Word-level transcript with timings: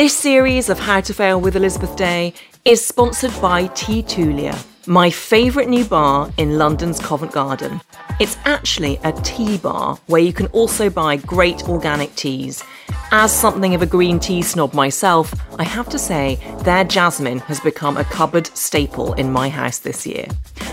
This 0.00 0.16
series 0.16 0.70
of 0.70 0.78
How 0.78 1.02
to 1.02 1.12
Fail 1.12 1.38
with 1.38 1.56
Elizabeth 1.56 1.94
Day 1.94 2.32
is 2.64 2.82
sponsored 2.82 3.38
by 3.42 3.68
Teatulia, 3.68 4.56
my 4.90 5.08
favourite 5.08 5.68
new 5.68 5.84
bar 5.84 6.28
in 6.36 6.58
London's 6.58 6.98
Covent 6.98 7.30
Garden. 7.30 7.80
It's 8.18 8.36
actually 8.44 8.98
a 9.04 9.12
tea 9.12 9.56
bar 9.56 9.96
where 10.08 10.20
you 10.20 10.32
can 10.32 10.48
also 10.48 10.90
buy 10.90 11.14
great 11.14 11.68
organic 11.68 12.12
teas. 12.16 12.64
As 13.12 13.32
something 13.32 13.72
of 13.76 13.82
a 13.82 13.86
green 13.86 14.18
tea 14.18 14.42
snob 14.42 14.74
myself, 14.74 15.32
I 15.60 15.62
have 15.62 15.88
to 15.90 15.98
say 15.98 16.40
their 16.64 16.82
jasmine 16.82 17.38
has 17.38 17.60
become 17.60 17.98
a 17.98 18.04
cupboard 18.04 18.48
staple 18.48 19.12
in 19.12 19.30
my 19.30 19.48
house 19.48 19.78
this 19.78 20.08
year. 20.08 20.26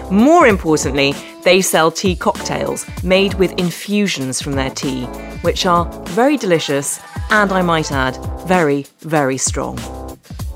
More 0.09 0.47
importantly, 0.47 1.13
they 1.43 1.61
sell 1.61 1.91
tea 1.91 2.15
cocktails 2.15 2.87
made 3.03 3.35
with 3.35 3.59
infusions 3.59 4.41
from 4.41 4.53
their 4.53 4.71
tea, 4.71 5.05
which 5.43 5.67
are 5.67 5.85
very 6.07 6.37
delicious 6.37 6.99
and 7.29 7.51
I 7.51 7.61
might 7.61 7.91
add, 7.91 8.17
very, 8.47 8.87
very 9.01 9.37
strong. 9.37 10.06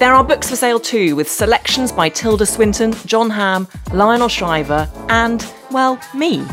There 0.01 0.15
are 0.15 0.23
books 0.23 0.49
for 0.49 0.55
sale 0.55 0.79
too, 0.79 1.15
with 1.15 1.29
selections 1.29 1.91
by 1.91 2.09
Tilda 2.09 2.47
Swinton, 2.47 2.93
Jon 3.05 3.29
Hamm, 3.29 3.67
Lionel 3.93 4.29
Shriver, 4.29 4.89
and, 5.09 5.45
well, 5.69 5.99
me. 6.15 6.43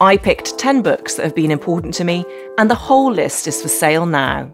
I 0.00 0.16
picked 0.16 0.58
10 0.58 0.82
books 0.82 1.14
that 1.14 1.22
have 1.22 1.34
been 1.36 1.52
important 1.52 1.94
to 1.94 2.02
me, 2.02 2.24
and 2.58 2.68
the 2.68 2.74
whole 2.74 3.12
list 3.12 3.46
is 3.46 3.62
for 3.62 3.68
sale 3.68 4.04
now. 4.04 4.52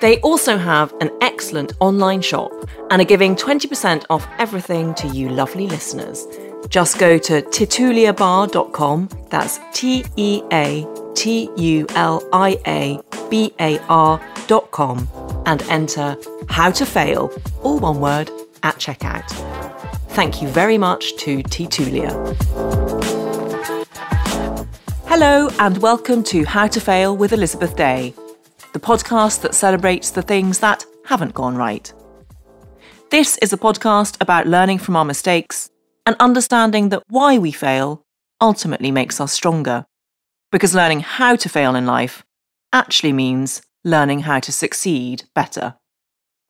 They 0.00 0.18
also 0.22 0.58
have 0.58 0.92
an 1.00 1.08
excellent 1.20 1.74
online 1.78 2.20
shop 2.20 2.50
and 2.90 3.00
are 3.00 3.04
giving 3.04 3.36
20% 3.36 4.06
off 4.10 4.26
everything 4.40 4.92
to 4.94 5.06
you 5.06 5.28
lovely 5.28 5.68
listeners. 5.68 6.26
Just 6.68 6.98
go 6.98 7.16
to 7.16 7.42
teatuliabar.com, 7.42 9.08
that's 9.30 9.60
T 9.72 10.04
E 10.16 10.42
A 10.52 10.84
T 11.14 11.48
U 11.56 11.86
L 11.90 12.28
I 12.32 12.58
A 12.66 13.00
B 13.30 13.54
A 13.60 13.78
R.com, 13.88 15.06
and 15.46 15.62
enter 15.64 16.16
How 16.48 16.70
to 16.72 16.86
Fail, 16.86 17.30
all 17.62 17.78
one 17.78 18.00
word, 18.00 18.30
at 18.62 18.76
checkout. 18.76 19.28
Thank 20.10 20.40
you 20.40 20.48
very 20.48 20.78
much 20.78 21.16
to 21.16 21.42
Teatulia. 21.42 22.12
Hello, 25.06 25.48
and 25.58 25.78
welcome 25.78 26.22
to 26.24 26.44
How 26.44 26.66
to 26.66 26.80
Fail 26.80 27.16
with 27.16 27.32
Elizabeth 27.32 27.76
Day, 27.76 28.14
the 28.72 28.80
podcast 28.80 29.42
that 29.42 29.54
celebrates 29.54 30.10
the 30.10 30.22
things 30.22 30.58
that 30.60 30.84
haven't 31.04 31.34
gone 31.34 31.56
right. 31.56 31.92
This 33.10 33.38
is 33.38 33.52
a 33.52 33.58
podcast 33.58 34.16
about 34.20 34.46
learning 34.46 34.78
from 34.78 34.96
our 34.96 35.04
mistakes 35.04 35.70
and 36.06 36.16
understanding 36.18 36.88
that 36.88 37.02
why 37.08 37.38
we 37.38 37.52
fail 37.52 38.04
ultimately 38.40 38.90
makes 38.90 39.20
us 39.20 39.32
stronger. 39.32 39.86
Because 40.50 40.74
learning 40.74 41.00
how 41.00 41.36
to 41.36 41.48
fail 41.48 41.74
in 41.74 41.86
life 41.86 42.24
actually 42.72 43.12
means 43.12 43.62
learning 43.84 44.20
how 44.20 44.40
to 44.40 44.50
succeed 44.50 45.24
better. 45.34 45.74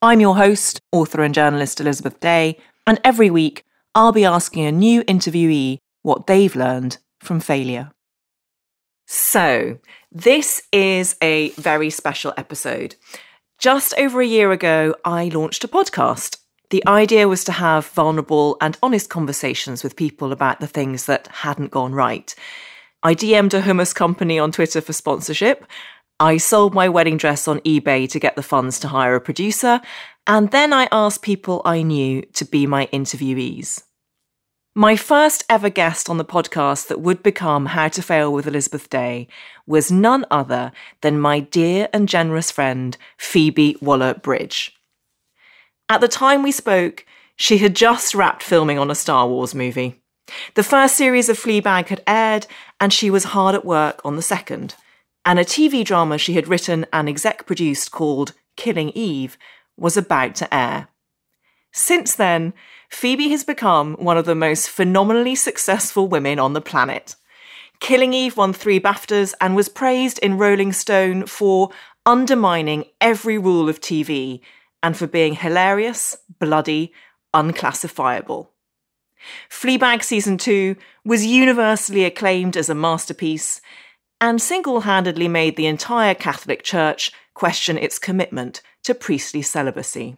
I'm 0.01 0.21
your 0.21 0.37
host, 0.37 0.81
author 0.93 1.23
and 1.23 1.35
journalist 1.35 1.81
Elizabeth 1.81 2.21
Day, 2.21 2.59
and 2.87 3.01
every 3.03 3.31
week 3.31 3.65
I'll 3.95 4.13
be 4.13 4.25
asking 4.25 4.67
a 4.67 4.73
new 4.73 5.03
interviewee 5.05 5.79
what 6.03 6.27
they've 6.27 6.55
learned 6.55 6.99
from 7.21 7.41
failure. 7.41 7.91
So, 9.07 9.79
this 10.13 10.63
is 10.73 11.17
a 11.21 11.51
very 11.51 11.91
special 11.91 12.33
episode. 12.37 12.97
Just 13.59 13.95
over 13.99 14.21
a 14.21 14.27
year 14.27 14.53
ago, 14.53 14.95
I 15.05 15.29
launched 15.29 15.65
a 15.65 15.69
podcast. 15.69 16.39
The 16.71 16.87
idea 16.87 17.29
was 17.29 17.45
to 17.45 17.53
have 17.53 17.87
vulnerable 17.87 18.57
and 18.61 18.79
honest 18.83 19.11
conversations 19.11 19.83
with 19.83 19.97
people 19.97 20.33
about 20.33 20.61
the 20.61 20.67
things 20.67 21.07
that 21.07 21.29
hadn't 21.29 21.71
gone 21.71 21.95
right. 21.95 22.35
I 23.03 23.15
DM'd 23.15 23.55
a 23.55 23.63
hummus 23.63 23.95
company 23.95 24.39
on 24.39 24.51
Twitter 24.51 24.81
for 24.81 24.95
sponsorship. 24.95 25.67
I 26.21 26.37
sold 26.37 26.75
my 26.75 26.89
wedding 26.89 27.17
dress 27.17 27.49
on 27.49 27.61
eBay 27.61 28.09
to 28.11 28.21
get 28.21 28.37
the 28.37 28.43
funds 28.43 28.79
to 28.81 28.89
hire 28.89 29.17
a 29.17 29.21
producer. 29.21 29.81
And 30.27 30.51
then 30.53 30.73
I 30.73 30.89
asked 30.93 31.23
people 31.23 31.61
I 31.65 31.83
knew 31.83 32.23
to 32.35 32.45
be 32.45 32.67
my 32.67 32.87
interviewees. 32.93 33.83
My 34.77 34.97
first 34.97 35.45
ever 35.49 35.69
guest 35.69 36.09
on 36.09 36.19
the 36.19 36.25
podcast 36.25 36.89
that 36.89 37.01
would 37.01 37.23
become 37.23 37.67
How 37.67 37.89
to 37.89 38.03
Fail 38.03 38.33
with 38.33 38.47
Elizabeth 38.47 38.91
Day 38.91 39.29
was 39.67 39.93
none 39.93 40.25
other 40.31 40.73
than 41.01 41.21
my 41.21 41.41
dear 41.41 41.89
and 41.93 42.09
generous 42.09 42.51
friend, 42.51 42.97
Phoebe 43.17 43.77
Waller 43.81 44.15
Bridge. 44.15 44.77
At 45.89 46.01
the 46.01 46.09
time 46.09 46.43
we 46.43 46.51
spoke, 46.51 47.07
she 47.37 47.59
had 47.59 47.77
just 47.77 48.15
wrapped 48.15 48.43
filming 48.43 48.79
on 48.79 48.91
a 48.91 48.97
Star 48.97 49.29
Wars 49.29 49.55
movie. 49.55 50.03
The 50.55 50.65
first 50.65 50.97
series 50.97 51.29
of 51.29 51.39
Fleabag 51.39 51.89
had 51.89 52.03
aired, 52.07 52.47
and 52.81 52.93
she 52.93 53.11
was 53.11 53.25
hard 53.25 53.55
at 53.55 53.65
work 53.65 54.01
on 54.05 54.17
the 54.17 54.23
second. 54.23 54.75
And 55.25 55.39
a 55.39 55.45
TV 55.45 55.85
drama 55.85 56.19
she 56.19 56.35
had 56.35 56.49
written 56.49 56.87
and 56.93 57.09
exec 57.09 57.47
produced 57.47 57.91
called 57.91 58.35
Killing 58.57 58.91
Eve 58.91 59.39
was 59.77 59.97
about 59.97 60.35
to 60.37 60.55
air. 60.55 60.89
Since 61.73 62.15
then, 62.15 62.53
Phoebe 62.91 63.31
has 63.31 63.43
become 63.43 63.95
one 63.95 64.17
of 64.17 64.27
the 64.27 64.35
most 64.35 64.71
phenomenally 64.71 65.35
successful 65.35 66.07
women 66.07 66.39
on 66.39 66.53
the 66.53 66.61
planet. 66.61 67.17
Killing 67.81 68.15
Eve 68.15 68.37
won 68.37 68.53
three 68.53 68.79
BAFTAs 68.79 69.35
and 69.41 69.57
was 69.57 69.69
praised 69.69 70.19
in 70.21 70.39
Rolling 70.39 70.73
Stone 70.73 71.27
for 71.27 71.71
undermining 72.07 72.85
every 73.01 73.39
rule 73.39 73.69
of 73.69 73.81
TV 73.81 74.41
and 74.83 74.97
for 74.97 75.07
being 75.07 75.35
hilarious, 75.35 76.17
bloody, 76.39 76.93
unclassifiable. 77.33 78.53
Fleabag 79.51 80.03
Season 80.03 80.39
2 80.39 80.77
was 81.05 81.27
universally 81.27 82.05
acclaimed 82.05 82.57
as 82.57 82.69
a 82.69 82.75
masterpiece 82.75 83.61
and 84.21 84.41
single 84.41 84.81
handedly 84.81 85.29
made 85.29 85.57
the 85.57 85.67
entire 85.67 86.15
Catholic 86.15 86.63
Church 86.63 87.13
question 87.35 87.77
its 87.77 87.99
commitment 87.99 88.63
to 88.85 88.95
priestly 88.95 89.43
celibacy. 89.43 90.17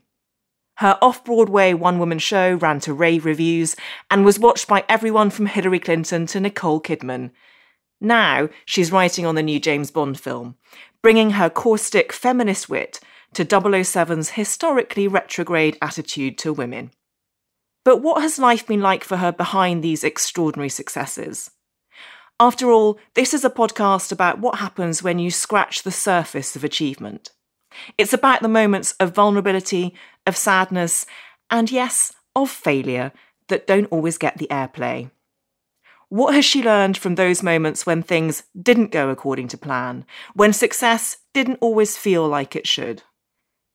Her 0.77 0.99
off 1.01 1.25
Broadway 1.25 1.73
one 1.73 1.99
woman 1.99 2.19
show 2.19 2.55
ran 2.55 2.81
to 2.81 2.93
rave 2.93 3.25
reviews 3.25 3.77
and 4.11 4.25
was 4.25 4.39
watched 4.39 4.69
by 4.69 4.85
everyone 4.89 5.31
from 5.31 5.47
Hillary 5.47 5.81
Clinton 5.81 6.27
to 6.27 6.41
Nicole 6.41 6.81
Kidman. 6.81 7.31
Now 8.01 8.51
she's 8.67 8.93
writing 8.93 9.25
on 9.25 9.37
the 9.37 9.43
new 9.43 9.59
James 9.59 9.91
Bond 9.91 10.21
film, 10.21 10.57
bringing 11.03 11.31
her 11.31 11.49
caustic 11.49 12.13
feminist 12.13 12.69
wit 12.69 13.01
to 13.33 13.45
007's 13.45 14.31
historically 14.31 15.09
retrograde 15.09 15.79
attitude 15.81 16.37
to 16.39 16.53
women. 16.53 16.91
But 17.85 18.03
what 18.03 18.21
has 18.21 18.39
life 18.39 18.67
been 18.67 18.81
like 18.83 19.05
for 19.05 19.17
her 19.17 19.33
behind 19.33 19.83
these 19.83 20.05
extraordinary 20.05 20.69
successes? 20.69 21.51
After 22.39 22.71
all, 22.71 22.99
this 23.15 23.33
is 23.33 23.47
a 23.47 23.51
podcast 23.51 24.13
about 24.13 24.41
what 24.41 24.59
happens 24.59 25.03
when 25.03 25.19
you 25.19 25.31
scratch 25.31 25.83
the 25.83 25.91
surface 25.91 26.55
of 26.55 26.65
achievement. 26.65 27.31
It's 27.97 28.13
about 28.13 28.43
the 28.43 28.49
moments 28.49 28.93
of 29.01 29.15
vulnerability, 29.15 29.95
of 30.27 30.37
sadness, 30.37 31.07
and 31.51 31.71
yes, 31.71 32.13
of 32.35 32.51
failure 32.51 33.13
that 33.49 33.67
don't 33.67 33.87
always 33.87 34.19
get 34.19 34.37
the 34.37 34.49
airplay. 34.51 35.11
What 36.11 36.35
has 36.35 36.45
she 36.45 36.63
learned 36.63 36.99
from 36.99 37.15
those 37.15 37.43
moments 37.43 37.87
when 37.87 38.03
things 38.03 38.43
didn't 38.61 38.93
go 38.93 39.09
according 39.09 39.49
to 39.49 39.59
plan, 39.59 40.05
when 40.35 40.53
success 40.53 41.17
didn't 41.33 41.59
always 41.63 41.97
feel 41.97 42.29
like 42.29 42.55
it 42.55 42.67
should? 42.67 43.03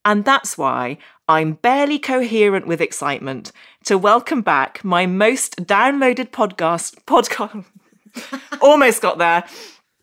And 0.04 0.24
that's 0.24 0.56
why 0.56 0.98
I'm 1.26 1.54
barely 1.54 1.98
coherent 1.98 2.68
with 2.68 2.80
excitement 2.80 3.50
to 3.84 3.98
welcome 3.98 4.40
back 4.40 4.84
my 4.84 5.04
most 5.04 5.56
downloaded 5.66 6.30
podcast 6.30 6.94
podcast 7.06 7.64
almost 8.60 9.02
got 9.02 9.18
there. 9.18 9.44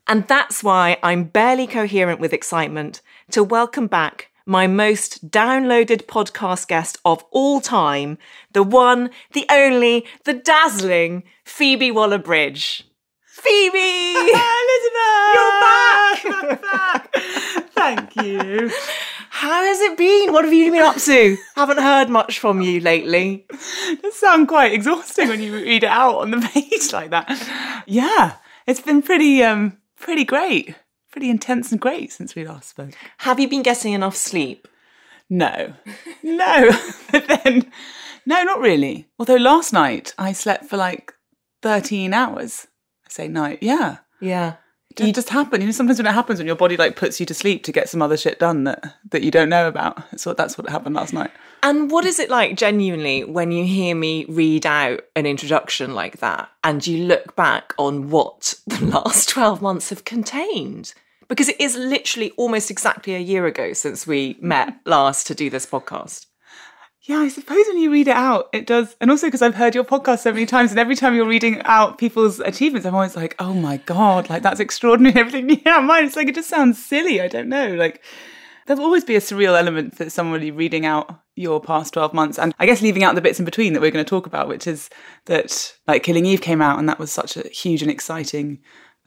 And 0.08 0.28
that's 0.28 0.64
why 0.64 0.98
I'm 1.04 1.26
barely 1.26 1.68
coherent 1.68 2.20
with 2.20 2.34
excitement 2.34 3.02
to 3.32 3.44
welcome 3.44 3.88
back 3.88 4.30
my 4.50 4.66
most 4.66 5.30
downloaded 5.30 6.08
podcast 6.08 6.68
guest 6.68 6.98
of 7.06 7.24
all 7.30 7.62
time, 7.62 8.18
the 8.52 8.64
one, 8.64 9.12
the 9.34 9.46
only, 9.52 10.08
the 10.26 10.34
dazzling 10.34 11.22
Phoebe 11.46 11.92
Waller 11.92 12.18
Bridge. 12.18 12.84
Phoebe! 13.28 14.16
Elizabeth! 14.18 15.34
You're 15.36 15.60
back! 15.62 16.62
Back! 16.62 17.14
Thank 17.74 18.16
you. 18.26 18.72
How 19.40 19.64
has 19.64 19.80
it 19.80 19.98
been? 19.98 20.34
What 20.34 20.44
have 20.44 20.54
you 20.54 20.70
been 20.70 20.82
up 20.82 20.98
to? 20.98 21.38
Haven't 21.56 21.78
heard 21.78 22.10
much 22.10 22.40
from 22.40 22.60
you 22.60 22.82
lately. 22.82 23.46
It 23.50 24.14
sounds 24.14 24.50
quite 24.50 24.74
exhausting 24.74 25.30
when 25.30 25.42
you 25.42 25.54
read 25.56 25.86
it 25.86 25.90
out 25.90 26.18
on 26.18 26.32
the 26.32 26.42
page 26.54 26.92
like 26.92 27.12
that. 27.12 27.84
Yeah, 27.88 28.36
it's 28.68 28.82
been 28.82 29.02
pretty, 29.02 29.42
um, 29.42 29.78
pretty 29.98 30.26
great, 30.26 30.76
pretty 31.10 31.30
intense 31.30 31.72
and 31.72 31.80
great 31.80 32.12
since 32.12 32.36
we 32.36 32.46
last 32.46 32.72
spoke. 32.72 32.92
Have 33.20 33.40
you 33.40 33.48
been 33.48 33.64
getting 33.64 33.94
enough 33.94 34.18
sleep? 34.18 34.68
No, 35.30 35.74
no, 36.22 36.72
but 37.14 37.26
then, 37.30 37.72
no, 38.26 38.44
not 38.44 38.60
really. 38.60 39.08
Although 39.18 39.38
last 39.38 39.72
night 39.72 40.14
I 40.18 40.34
slept 40.34 40.66
for 40.66 40.76
like 40.76 41.14
thirteen 41.62 42.14
hours. 42.14 42.68
I 43.06 43.10
say 43.10 43.28
night, 43.30 43.60
yeah. 43.62 44.00
Yeah. 44.20 44.56
It 45.08 45.16
just 45.16 45.30
happened. 45.30 45.64
You 45.64 45.68
know, 45.68 45.74
sometimes 45.74 46.00
when 46.00 46.08
it 46.08 46.14
happens, 46.14 46.40
when 46.40 46.48
your 46.48 46.56
body 46.56 46.78
like 46.78 46.96
puts 46.96 47.20
you 47.20 47.26
to 47.26 47.34
sleep 47.34 47.64
to 47.64 47.72
get 47.72 47.90
some 47.90 48.02
other 48.02 48.18
shit 48.18 48.40
done 48.40 48.66
that 48.66 48.96
that 49.12 49.24
you 49.24 49.32
don't 49.32 49.50
know 49.50 49.68
about. 49.68 50.20
So 50.20 50.34
that's 50.34 50.58
what 50.58 50.70
happened 50.70 50.96
last 50.96 51.14
night. 51.14 51.32
And 51.62 51.92
what 51.92 52.06
is 52.06 52.20
it 52.20 52.30
like 52.30 52.56
genuinely 52.56 53.24
when 53.24 53.52
you 53.52 53.66
hear 53.66 53.96
me 53.96 54.26
read 54.26 54.66
out 54.66 55.02
an 55.16 55.26
introduction 55.26 55.94
like 55.94 56.20
that 56.20 56.50
and 56.64 56.86
you 56.86 57.06
look 57.06 57.36
back 57.36 57.74
on 57.78 58.10
what 58.10 58.56
the 58.66 58.86
last 59.06 59.30
12 59.30 59.62
months 59.62 59.90
have 59.90 60.06
contained? 60.06 60.94
Because 61.28 61.50
it 61.50 61.62
is 61.62 61.76
literally 61.76 62.32
almost 62.38 62.72
exactly 62.72 63.14
a 63.14 63.20
year 63.20 63.46
ago 63.46 63.74
since 63.74 64.08
we 64.08 64.38
met 64.42 64.74
last 64.86 65.28
to 65.28 65.36
do 65.36 65.50
this 65.50 65.66
podcast. 65.66 66.26
Yeah, 67.10 67.22
I 67.22 67.28
suppose 67.30 67.66
when 67.68 67.80
you 67.80 67.92
read 67.92 68.08
it 68.08 68.16
out, 68.16 68.50
it 68.54 68.68
does. 68.68 68.96
And 69.02 69.10
also 69.10 69.26
because 69.26 69.42
I've 69.42 69.56
heard 69.56 69.74
your 69.74 69.84
podcast 69.84 70.20
so 70.20 70.32
many 70.32 70.46
times, 70.46 70.70
and 70.70 70.80
every 70.80 70.96
time 70.96 71.16
you're 71.16 71.26
reading 71.26 71.60
out 71.64 71.98
people's 71.98 72.40
achievements, 72.40 72.86
I'm 72.86 72.94
always 72.94 73.16
like, 73.16 73.36
oh 73.40 73.56
my 73.56 73.78
God, 73.78 74.30
like 74.30 74.44
that's 74.44 74.60
extraordinary. 74.60 75.20
Everything, 75.20 75.60
yeah, 75.66 75.80
mine, 75.80 76.06
it's 76.06 76.16
like, 76.16 76.28
it 76.28 76.36
just 76.36 76.50
sounds 76.50 76.78
silly. 76.78 77.20
I 77.20 77.28
don't 77.28 77.50
know. 77.50 77.74
Like, 77.74 78.04
there'll 78.68 78.84
always 78.84 79.04
be 79.04 79.16
a 79.16 79.22
surreal 79.22 79.58
element 79.58 79.98
for 79.98 80.08
somebody 80.08 80.52
reading 80.52 80.86
out 80.86 81.20
your 81.36 81.60
past 81.60 81.94
12 81.94 82.14
months. 82.14 82.38
And 82.38 82.54
I 82.60 82.68
guess 82.68 82.84
leaving 82.84 83.04
out 83.04 83.16
the 83.16 83.22
bits 83.22 83.40
in 83.40 83.46
between 83.46 83.74
that 83.74 83.82
we're 83.82 83.90
going 83.90 84.06
to 84.06 84.10
talk 84.10 84.28
about, 84.28 84.48
which 84.48 84.68
is 84.68 84.92
that 85.26 85.74
like 85.88 86.04
Killing 86.04 86.28
Eve 86.28 86.42
came 86.42 86.62
out, 86.62 86.78
and 86.78 86.88
that 86.90 87.00
was 87.00 87.12
such 87.12 87.36
a 87.38 87.48
huge 87.48 87.82
and 87.82 87.90
exciting 87.90 88.60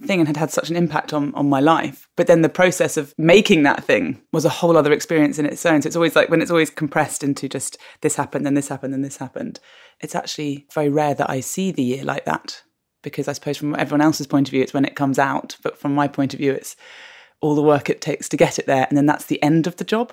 thing 0.04 0.20
and 0.20 0.28
had 0.28 0.36
had 0.36 0.50
such 0.50 0.70
an 0.70 0.76
impact 0.76 1.12
on, 1.12 1.34
on 1.34 1.48
my 1.48 1.60
life. 1.60 2.08
But 2.16 2.26
then 2.26 2.42
the 2.42 2.48
process 2.48 2.96
of 2.96 3.14
making 3.18 3.62
that 3.62 3.84
thing 3.84 4.20
was 4.32 4.44
a 4.44 4.50
whole 4.50 4.76
other 4.76 4.92
experience 4.92 5.38
in 5.38 5.46
its 5.46 5.64
own. 5.64 5.82
So 5.82 5.86
it's 5.86 5.96
always 5.96 6.16
like 6.16 6.28
when 6.28 6.42
it's 6.42 6.50
always 6.50 6.70
compressed 6.70 7.22
into 7.22 7.48
just 7.48 7.78
this 8.00 8.16
happened, 8.16 8.44
then 8.44 8.54
this 8.54 8.68
happened, 8.68 8.92
then 8.92 9.02
this 9.02 9.18
happened. 9.18 9.60
It's 10.00 10.14
actually 10.14 10.66
very 10.74 10.88
rare 10.88 11.14
that 11.14 11.30
I 11.30 11.40
see 11.40 11.70
the 11.70 11.82
year 11.82 12.04
like 12.04 12.24
that 12.24 12.62
because 13.02 13.28
I 13.28 13.32
suppose 13.32 13.56
from 13.56 13.74
everyone 13.74 14.00
else's 14.00 14.26
point 14.26 14.48
of 14.48 14.52
view, 14.52 14.62
it's 14.62 14.74
when 14.74 14.84
it 14.84 14.96
comes 14.96 15.18
out. 15.18 15.56
But 15.62 15.78
from 15.78 15.94
my 15.94 16.08
point 16.08 16.34
of 16.34 16.38
view, 16.38 16.52
it's 16.52 16.76
all 17.40 17.54
the 17.54 17.62
work 17.62 17.90
it 17.90 18.00
takes 18.00 18.28
to 18.30 18.36
get 18.36 18.58
it 18.58 18.66
there. 18.66 18.86
And 18.88 18.96
then 18.96 19.06
that's 19.06 19.26
the 19.26 19.42
end 19.42 19.66
of 19.66 19.76
the 19.76 19.84
job. 19.84 20.12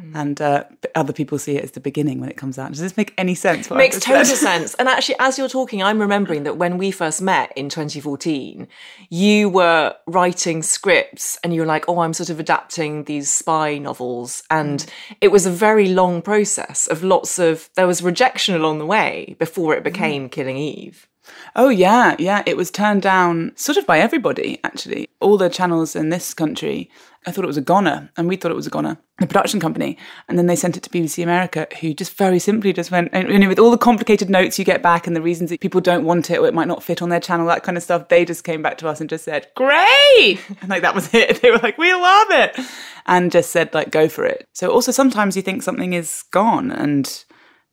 Mm. 0.00 0.14
And 0.14 0.40
uh, 0.40 0.64
other 0.94 1.12
people 1.12 1.38
see 1.38 1.56
it 1.56 1.64
as 1.64 1.72
the 1.72 1.80
beginning 1.80 2.20
when 2.20 2.30
it 2.30 2.36
comes 2.36 2.58
out. 2.58 2.70
Does 2.70 2.80
this 2.80 2.96
make 2.96 3.12
any 3.18 3.34
sense? 3.34 3.70
Makes 3.70 4.00
total 4.00 4.24
sense. 4.24 4.74
And 4.74 4.88
actually, 4.88 5.16
as 5.18 5.38
you're 5.38 5.48
talking, 5.48 5.82
I'm 5.82 6.00
remembering 6.00 6.44
that 6.44 6.56
when 6.56 6.78
we 6.78 6.90
first 6.90 7.20
met 7.20 7.52
in 7.56 7.68
2014, 7.68 8.68
you 9.10 9.48
were 9.48 9.94
writing 10.06 10.62
scripts 10.62 11.38
and 11.44 11.54
you 11.54 11.60
were 11.60 11.66
like, 11.66 11.88
oh, 11.88 12.00
I'm 12.00 12.14
sort 12.14 12.30
of 12.30 12.40
adapting 12.40 13.04
these 13.04 13.30
spy 13.30 13.78
novels. 13.78 14.42
And 14.50 14.80
mm. 14.80 15.16
it 15.20 15.28
was 15.28 15.46
a 15.46 15.50
very 15.50 15.88
long 15.88 16.22
process 16.22 16.86
of 16.86 17.02
lots 17.02 17.38
of, 17.38 17.68
there 17.74 17.86
was 17.86 18.02
rejection 18.02 18.54
along 18.54 18.78
the 18.78 18.86
way 18.86 19.36
before 19.38 19.74
it 19.74 19.84
became 19.84 20.28
mm. 20.28 20.32
Killing 20.32 20.56
Eve. 20.56 21.08
Oh, 21.54 21.68
yeah, 21.68 22.16
yeah. 22.18 22.42
It 22.46 22.56
was 22.56 22.70
turned 22.70 23.02
down 23.02 23.52
sort 23.54 23.78
of 23.78 23.86
by 23.86 24.00
everybody, 24.00 24.58
actually. 24.64 25.08
All 25.20 25.36
the 25.36 25.48
channels 25.48 25.94
in 25.94 26.08
this 26.08 26.34
country, 26.34 26.90
I 27.24 27.30
thought 27.30 27.44
it 27.44 27.48
was 27.48 27.56
a 27.56 27.62
goner, 27.62 28.10
and 28.16 28.26
we 28.26 28.36
thought 28.36 28.50
it 28.50 28.56
was 28.56 28.66
a 28.66 28.70
goner, 28.70 28.98
the 29.18 29.26
production 29.28 29.60
company. 29.60 29.96
And 30.28 30.36
then 30.36 30.46
they 30.46 30.56
sent 30.56 30.76
it 30.76 30.82
to 30.82 30.90
BBC 30.90 31.22
America, 31.22 31.68
who 31.80 31.94
just 31.94 32.16
very 32.16 32.40
simply 32.40 32.72
just 32.72 32.90
went, 32.90 33.10
and 33.12 33.48
with 33.48 33.60
all 33.60 33.70
the 33.70 33.78
complicated 33.78 34.28
notes 34.28 34.58
you 34.58 34.64
get 34.64 34.82
back 34.82 35.06
and 35.06 35.14
the 35.14 35.22
reasons 35.22 35.50
that 35.50 35.60
people 35.60 35.80
don't 35.80 36.04
want 36.04 36.30
it 36.30 36.38
or 36.38 36.46
it 36.46 36.54
might 36.54 36.68
not 36.68 36.82
fit 36.82 37.00
on 37.00 37.10
their 37.10 37.20
channel, 37.20 37.46
that 37.46 37.62
kind 37.62 37.76
of 37.76 37.84
stuff, 37.84 38.08
they 38.08 38.24
just 38.24 38.42
came 38.42 38.60
back 38.60 38.78
to 38.78 38.88
us 38.88 39.00
and 39.00 39.08
just 39.08 39.24
said, 39.24 39.48
great! 39.54 40.40
And 40.60 40.68
like, 40.68 40.82
that 40.82 40.94
was 40.94 41.12
it. 41.14 41.40
They 41.42 41.50
were 41.50 41.58
like, 41.58 41.78
we 41.78 41.92
love 41.92 42.28
it! 42.30 42.58
And 43.06 43.32
just 43.32 43.50
said, 43.50 43.72
like, 43.74 43.90
go 43.90 44.08
for 44.08 44.24
it. 44.24 44.46
So 44.52 44.70
also 44.70 44.92
sometimes 44.92 45.36
you 45.36 45.42
think 45.42 45.62
something 45.62 45.92
is 45.92 46.24
gone 46.30 46.70
and 46.70 47.24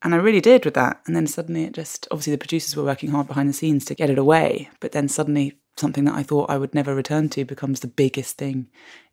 and 0.01 0.13
I 0.13 0.17
really 0.17 0.41
did 0.41 0.63
with 0.63 0.75
that. 0.75 1.01
And 1.05 1.15
then 1.15 1.27
suddenly 1.27 1.65
it 1.65 1.73
just, 1.73 2.07
obviously, 2.09 2.31
the 2.31 2.37
producers 2.37 2.75
were 2.75 2.85
working 2.85 3.09
hard 3.09 3.27
behind 3.27 3.49
the 3.49 3.53
scenes 3.53 3.83
to 3.85 3.95
get 3.95 4.09
it 4.09 4.17
away. 4.17 4.69
But 4.79 4.93
then 4.93 5.09
suddenly 5.09 5.59
something 5.77 6.05
that 6.05 6.15
I 6.15 6.23
thought 6.23 6.49
I 6.49 6.57
would 6.57 6.75
never 6.75 6.95
return 6.95 7.29
to 7.29 7.45
becomes 7.45 7.79
the 7.79 7.87
biggest 7.87 8.37
thing 8.37 8.67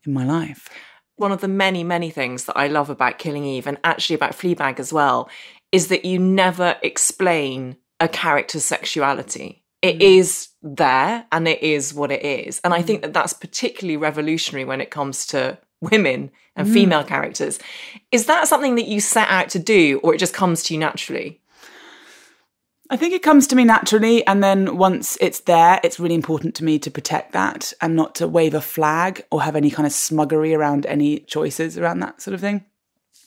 in 0.04 0.12
my 0.12 0.24
life. 0.24 0.68
One 1.16 1.32
of 1.32 1.40
the 1.40 1.48
many, 1.48 1.82
many 1.82 2.10
things 2.10 2.44
that 2.44 2.58
I 2.58 2.66
love 2.68 2.90
about 2.90 3.18
Killing 3.18 3.44
Eve 3.44 3.66
and 3.66 3.78
actually 3.84 4.16
about 4.16 4.32
Fleabag 4.32 4.78
as 4.78 4.92
well 4.92 5.30
is 5.72 5.88
that 5.88 6.04
you 6.04 6.18
never 6.18 6.76
explain 6.82 7.76
a 8.00 8.08
character's 8.08 8.64
sexuality. 8.64 9.64
It 9.82 9.98
mm. 9.98 10.18
is 10.18 10.48
there 10.62 11.26
and 11.32 11.48
it 11.48 11.62
is 11.62 11.94
what 11.94 12.10
it 12.10 12.24
is. 12.24 12.60
And 12.64 12.74
I 12.74 12.82
think 12.82 13.00
mm. 13.00 13.02
that 13.02 13.14
that's 13.14 13.32
particularly 13.32 13.96
revolutionary 13.96 14.64
when 14.64 14.80
it 14.80 14.90
comes 14.90 15.26
to 15.28 15.58
women 15.80 16.30
and 16.54 16.68
mm. 16.68 16.72
female 16.72 17.04
characters. 17.04 17.58
Is 18.12 18.26
that 18.26 18.48
something 18.48 18.74
that 18.76 18.88
you 18.88 19.00
set 19.00 19.28
out 19.28 19.48
to 19.50 19.58
do 19.58 20.00
or 20.02 20.14
it 20.14 20.18
just 20.18 20.34
comes 20.34 20.62
to 20.64 20.74
you 20.74 20.80
naturally? 20.80 21.40
I 22.88 22.96
think 22.96 23.14
it 23.14 23.22
comes 23.22 23.46
to 23.48 23.56
me 23.56 23.64
naturally. 23.64 24.26
And 24.26 24.42
then 24.42 24.76
once 24.76 25.18
it's 25.20 25.40
there, 25.40 25.80
it's 25.82 25.98
really 25.98 26.14
important 26.14 26.54
to 26.56 26.64
me 26.64 26.78
to 26.78 26.90
protect 26.90 27.32
that 27.32 27.72
and 27.80 27.96
not 27.96 28.14
to 28.16 28.28
wave 28.28 28.54
a 28.54 28.60
flag 28.60 29.24
or 29.30 29.42
have 29.42 29.56
any 29.56 29.70
kind 29.70 29.86
of 29.86 29.92
smuggery 29.92 30.56
around 30.56 30.86
any 30.86 31.20
choices 31.20 31.76
around 31.76 32.00
that 32.00 32.20
sort 32.20 32.34
of 32.34 32.40
thing 32.40 32.64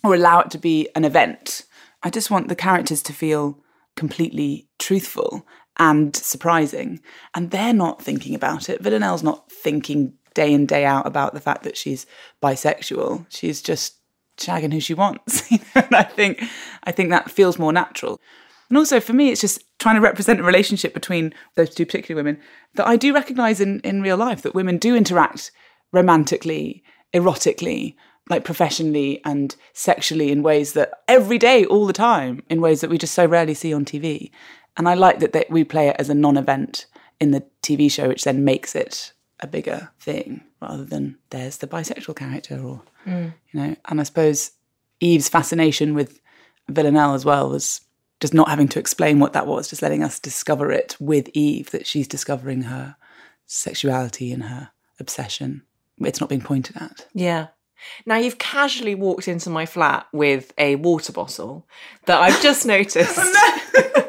or 0.03 0.15
allow 0.15 0.39
it 0.39 0.51
to 0.51 0.57
be 0.57 0.87
an 0.95 1.03
event. 1.03 1.63
I 2.03 2.09
just 2.09 2.31
want 2.31 2.47
the 2.47 2.55
characters 2.55 3.01
to 3.03 3.13
feel 3.13 3.59
completely 3.95 4.69
truthful 4.77 5.45
and 5.77 6.15
surprising. 6.15 7.01
And 7.33 7.51
they're 7.51 7.73
not 7.73 8.01
thinking 8.01 8.35
about 8.35 8.69
it. 8.69 8.81
Villanelle's 8.81 9.23
not 9.23 9.51
thinking 9.51 10.13
day 10.33 10.53
in 10.53 10.65
day 10.65 10.85
out 10.85 11.05
about 11.05 11.33
the 11.33 11.41
fact 11.41 11.63
that 11.63 11.75
she's 11.75 12.05
bisexual. 12.41 13.25
She's 13.29 13.61
just 13.61 13.95
shagging 14.37 14.71
who 14.71 14.79
she 14.79 14.93
wants. 14.93 15.51
and 15.75 15.93
I 15.93 16.03
think 16.03 16.43
I 16.83 16.91
think 16.91 17.09
that 17.09 17.31
feels 17.31 17.59
more 17.59 17.73
natural. 17.73 18.21
And 18.69 18.77
also 18.77 18.99
for 18.99 19.13
me, 19.13 19.29
it's 19.29 19.41
just 19.41 19.63
trying 19.79 19.95
to 19.95 20.01
represent 20.01 20.39
a 20.39 20.43
relationship 20.43 20.93
between 20.93 21.33
those 21.55 21.73
two 21.73 21.85
particular 21.85 22.19
women 22.19 22.39
that 22.75 22.87
I 22.87 22.95
do 22.95 23.13
recognise 23.13 23.59
in, 23.59 23.79
in 23.81 24.01
real 24.01 24.17
life, 24.17 24.41
that 24.43 24.53
women 24.53 24.77
do 24.77 24.95
interact 24.95 25.51
romantically, 25.91 26.83
erotically, 27.13 27.95
like 28.29 28.43
professionally 28.43 29.21
and 29.25 29.55
sexually 29.73 30.31
in 30.31 30.43
ways 30.43 30.73
that 30.73 30.91
every 31.07 31.39
day, 31.39 31.65
all 31.65 31.87
the 31.87 31.93
time, 31.93 32.43
in 32.49 32.61
ways 32.61 32.81
that 32.81 32.89
we 32.89 32.97
just 32.99 33.15
so 33.15 33.25
rarely 33.25 33.55
see 33.55 33.73
on 33.73 33.85
TV. 33.85 34.29
And 34.77 34.87
I 34.87 34.93
like 34.93 35.19
that 35.19 35.49
we 35.49 35.63
play 35.63 35.89
it 35.89 35.95
as 35.97 36.09
a 36.09 36.13
non 36.13 36.37
event 36.37 36.85
in 37.19 37.31
the 37.31 37.43
TV 37.63 37.91
show, 37.91 38.07
which 38.07 38.23
then 38.23 38.45
makes 38.45 38.75
it 38.75 39.13
a 39.39 39.47
bigger 39.47 39.89
thing 39.99 40.41
rather 40.61 40.83
than 40.83 41.17
there's 41.29 41.57
the 41.57 41.67
bisexual 41.67 42.15
character 42.15 42.61
or 42.61 42.81
mm. 43.05 43.33
you 43.51 43.59
know 43.59 43.75
and 43.87 43.99
i 43.99 44.03
suppose 44.03 44.51
eve's 44.99 45.29
fascination 45.29 45.93
with 45.93 46.19
villanelle 46.67 47.13
as 47.13 47.25
well 47.25 47.49
was 47.49 47.81
just 48.19 48.33
not 48.33 48.49
having 48.49 48.67
to 48.67 48.79
explain 48.79 49.19
what 49.19 49.33
that 49.33 49.47
was 49.47 49.69
just 49.69 49.81
letting 49.81 50.03
us 50.03 50.19
discover 50.19 50.71
it 50.71 50.95
with 50.99 51.29
eve 51.33 51.71
that 51.71 51.87
she's 51.87 52.07
discovering 52.07 52.63
her 52.63 52.95
sexuality 53.45 54.31
and 54.31 54.43
her 54.43 54.71
obsession 54.99 55.63
it's 55.99 56.19
not 56.19 56.29
being 56.29 56.41
pointed 56.41 56.75
at 56.77 57.07
yeah 57.13 57.47
now 58.05 58.17
you've 58.17 58.37
casually 58.37 58.95
walked 58.95 59.27
into 59.27 59.49
my 59.49 59.65
flat 59.65 60.07
with 60.11 60.53
a 60.57 60.75
water 60.75 61.13
bottle 61.13 61.67
that 62.05 62.19
I've 62.19 62.41
just 62.41 62.65
noticed. 62.65 63.17
oh. 63.17 64.08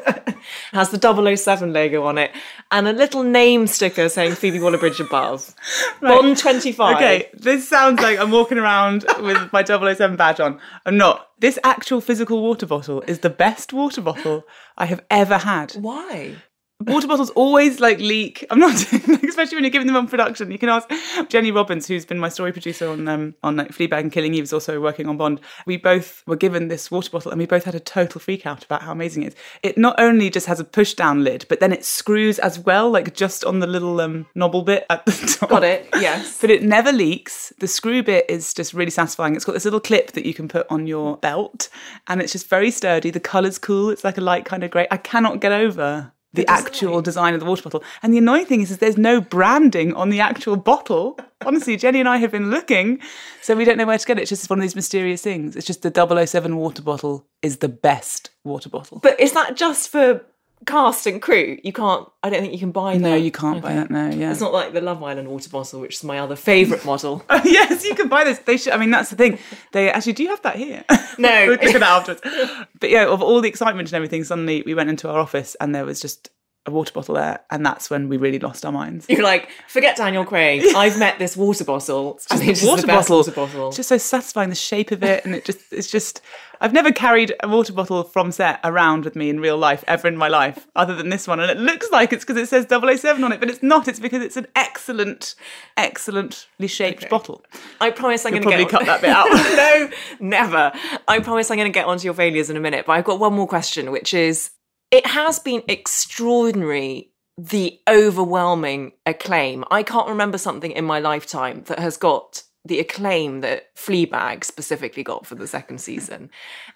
has 0.71 0.89
the 0.89 1.35
007 1.35 1.73
logo 1.73 2.03
on 2.03 2.17
it 2.17 2.31
and 2.71 2.87
a 2.87 2.93
little 2.93 3.23
name 3.23 3.67
sticker 3.67 4.09
saying 4.09 4.35
Phoebe 4.35 4.59
Waller-Bridge 4.59 4.99
above. 4.99 5.53
Right. 6.01 6.19
Bond 6.19 6.35
25. 6.37 6.95
Okay, 6.95 7.29
this 7.33 7.67
sounds 7.69 8.01
like 8.01 8.17
I'm 8.17 8.31
walking 8.31 8.57
around 8.57 9.05
with 9.19 9.53
my 9.53 9.63
007 9.63 10.15
badge 10.15 10.39
on. 10.39 10.59
I'm 10.83 10.97
not. 10.97 11.29
This 11.39 11.59
actual 11.63 12.01
physical 12.01 12.41
water 12.41 12.65
bottle 12.65 13.01
is 13.03 13.19
the 13.19 13.29
best 13.29 13.71
water 13.71 14.01
bottle 14.01 14.43
I 14.77 14.85
have 14.87 15.03
ever 15.11 15.37
had. 15.37 15.73
Why? 15.73 16.37
Water 16.85 17.07
bottles 17.07 17.29
always 17.31 17.79
like 17.79 17.99
leak. 17.99 18.45
I'm 18.49 18.59
not, 18.59 18.73
especially 18.93 19.55
when 19.55 19.63
you're 19.63 19.69
giving 19.71 19.87
them 19.87 19.95
on 19.95 20.07
production. 20.07 20.51
You 20.51 20.59
can 20.59 20.69
ask 20.69 20.89
Jenny 21.29 21.51
Robbins, 21.51 21.87
who's 21.87 22.05
been 22.05 22.19
my 22.19 22.29
story 22.29 22.51
producer 22.51 22.89
on 22.89 23.07
um, 23.07 23.35
on 23.43 23.57
like, 23.57 23.69
Fleabag 23.69 23.99
and 23.99 24.11
Killing 24.11 24.33
Eve, 24.33 24.43
is 24.43 24.53
also 24.53 24.81
working 24.81 25.07
on 25.07 25.17
Bond. 25.17 25.41
We 25.65 25.77
both 25.77 26.23
were 26.27 26.35
given 26.35 26.67
this 26.67 26.91
water 26.91 27.09
bottle, 27.09 27.31
and 27.31 27.39
we 27.39 27.45
both 27.45 27.65
had 27.65 27.75
a 27.75 27.79
total 27.79 28.19
freak 28.19 28.45
out 28.45 28.63
about 28.63 28.83
how 28.83 28.91
amazing 28.91 29.23
it 29.23 29.27
is. 29.27 29.35
It 29.63 29.77
not 29.77 29.99
only 29.99 30.29
just 30.29 30.47
has 30.47 30.59
a 30.59 30.63
push 30.63 30.93
down 30.93 31.23
lid, 31.23 31.45
but 31.49 31.59
then 31.59 31.73
it 31.73 31.85
screws 31.85 32.39
as 32.39 32.59
well, 32.59 32.89
like 32.89 33.13
just 33.13 33.43
on 33.45 33.59
the 33.59 33.67
little 33.67 33.99
um, 34.01 34.27
knobble 34.35 34.65
bit 34.65 34.85
at 34.89 35.05
the 35.05 35.11
top. 35.39 35.49
Got 35.49 35.63
it. 35.63 35.87
Yes. 35.95 36.39
but 36.41 36.49
it 36.49 36.63
never 36.63 36.91
leaks. 36.91 37.53
The 37.59 37.67
screw 37.67 38.03
bit 38.03 38.25
is 38.29 38.53
just 38.53 38.73
really 38.73 38.91
satisfying. 38.91 39.35
It's 39.35 39.45
got 39.45 39.53
this 39.53 39.65
little 39.65 39.79
clip 39.79 40.11
that 40.13 40.25
you 40.25 40.33
can 40.33 40.47
put 40.47 40.67
on 40.69 40.87
your 40.87 41.17
belt, 41.17 41.69
and 42.07 42.21
it's 42.21 42.31
just 42.31 42.47
very 42.47 42.71
sturdy. 42.71 43.09
The 43.09 43.19
colour's 43.19 43.57
cool. 43.57 43.89
It's 43.89 44.03
like 44.03 44.17
a 44.17 44.21
light 44.21 44.45
kind 44.45 44.63
of 44.63 44.71
grey. 44.71 44.87
I 44.91 44.97
cannot 44.97 45.41
get 45.41 45.51
over 45.51 46.11
the, 46.33 46.43
the 46.43 46.49
actual 46.49 47.01
design 47.01 47.33
of 47.33 47.39
the 47.39 47.45
water 47.45 47.63
bottle. 47.63 47.83
And 48.01 48.13
the 48.13 48.17
annoying 48.17 48.45
thing 48.45 48.61
is, 48.61 48.71
is 48.71 48.77
there's 48.77 48.97
no 48.97 49.19
branding 49.21 49.93
on 49.93 50.09
the 50.09 50.19
actual 50.19 50.55
bottle. 50.55 51.19
Honestly, 51.45 51.75
Jenny 51.75 51.99
and 51.99 52.07
I 52.07 52.17
have 52.17 52.31
been 52.31 52.51
looking, 52.51 52.99
so 53.41 53.55
we 53.55 53.65
don't 53.65 53.77
know 53.77 53.85
where 53.85 53.97
to 53.97 54.05
get 54.05 54.17
it. 54.17 54.21
It's 54.21 54.29
just 54.29 54.49
one 54.49 54.59
of 54.59 54.61
these 54.61 54.75
mysterious 54.75 55.21
things. 55.21 55.55
It's 55.55 55.65
just 55.65 55.81
the 55.81 56.25
007 56.25 56.55
water 56.55 56.81
bottle 56.81 57.25
is 57.41 57.57
the 57.57 57.69
best 57.69 58.29
water 58.43 58.69
bottle. 58.69 58.99
But 58.99 59.19
is 59.19 59.33
that 59.33 59.57
just 59.57 59.89
for 59.89 60.23
cast 60.65 61.07
and 61.07 61.21
crew? 61.21 61.57
You 61.63 61.73
can't. 61.73 62.07
I 62.23 62.29
don't 62.29 62.41
think 62.41 62.53
you 62.53 62.59
can 62.59 62.71
buy. 62.71 62.93
that. 62.93 62.99
No, 62.99 63.15
you 63.15 63.31
can't 63.31 63.57
okay. 63.57 63.67
buy 63.67 63.73
that 63.73 63.89
now. 63.89 64.09
Yeah, 64.09 64.31
it's 64.31 64.41
not 64.41 64.53
like 64.53 64.73
the 64.73 64.81
Love 64.81 65.01
Island 65.01 65.27
water 65.27 65.49
bottle, 65.49 65.79
which 65.79 65.95
is 65.95 66.03
my 66.03 66.19
other 66.19 66.35
favourite 66.35 66.85
model. 66.85 67.23
oh, 67.29 67.41
yes, 67.43 67.83
you 67.85 67.95
can 67.95 68.07
buy 68.07 68.23
this. 68.23 68.39
They 68.39 68.57
should. 68.57 68.73
I 68.73 68.77
mean, 68.77 68.91
that's 68.91 69.09
the 69.09 69.15
thing. 69.15 69.37
They 69.71 69.89
actually 69.89 70.13
do 70.13 70.23
you 70.23 70.29
have 70.29 70.41
that 70.43 70.55
here? 70.55 70.83
No, 71.17 71.29
we'll 71.47 71.51
look 71.51 71.63
at 71.63 71.73
that 71.73 71.83
afterwards. 71.83 72.21
But 72.79 72.89
yeah, 72.89 73.05
of 73.05 73.21
all 73.21 73.41
the 73.41 73.49
excitement 73.49 73.89
and 73.89 73.95
everything, 73.95 74.23
suddenly 74.23 74.63
we 74.65 74.73
went 74.73 74.89
into 74.89 75.09
our 75.09 75.19
office 75.19 75.55
and 75.61 75.75
there 75.75 75.85
was 75.85 75.99
just 75.99 76.29
a 76.67 76.71
water 76.71 76.93
bottle 76.93 77.15
there, 77.15 77.39
and 77.49 77.65
that's 77.65 77.89
when 77.89 78.07
we 78.07 78.17
really 78.17 78.37
lost 78.37 78.65
our 78.65 78.71
minds. 78.71 79.07
You're 79.09 79.23
like, 79.23 79.49
forget 79.67 79.97
Daniel 79.97 80.23
Craig. 80.23 80.63
I've 80.75 80.99
met 80.99 81.17
this 81.17 81.35
water 81.35 81.63
bottle. 81.63 82.15
It's 82.15 82.27
just 82.27 82.41
and 82.41 82.51
it's 82.51 82.63
a 82.63 82.67
water 82.67 82.85
bottle. 82.85 83.17
water 83.17 83.31
bottle. 83.31 83.67
It's 83.69 83.77
just 83.77 83.89
so 83.89 83.97
satisfying 83.97 84.49
the 84.49 84.55
shape 84.55 84.91
of 84.91 85.03
it, 85.03 85.25
and 85.25 85.33
it 85.33 85.45
just 85.45 85.59
it's 85.71 85.89
just. 85.89 86.21
I've 86.63 86.73
never 86.73 86.91
carried 86.91 87.33
a 87.41 87.47
water 87.47 87.73
bottle 87.73 88.03
from 88.03 88.31
set 88.31 88.59
around 88.63 89.03
with 89.03 89.15
me 89.15 89.31
in 89.31 89.39
real 89.39 89.57
life 89.57 89.83
ever 89.87 90.07
in 90.07 90.15
my 90.15 90.27
life, 90.27 90.67
other 90.75 90.95
than 90.95 91.09
this 91.09 91.27
one, 91.27 91.39
and 91.39 91.49
it 91.49 91.57
looks 91.57 91.89
like 91.89 92.13
it's 92.13 92.23
because 92.23 92.37
it 92.37 92.47
says 92.47 92.67
007 92.69 93.23
on 93.23 93.31
it, 93.31 93.39
but 93.39 93.49
it's 93.49 93.63
not. 93.63 93.87
It's 93.87 93.99
because 93.99 94.21
it's 94.21 94.37
an 94.37 94.45
excellent, 94.55 95.33
excellently 95.75 96.67
shaped 96.67 97.09
bottle. 97.09 97.43
I 97.79 97.89
promise 97.89 98.23
I'm 98.27 98.33
going 98.33 98.43
to 98.43 98.47
probably 98.47 98.65
get 98.65 98.71
cut 98.71 98.85
that 98.85 99.01
bit 99.01 99.09
out. 99.09 99.27
no, 99.31 99.89
never. 100.19 100.71
I 101.07 101.19
promise 101.21 101.49
I'm 101.49 101.57
going 101.57 101.71
to 101.71 101.73
get 101.73 101.87
onto 101.87 102.05
your 102.05 102.13
failures 102.13 102.51
in 102.51 102.57
a 102.57 102.59
minute, 102.59 102.85
but 102.85 102.93
I've 102.93 103.05
got 103.05 103.19
one 103.19 103.33
more 103.33 103.47
question, 103.47 103.89
which 103.89 104.13
is 104.13 104.51
it 104.91 105.07
has 105.07 105.39
been 105.39 105.63
extraordinary 105.67 107.11
the 107.37 107.79
overwhelming 107.89 108.91
acclaim. 109.05 109.63
I 109.71 109.83
can't 109.83 110.09
remember 110.09 110.37
something 110.37 110.71
in 110.71 110.85
my 110.85 110.99
lifetime 110.99 111.63
that 111.67 111.79
has 111.79 111.97
got 111.97 112.43
the 112.65 112.79
acclaim 112.79 113.41
that 113.41 113.75
Fleabag 113.75 114.43
specifically 114.43 115.01
got 115.01 115.25
for 115.25 115.35
the 115.35 115.47
second 115.47 115.79
season. 115.81 116.29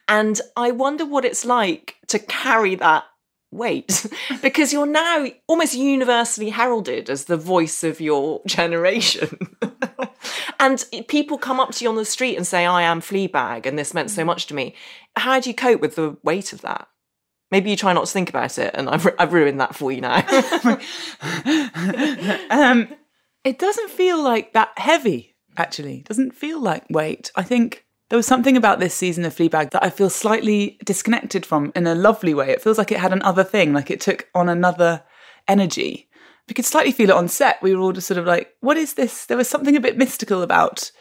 And 0.08 0.42
I 0.56 0.72
wonder 0.72 1.06
what 1.06 1.26
it's 1.26 1.46
like 1.46 1.98
to 2.08 2.18
carry 2.18 2.76
that 2.76 3.04
weight 3.52 4.08
because 4.42 4.74
you're 4.74 4.88
now 4.88 5.28
almost 5.48 5.76
universally 5.76 6.50
heralded 6.50 7.10
as 7.10 7.26
the 7.26 7.38
voice 7.38 7.84
of 7.84 8.02
your 8.02 8.42
generation. 8.48 9.38
and 10.60 10.84
people 11.08 11.38
come 11.38 11.60
up 11.60 11.72
to 11.74 11.84
you 11.84 11.90
on 11.90 11.96
the 11.96 12.06
street 12.06 12.38
and 12.38 12.48
say, 12.48 12.66
I 12.66 12.82
am 12.84 13.02
Fleabag, 13.02 13.66
and 13.66 13.78
this 13.78 13.94
meant 13.94 14.10
so 14.10 14.24
mm. 14.24 14.28
much 14.28 14.48
to 14.48 14.56
me. 14.56 14.74
How 15.16 15.40
do 15.40 15.50
you 15.50 15.56
cope 15.56 15.82
with 15.82 15.96
the 15.96 16.18
weight 16.24 16.54
of 16.54 16.62
that? 16.62 16.88
Maybe 17.56 17.70
you 17.70 17.78
try 17.78 17.94
not 17.94 18.06
to 18.06 18.12
think 18.12 18.28
about 18.28 18.58
it, 18.58 18.72
and 18.74 18.90
I've, 18.90 19.08
I've 19.18 19.32
ruined 19.32 19.62
that 19.62 19.76
for 19.76 19.90
you 19.90 20.02
now. 20.02 20.18
um, 22.50 22.90
it 23.46 23.60
doesn't 23.60 23.92
feel 23.92 24.22
like 24.22 24.52
that 24.52 24.78
heavy, 24.78 25.38
actually. 25.56 26.00
It 26.00 26.06
doesn't 26.06 26.36
feel 26.36 26.60
like 26.60 26.84
weight. 26.90 27.32
I 27.38 27.44
think 27.44 27.86
there 28.10 28.18
was 28.18 28.28
something 28.28 28.58
about 28.58 28.82
this 28.82 28.94
season 28.94 29.24
of 29.24 29.34
Fleabag 29.34 29.72
that 29.72 29.86
I 29.86 29.90
feel 29.90 30.10
slightly 30.10 30.78
disconnected 30.84 31.46
from 31.46 31.72
in 31.78 31.88
a 31.88 31.96
lovely 31.96 32.34
way. 32.34 32.50
It 32.50 32.62
feels 32.62 32.78
like 32.78 32.92
it 32.92 33.00
had 33.00 33.14
another 33.14 33.46
thing, 33.46 33.72
like 33.72 33.90
it 33.90 34.02
took 34.02 34.28
on 34.36 34.50
another 34.50 35.06
energy. 35.48 36.10
We 36.50 36.56
could 36.56 36.66
slightly 36.66 36.92
feel 36.92 37.10
it 37.10 37.16
on 37.16 37.30
set. 37.30 37.64
We 37.64 37.74
were 37.74 37.82
all 37.82 37.94
just 37.94 38.08
sort 38.08 38.18
of 38.18 38.26
like, 38.26 38.54
what 38.60 38.76
is 38.76 38.96
this? 38.96 39.28
There 39.28 39.38
was 39.38 39.48
something 39.48 39.78
a 39.78 39.80
bit 39.80 39.98
mystical 39.98 40.42
about 40.42 40.92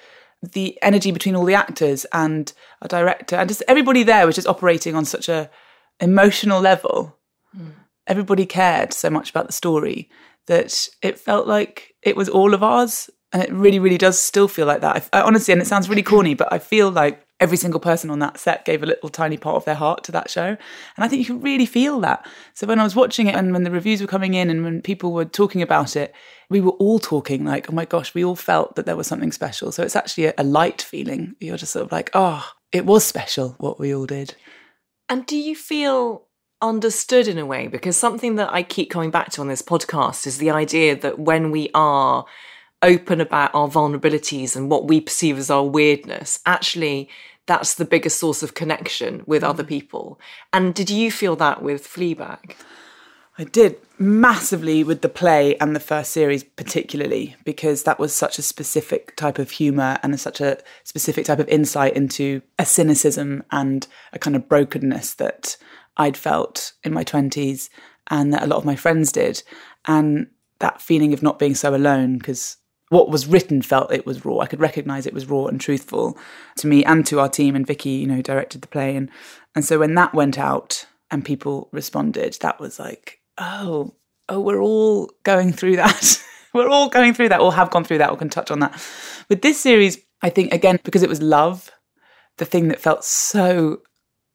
the 0.40 0.78
energy 0.82 1.10
between 1.10 1.34
all 1.34 1.46
the 1.46 1.54
actors 1.54 2.06
and 2.12 2.52
a 2.80 2.86
director. 2.86 3.34
And 3.34 3.48
just 3.48 3.64
everybody 3.66 4.04
there 4.04 4.24
was 4.24 4.36
just 4.36 4.46
operating 4.46 4.94
on 4.94 5.04
such 5.04 5.28
a 5.28 5.50
emotional 6.00 6.60
level. 6.60 7.16
Mm. 7.56 7.72
Everybody 8.06 8.46
cared 8.46 8.92
so 8.92 9.10
much 9.10 9.30
about 9.30 9.46
the 9.46 9.52
story 9.52 10.10
that 10.46 10.88
it 11.02 11.18
felt 11.18 11.46
like 11.46 11.94
it 12.02 12.16
was 12.16 12.28
all 12.28 12.54
of 12.54 12.62
ours. 12.62 13.10
And 13.32 13.42
it 13.42 13.52
really, 13.52 13.80
really 13.80 13.98
does 13.98 14.18
still 14.18 14.46
feel 14.46 14.66
like 14.66 14.80
that. 14.82 15.08
I, 15.12 15.18
I, 15.18 15.22
honestly, 15.22 15.50
and 15.50 15.60
it 15.60 15.66
sounds 15.66 15.88
really 15.88 16.04
corny, 16.04 16.34
but 16.34 16.52
I 16.52 16.58
feel 16.60 16.90
like 16.90 17.26
every 17.40 17.56
single 17.56 17.80
person 17.80 18.08
on 18.10 18.20
that 18.20 18.38
set 18.38 18.64
gave 18.64 18.82
a 18.82 18.86
little 18.86 19.08
tiny 19.08 19.36
part 19.36 19.56
of 19.56 19.64
their 19.64 19.74
heart 19.74 20.04
to 20.04 20.12
that 20.12 20.30
show. 20.30 20.46
And 20.46 20.58
I 20.98 21.08
think 21.08 21.18
you 21.18 21.26
can 21.26 21.40
really 21.40 21.66
feel 21.66 22.00
that. 22.00 22.26
So 22.54 22.66
when 22.66 22.78
I 22.78 22.84
was 22.84 22.94
watching 22.94 23.26
it 23.26 23.34
and 23.34 23.52
when 23.52 23.64
the 23.64 23.72
reviews 23.72 24.00
were 24.00 24.06
coming 24.06 24.34
in 24.34 24.50
and 24.50 24.62
when 24.62 24.82
people 24.82 25.12
were 25.12 25.24
talking 25.24 25.62
about 25.62 25.96
it, 25.96 26.14
we 26.48 26.60
were 26.60 26.72
all 26.72 27.00
talking 27.00 27.44
like, 27.44 27.68
oh 27.68 27.74
my 27.74 27.86
gosh, 27.86 28.14
we 28.14 28.24
all 28.24 28.36
felt 28.36 28.76
that 28.76 28.86
there 28.86 28.96
was 28.96 29.08
something 29.08 29.32
special. 29.32 29.72
So 29.72 29.82
it's 29.82 29.96
actually 29.96 30.26
a, 30.26 30.34
a 30.38 30.44
light 30.44 30.80
feeling. 30.80 31.34
You're 31.40 31.56
just 31.56 31.72
sort 31.72 31.84
of 31.84 31.92
like, 31.92 32.10
oh, 32.14 32.48
it 32.70 32.86
was 32.86 33.04
special 33.04 33.56
what 33.58 33.80
we 33.80 33.92
all 33.92 34.06
did. 34.06 34.36
And 35.08 35.26
do 35.26 35.36
you 35.36 35.54
feel 35.54 36.26
understood 36.62 37.28
in 37.28 37.38
a 37.38 37.46
way? 37.46 37.68
Because 37.68 37.96
something 37.96 38.36
that 38.36 38.52
I 38.52 38.62
keep 38.62 38.90
coming 38.90 39.10
back 39.10 39.30
to 39.32 39.40
on 39.40 39.48
this 39.48 39.62
podcast 39.62 40.26
is 40.26 40.38
the 40.38 40.50
idea 40.50 40.96
that 40.96 41.18
when 41.18 41.50
we 41.50 41.70
are 41.74 42.24
open 42.82 43.20
about 43.20 43.54
our 43.54 43.68
vulnerabilities 43.68 44.56
and 44.56 44.70
what 44.70 44.86
we 44.86 45.00
perceive 45.00 45.38
as 45.38 45.50
our 45.50 45.64
weirdness, 45.64 46.40
actually, 46.46 47.08
that's 47.46 47.74
the 47.74 47.84
biggest 47.84 48.18
source 48.18 48.42
of 48.42 48.54
connection 48.54 49.22
with 49.26 49.42
mm. 49.42 49.48
other 49.48 49.64
people. 49.64 50.18
And 50.52 50.74
did 50.74 50.90
you 50.90 51.10
feel 51.10 51.36
that 51.36 51.62
with 51.62 51.86
Fleabag? 51.86 52.54
I 53.36 53.42
did 53.42 53.78
massively 53.98 54.84
with 54.84 55.02
the 55.02 55.08
play 55.08 55.56
and 55.56 55.74
the 55.74 55.80
first 55.80 56.12
series, 56.12 56.44
particularly 56.44 57.34
because 57.44 57.82
that 57.82 57.98
was 57.98 58.14
such 58.14 58.38
a 58.38 58.42
specific 58.42 59.16
type 59.16 59.40
of 59.40 59.50
humour 59.50 59.98
and 60.04 60.18
such 60.20 60.40
a 60.40 60.58
specific 60.84 61.26
type 61.26 61.40
of 61.40 61.48
insight 61.48 61.96
into 61.96 62.42
a 62.60 62.64
cynicism 62.64 63.42
and 63.50 63.88
a 64.12 64.20
kind 64.20 64.36
of 64.36 64.48
brokenness 64.48 65.14
that 65.14 65.56
I'd 65.96 66.16
felt 66.16 66.74
in 66.84 66.94
my 66.94 67.02
20s 67.02 67.70
and 68.08 68.32
that 68.32 68.44
a 68.44 68.46
lot 68.46 68.58
of 68.58 68.64
my 68.64 68.76
friends 68.76 69.10
did. 69.10 69.42
And 69.86 70.28
that 70.60 70.80
feeling 70.80 71.12
of 71.12 71.22
not 71.22 71.40
being 71.40 71.56
so 71.56 71.74
alone 71.74 72.18
because 72.18 72.58
what 72.90 73.10
was 73.10 73.26
written 73.26 73.62
felt 73.62 73.92
it 73.92 74.06
was 74.06 74.24
raw. 74.24 74.38
I 74.38 74.46
could 74.46 74.60
recognise 74.60 75.06
it 75.06 75.14
was 75.14 75.26
raw 75.28 75.46
and 75.46 75.60
truthful 75.60 76.16
to 76.58 76.68
me 76.68 76.84
and 76.84 77.04
to 77.06 77.18
our 77.18 77.28
team. 77.28 77.56
And 77.56 77.66
Vicky, 77.66 77.90
you 77.90 78.06
know, 78.06 78.22
directed 78.22 78.60
the 78.60 78.68
play. 78.68 78.94
And, 78.94 79.10
and 79.56 79.64
so 79.64 79.80
when 79.80 79.94
that 79.96 80.14
went 80.14 80.38
out 80.38 80.86
and 81.10 81.24
people 81.24 81.68
responded, 81.72 82.36
that 82.40 82.60
was 82.60 82.78
like, 82.78 83.20
oh, 83.38 83.94
oh, 84.28 84.40
we're 84.40 84.60
all 84.60 85.10
going 85.22 85.52
through 85.52 85.76
that. 85.76 86.22
we're 86.54 86.68
all 86.68 86.88
going 86.88 87.14
through 87.14 87.30
that, 87.30 87.40
or 87.40 87.52
have 87.52 87.70
gone 87.70 87.84
through 87.84 87.98
that, 87.98 88.10
or 88.10 88.16
can 88.16 88.28
touch 88.28 88.50
on 88.50 88.60
that. 88.60 88.72
With 89.28 89.42
this 89.42 89.60
series, 89.60 89.98
I 90.22 90.30
think, 90.30 90.52
again, 90.52 90.78
because 90.84 91.02
it 91.02 91.08
was 91.08 91.22
love, 91.22 91.70
the 92.38 92.44
thing 92.44 92.68
that 92.68 92.80
felt 92.80 93.04
so 93.04 93.82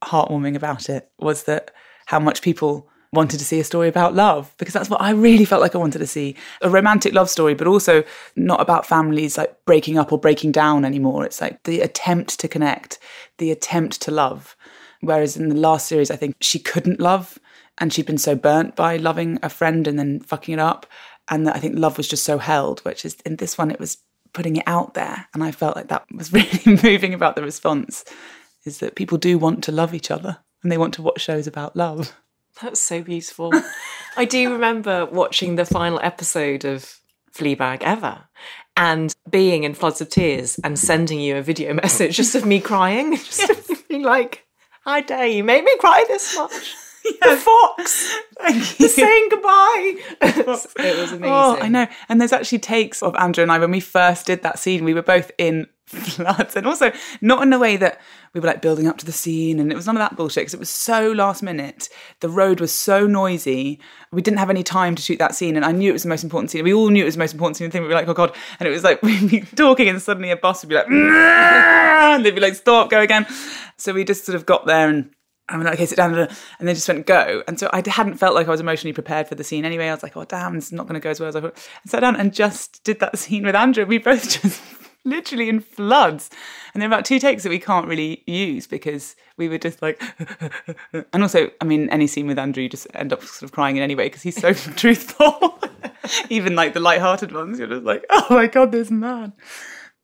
heartwarming 0.04 0.56
about 0.56 0.90
it 0.90 1.10
was 1.20 1.44
that 1.44 1.72
how 2.06 2.20
much 2.20 2.42
people 2.42 2.90
wanted 3.12 3.40
to 3.40 3.46
see 3.46 3.60
a 3.60 3.64
story 3.64 3.88
about 3.88 4.14
love 4.14 4.54
because 4.60 4.74
that's 4.74 4.90
what 4.90 5.02
I 5.02 5.12
really 5.12 5.46
felt 5.46 5.62
like 5.62 5.74
I 5.74 5.80
wanted 5.80 6.00
to 6.00 6.08
see 6.08 6.36
a 6.62 6.70
romantic 6.70 7.14
love 7.14 7.30
story 7.30 7.56
but 7.56 7.68
also 7.68 8.04
not 8.36 8.62
about 8.62 8.86
families 8.86 9.38
like 9.38 9.66
breaking 9.66 9.98
up 9.98 10.12
or 10.12 10.20
breaking 10.20 10.52
down 10.52 10.86
anymore 10.86 11.26
it's 11.26 11.42
like 11.42 11.64
the 11.64 11.82
attempt 11.82 12.40
to 12.40 12.48
connect 12.48 13.00
the 13.40 13.50
attempt 13.50 14.00
to 14.04 14.12
love 14.12 14.56
whereas 15.02 15.38
in 15.38 15.50
the 15.50 15.56
last 15.56 15.88
series 15.88 16.12
I 16.12 16.18
think 16.18 16.36
she 16.40 16.60
couldn't 16.60 17.00
love 17.00 17.40
and 17.80 17.94
she'd 17.94 18.06
been 18.06 18.18
so 18.18 18.36
burnt 18.36 18.76
by 18.76 18.98
loving 18.98 19.40
a 19.42 19.50
friend 19.50 19.88
and 19.88 19.98
then 19.98 20.20
fucking 20.20 20.54
it 20.54 20.60
up 20.60 20.86
and 21.28 21.48
that 21.48 21.56
I 21.56 21.60
think 21.60 21.78
love 21.78 21.98
was 21.98 22.08
just 22.08 22.24
so 22.24 22.38
held 22.38 22.80
which 22.82 23.06
is 23.06 23.18
in 23.26 23.38
this 23.38 23.58
one 23.58 23.72
it 23.72 23.80
was 23.80 23.98
putting 24.34 24.58
it 24.58 24.64
out 24.68 24.94
there. 24.94 25.28
And 25.34 25.44
I 25.44 25.52
felt 25.52 25.76
like 25.76 25.88
that 25.90 26.06
was 26.14 26.34
really 26.34 26.80
moving 26.84 27.14
about 27.14 27.36
the 27.36 27.44
response 27.44 28.04
is 28.66 28.80
that 28.80 28.96
people 28.96 29.18
do 29.18 29.38
want 29.38 29.64
to 29.64 29.72
love 29.72 29.94
each 29.94 30.12
other 30.12 30.38
and 30.62 30.72
they 30.72 30.78
want 30.78 30.94
to 30.96 31.02
watch 31.02 31.22
shows 31.22 31.48
about 31.48 31.76
love. 31.76 32.14
That's 32.62 32.82
so 32.82 33.02
beautiful. 33.02 33.54
I 34.18 34.26
do 34.26 34.52
remember 34.52 35.06
watching 35.06 35.56
the 35.56 35.66
final 35.66 36.00
episode 36.04 36.66
of 36.66 37.00
Fleabag 37.34 37.84
ever 37.84 38.24
and 38.76 39.14
being 39.30 39.64
in 39.64 39.74
floods 39.74 40.02
of 40.02 40.10
tears 40.10 40.60
and 40.64 40.78
sending 40.78 41.20
you 41.20 41.38
a 41.38 41.42
video 41.42 41.74
message 41.82 42.18
just 42.18 42.36
of 42.36 42.46
me 42.46 42.60
crying 42.60 43.16
just 43.16 43.40
yes. 43.40 43.82
being 43.88 44.04
like 44.04 44.46
how 44.84 45.00
dare 45.02 45.28
you 45.28 45.44
make 45.44 45.64
me 45.64 45.78
cry 45.80 46.04
this 46.08 46.36
much 46.36 46.76
the 47.22 47.38
fox 47.38 48.16
The 48.78 48.88
saying 48.96 49.28
goodbye. 49.30 49.96
it 50.22 50.48
was 50.48 50.68
amazing. 50.78 51.24
Oh, 51.24 51.58
I 51.60 51.68
know. 51.68 51.88
And 52.08 52.20
there's 52.20 52.34
actually 52.34 52.60
takes 52.60 53.02
of 53.04 53.16
Andrew 53.16 53.44
and 53.44 53.52
I 53.52 53.60
when 53.60 53.72
we 53.72 53.80
first 53.80 54.26
did 54.26 54.42
that 54.44 54.60
scene. 54.60 54.84
We 54.84 54.94
were 54.94 55.02
both 55.02 55.32
in 55.38 55.68
floods, 55.86 56.56
and 56.56 56.68
also 56.68 56.92
not 57.22 57.42
in 57.42 57.52
a 57.52 57.58
way 57.58 57.76
that 57.76 58.00
we 58.34 58.40
were 58.40 58.48
like 58.48 58.62
building 58.62 58.88
up 58.88 58.98
to 59.00 59.06
the 59.06 59.12
scene, 59.12 59.60
and 59.60 59.72
it 59.72 59.76
was 59.76 59.88
none 59.88 59.98
of 59.98 60.02
that 60.02 60.16
bullshit 60.16 60.42
because 60.42 60.54
it 60.54 60.60
was 60.60 60.70
so 60.70 61.12
last 61.12 61.42
minute. 61.42 61.90
The 62.20 62.30
road 62.30 62.60
was 62.60 62.72
so 62.72 63.08
noisy. 63.08 63.80
We 64.12 64.22
didn't 64.22 64.38
have 64.40 64.52
any 64.52 64.64
time 64.64 64.96
to 64.96 65.02
shoot 65.02 65.18
that 65.20 65.34
scene, 65.36 65.56
and 65.56 65.66
I 65.66 65.72
knew 65.72 65.90
it 65.90 65.94
was 65.94 66.04
the 66.04 66.10
most 66.10 66.24
important 66.24 66.52
scene. 66.52 66.64
We 66.64 66.74
all 66.74 66.90
knew 66.90 67.04
it 67.04 67.06
was 67.06 67.16
the 67.16 67.20
most 67.20 67.34
important 67.34 67.58
scene. 67.58 67.72
Thing 67.72 67.82
we 67.82 67.88
were 67.88 67.96
like, 67.96 68.08
oh 68.08 68.14
god, 68.14 68.36
and 68.60 68.68
it 68.68 68.72
was 68.72 68.84
like 68.84 69.02
we'd 69.02 69.30
be 69.30 69.42
talking, 69.42 69.90
and 69.90 70.02
suddenly 70.02 70.30
a 70.32 70.38
bus 70.38 70.64
would 70.64 70.70
be 70.70 70.76
like, 70.76 70.90
and 70.90 72.24
they'd 72.26 72.36
be 72.36 72.42
like, 72.42 72.56
stop, 72.56 72.90
go 72.90 73.02
again. 73.02 73.26
So 73.78 73.94
we 73.94 74.04
just 74.04 74.26
sort 74.26 74.36
of 74.36 74.46
got 74.46 74.66
there 74.66 74.90
and 74.90 75.12
I'm 75.50 75.64
like, 75.64 75.74
okay, 75.76 75.86
sit 75.86 75.98
down, 75.98 76.14
and 76.16 76.68
they 76.68 76.74
just 76.74 76.88
went 76.88 77.06
go. 77.06 77.44
And 77.48 77.60
so 77.60 77.70
I 77.74 77.84
hadn't 77.88 78.16
felt 78.16 78.36
like 78.36 78.48
I 78.48 78.52
was 78.52 78.60
emotionally 78.60 78.94
prepared 78.94 79.28
for 79.28 79.36
the 79.36 79.44
scene 79.44 79.66
anyway. 79.66 79.88
I 79.88 79.94
was 79.94 80.04
like, 80.04 80.16
oh 80.16 80.26
damn, 80.26 80.56
it's 80.56 80.72
not 80.72 80.88
going 80.88 81.00
to 81.00 81.04
go 81.04 81.10
as 81.10 81.20
well 81.20 81.30
as 81.30 81.36
I 81.36 81.42
thought. 81.42 81.58
And 81.84 81.92
sat 81.92 82.02
down 82.02 82.16
and 82.16 82.34
just 82.34 82.84
did 82.84 83.00
that 83.00 83.18
scene 83.20 83.46
with 83.46 83.56
Andrew. 83.56 83.86
We 83.86 83.98
both 83.98 84.30
just 84.42 84.62
literally 85.06 85.50
in 85.50 85.60
floods, 85.60 86.30
and 86.74 86.82
there 86.82 86.88
are 86.88 86.94
about 86.94 87.06
two 87.06 87.20
takes 87.20 87.44
that 87.44 87.50
we 87.50 87.60
can't 87.60 87.88
really 87.88 88.24
use 88.28 88.68
because 88.68 89.16
we 89.38 89.50
were 89.50 89.58
just 89.58 89.82
like, 89.82 90.02
and 91.14 91.24
also, 91.24 91.50
I 91.62 91.66
mean, 91.66 91.90
any 91.90 92.08
scene 92.08 92.28
with 92.28 92.38
Andrew, 92.38 92.64
you 92.64 92.70
just 92.70 92.88
end 92.94 93.14
up 93.14 93.24
sort 93.24 93.44
of 93.44 93.52
crying 93.52 93.78
in 93.78 93.84
anyway 93.84 94.06
because 94.06 94.22
he's 94.22 94.40
so 94.40 94.54
truthful. 94.54 95.60
Even 96.30 96.56
like 96.56 96.74
the 96.74 96.80
light-hearted 96.80 97.32
ones, 97.32 97.60
you're 97.60 97.68
just 97.68 97.84
like, 97.84 98.06
oh 98.10 98.28
my 98.30 98.48
god, 98.48 98.72
this 98.72 98.92
man. 98.92 99.34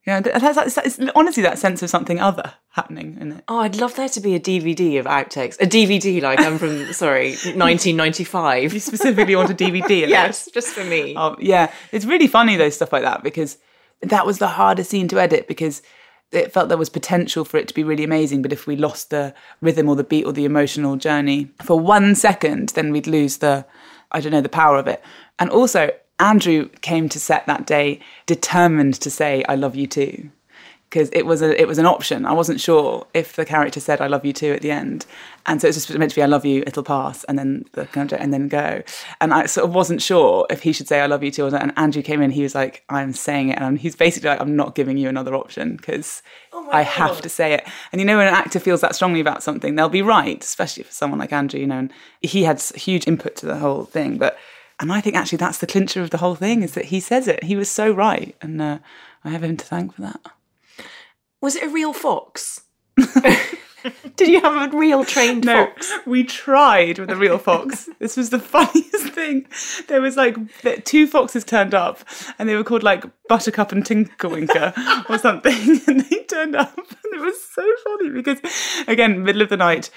Yeah, 0.06 0.20
that's, 0.20 0.76
that's, 0.76 0.78
it's 0.78 1.12
honestly 1.16 1.42
that 1.42 1.58
sense 1.58 1.82
of 1.82 1.90
something 1.90 2.20
other 2.20 2.54
happening 2.70 3.18
in 3.20 3.32
it. 3.34 3.44
Oh, 3.48 3.60
I'd 3.60 3.76
love 3.76 3.96
there 3.96 4.10
to 4.10 4.20
be 4.20 4.36
a 4.36 4.40
DVD 4.40 5.00
of 5.00 5.08
outtakes. 5.08 5.60
A 5.60 5.66
DVD, 5.66 6.22
like 6.22 6.40
I'm 6.40 6.60
from, 6.60 6.94
sorry, 6.94 7.30
1995. 7.32 8.74
You 8.74 8.80
specifically 8.80 9.36
want 9.36 9.50
a 9.50 9.56
DVD? 9.56 10.08
yes, 10.08 10.48
just 10.54 10.76
for 10.76 10.84
me. 10.84 11.16
Oh, 11.18 11.36
yeah, 11.40 11.72
it's 11.92 12.06
really 12.06 12.28
funny 12.28 12.56
though 12.56 12.70
stuff 12.70 12.94
like 12.94 13.02
that 13.02 13.24
because 13.24 13.58
that 14.02 14.28
was 14.28 14.38
the 14.38 14.48
hardest 14.48 14.92
scene 14.92 15.08
to 15.08 15.20
edit 15.20 15.48
because 15.48 15.82
it 16.32 16.52
felt 16.52 16.70
there 16.70 16.78
was 16.78 16.90
potential 16.90 17.44
for 17.44 17.58
it 17.58 17.68
to 17.70 17.74
be 17.74 17.84
really 17.84 18.04
amazing, 18.04 18.44
but 18.44 18.54
if 18.54 18.68
we 18.68 18.76
lost 18.76 19.10
the 19.10 19.34
rhythm 19.62 19.90
or 19.90 19.96
the 19.96 20.04
beat 20.04 20.26
or 20.26 20.34
the 20.34 20.46
emotional 20.46 20.98
journey 20.98 21.50
for 21.64 21.80
one 21.80 22.14
second, 22.14 22.70
then 22.70 22.92
we'd 22.92 23.08
lose 23.08 23.38
the 23.38 23.66
I 24.12 24.22
don't 24.22 24.32
know 24.32 24.42
the 24.42 24.50
power 24.50 24.78
of 24.78 24.88
it. 24.88 25.04
And 25.40 25.50
also, 25.50 25.90
Andrew 26.20 26.70
came 26.82 27.10
to 27.10 27.20
set 27.20 27.46
that 27.46 27.68
day 27.68 28.00
determined 28.26 28.96
to 29.02 29.10
say, 29.10 29.44
I 29.50 29.56
love 29.56 29.76
you 29.76 29.88
too. 29.88 30.30
Because 30.90 31.10
it 31.12 31.26
was 31.26 31.42
a 31.42 31.60
it 31.60 31.68
was 31.68 31.78
an 31.78 31.86
option. 31.88 32.26
I 32.26 32.32
wasn't 32.32 32.62
sure 32.62 33.06
if 33.14 33.36
the 33.36 33.44
character 33.44 33.82
said 33.82 34.00
"I 34.00 34.08
love 34.08 34.24
you 34.24 34.32
too" 34.32 34.54
at 34.54 34.62
the 34.62 34.72
end, 34.72 35.06
and 35.46 35.60
so 35.60 35.68
it's 35.68 35.76
just 35.76 35.98
meant 35.98 36.12
to 36.12 36.16
be 36.16 36.22
"I 36.22 36.28
love 36.28 36.46
you," 36.46 36.64
it'll 36.66 36.84
pass, 36.84 37.26
and 37.26 37.38
then 37.38 37.66
the 37.74 37.86
and 38.18 38.32
then 38.32 38.48
go. 38.48 38.82
And 39.20 39.34
I 39.34 39.48
sort 39.48 39.68
of 39.68 39.76
wasn't 39.76 40.02
sure 40.02 40.46
if 40.50 40.62
he 40.62 40.72
should 40.72 40.88
say 40.88 41.02
"I 41.02 41.08
love 41.08 41.22
you 41.22 41.32
too" 41.32 41.48
or 41.48 41.52
not. 41.52 41.64
And 41.64 41.74
Andrew 41.76 42.02
came 42.02 42.22
in, 42.22 42.32
he 42.32 42.44
was 42.44 42.56
like, 42.56 42.84
"I'm 42.88 43.12
saying 43.12 43.50
it," 43.50 43.60
and 43.60 43.78
he's 43.78 43.96
basically 43.96 44.30
like, 44.30 44.40
"I'm 44.40 44.56
not 44.56 44.76
giving 44.76 44.98
you 44.98 45.10
another 45.10 45.36
option 45.36 45.76
because 45.76 46.22
Oh 46.54 46.70
I 46.72 46.84
have 46.84 47.20
to 47.22 47.30
say 47.30 47.54
it." 47.54 47.68
And 47.92 48.00
you 48.00 48.06
know, 48.06 48.16
when 48.16 48.28
an 48.28 48.34
actor 48.34 48.60
feels 48.60 48.80
that 48.82 48.96
strongly 48.96 49.20
about 49.20 49.44
something, 49.44 49.76
they'll 49.76 49.90
be 49.90 50.04
right, 50.04 50.42
especially 50.42 50.84
for 50.84 50.94
someone 50.94 51.20
like 51.20 51.34
Andrew. 51.34 51.60
You 51.60 51.68
know, 51.68 51.80
and 51.80 51.92
he 52.22 52.44
had 52.44 52.62
huge 52.62 53.06
input 53.06 53.36
to 53.38 53.48
the 53.48 53.58
whole 53.58 53.84
thing, 53.84 54.18
but. 54.18 54.38
And 54.80 54.92
I 54.92 55.00
think 55.02 55.16
actually 55.16 55.38
that's 55.38 55.60
the 55.60 55.68
clincher 55.68 56.02
of 56.02 56.10
the 56.10 56.18
whole 56.18 56.36
thing 56.36 56.62
is 56.62 56.74
that 56.74 56.86
he 56.86 57.00
says 57.00 57.28
it. 57.28 57.44
He 57.44 57.56
was 57.56 57.70
so 57.70 57.92
right, 57.92 58.36
and 58.42 58.62
uh, 58.62 58.80
I 59.24 59.30
have 59.30 59.44
him 59.44 59.56
to 59.58 59.66
thank 59.66 59.94
for 59.96 60.02
that. 60.02 60.20
Was 61.42 61.56
it 61.56 61.64
a 61.64 61.70
real 61.70 61.94
fox? 61.94 62.62
Did 64.16 64.30
you 64.30 64.42
have 64.42 64.74
a 64.74 64.76
real 64.76 65.06
trained 65.06 65.46
No, 65.46 65.68
fox? 65.68 65.94
we 66.08 66.24
tried 66.24 66.98
with 66.98 67.10
a 67.12 67.16
real 67.16 67.38
fox. 67.38 67.88
this 68.00 68.18
was 68.18 68.32
the 68.32 68.40
funniest 68.56 69.10
thing. 69.14 69.46
There 69.88 70.02
was 70.02 70.18
like 70.18 70.36
two 70.86 71.06
foxes 71.08 71.44
turned 71.44 71.74
up, 71.76 72.00
and 72.40 72.50
they 72.50 72.56
were 72.56 72.64
called 72.64 72.82
like 72.84 73.06
Buttercup 73.28 73.72
and 73.72 73.84
Tinkerwinker 73.84 74.74
or 75.10 75.18
something. 75.18 75.82
And 75.88 76.02
they 76.02 76.24
turned 76.24 76.56
up, 76.56 76.76
and 76.78 77.14
it 77.14 77.22
was 77.22 77.42
so 77.44 77.64
funny 77.84 78.10
because, 78.10 78.40
again, 78.88 79.24
middle 79.24 79.42
of 79.42 79.50
the 79.50 79.58
night, 79.58 79.90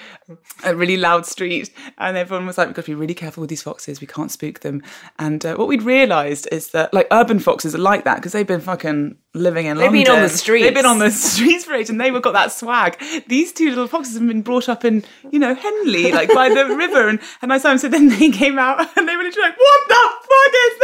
a 0.63 0.75
really 0.75 0.97
loud 0.97 1.25
street, 1.25 1.71
and 1.97 2.15
everyone 2.15 2.45
was 2.45 2.57
like, 2.57 2.67
"We've 2.67 2.75
got 2.75 2.85
to 2.85 2.91
be 2.91 2.95
really 2.95 3.13
careful 3.15 3.41
with 3.41 3.49
these 3.49 3.63
foxes. 3.63 3.99
We 3.99 4.07
can't 4.07 4.31
spook 4.31 4.59
them." 4.59 4.83
And 5.17 5.43
uh, 5.45 5.55
what 5.55 5.67
we'd 5.67 5.81
realised 5.83 6.47
is 6.51 6.69
that 6.69 6.93
like 6.93 7.07
urban 7.11 7.39
foxes 7.39 7.73
are 7.75 7.79
like 7.79 8.03
that 8.03 8.15
because 8.17 8.33
they've 8.33 8.45
been 8.47 8.61
fucking 8.61 9.17
living 9.33 9.65
in. 9.65 9.77
They've 9.77 9.91
been 9.91 10.07
on 10.07 10.15
the 10.15 10.21
London. 10.21 10.37
streets. 10.37 10.65
They've 10.65 10.73
been 10.73 10.85
on 10.85 10.99
the 10.99 11.09
streets 11.31 11.65
for 11.65 11.73
ages, 11.73 11.89
and 11.89 11.99
they've 11.99 12.21
got 12.21 12.33
that 12.33 12.51
swag. 12.51 13.01
These 13.27 13.53
two 13.53 13.69
little 13.69 13.87
foxes 13.87 14.13
have 14.17 14.27
been 14.27 14.41
brought 14.43 14.69
up 14.69 14.85
in, 14.85 15.03
you 15.31 15.39
know, 15.39 15.55
Henley, 15.55 16.11
like 16.11 16.31
by 16.33 16.49
the 16.49 16.65
river, 16.75 17.07
and 17.09 17.19
and 17.41 17.51
I 17.51 17.57
saw 17.57 17.69
them. 17.69 17.77
So 17.79 17.89
then 17.89 18.09
they 18.09 18.29
came 18.29 18.59
out, 18.59 18.79
and 18.95 19.07
they 19.09 19.15
were 19.15 19.23
literally 19.23 19.49
like, 19.49 19.57
"What 19.57 19.87
the 19.87 20.09
fuck 20.29 20.53
is 20.53 20.79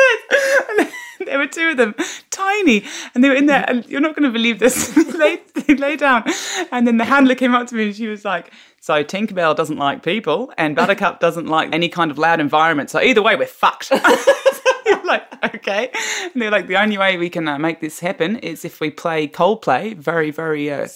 this?" 0.87 0.93
There 1.25 1.37
were 1.37 1.47
two 1.47 1.69
of 1.69 1.77
them, 1.77 1.95
tiny, 2.29 2.83
and 3.13 3.23
they 3.23 3.29
were 3.29 3.35
in 3.35 3.45
there. 3.45 3.65
And 3.67 3.85
you're 3.87 4.01
not 4.01 4.15
going 4.15 4.23
to 4.23 4.31
believe 4.31 4.59
this. 4.59 4.89
they 5.17 5.75
lay 5.75 5.95
down, 5.95 6.23
and 6.71 6.87
then 6.87 6.97
the 6.97 7.05
handler 7.05 7.35
came 7.35 7.53
up 7.53 7.67
to 7.67 7.75
me, 7.75 7.87
and 7.87 7.95
she 7.95 8.07
was 8.07 8.25
like. 8.25 8.51
So 8.81 9.03
Tinkerbell 9.03 9.55
doesn't 9.55 9.77
like 9.77 10.03
people, 10.03 10.53
and 10.59 10.75
Buttercup 10.75 11.19
doesn't 11.19 11.47
like 11.47 11.73
any 11.73 11.89
kind 11.89 12.11
of 12.11 12.19
loud 12.19 12.39
environment. 12.39 12.91
So 12.91 13.01
either 13.01 13.23
way, 13.23 13.35
we're 13.35 13.47
fucked. 13.47 13.91
You're 14.89 15.03
like, 15.03 15.55
okay. 15.55 15.89
And 16.33 16.41
they're 16.41 16.51
like, 16.51 16.67
the 16.67 16.77
only 16.77 16.97
way 16.97 17.17
we 17.17 17.29
can 17.29 17.47
uh, 17.47 17.57
make 17.57 17.81
this 17.81 17.99
happen 17.99 18.37
is 18.37 18.63
if 18.63 18.79
we 18.79 18.91
play 18.91 19.27
Coldplay 19.27 19.95
very, 19.97 20.29
very, 20.29 20.71
uh, 20.71 20.87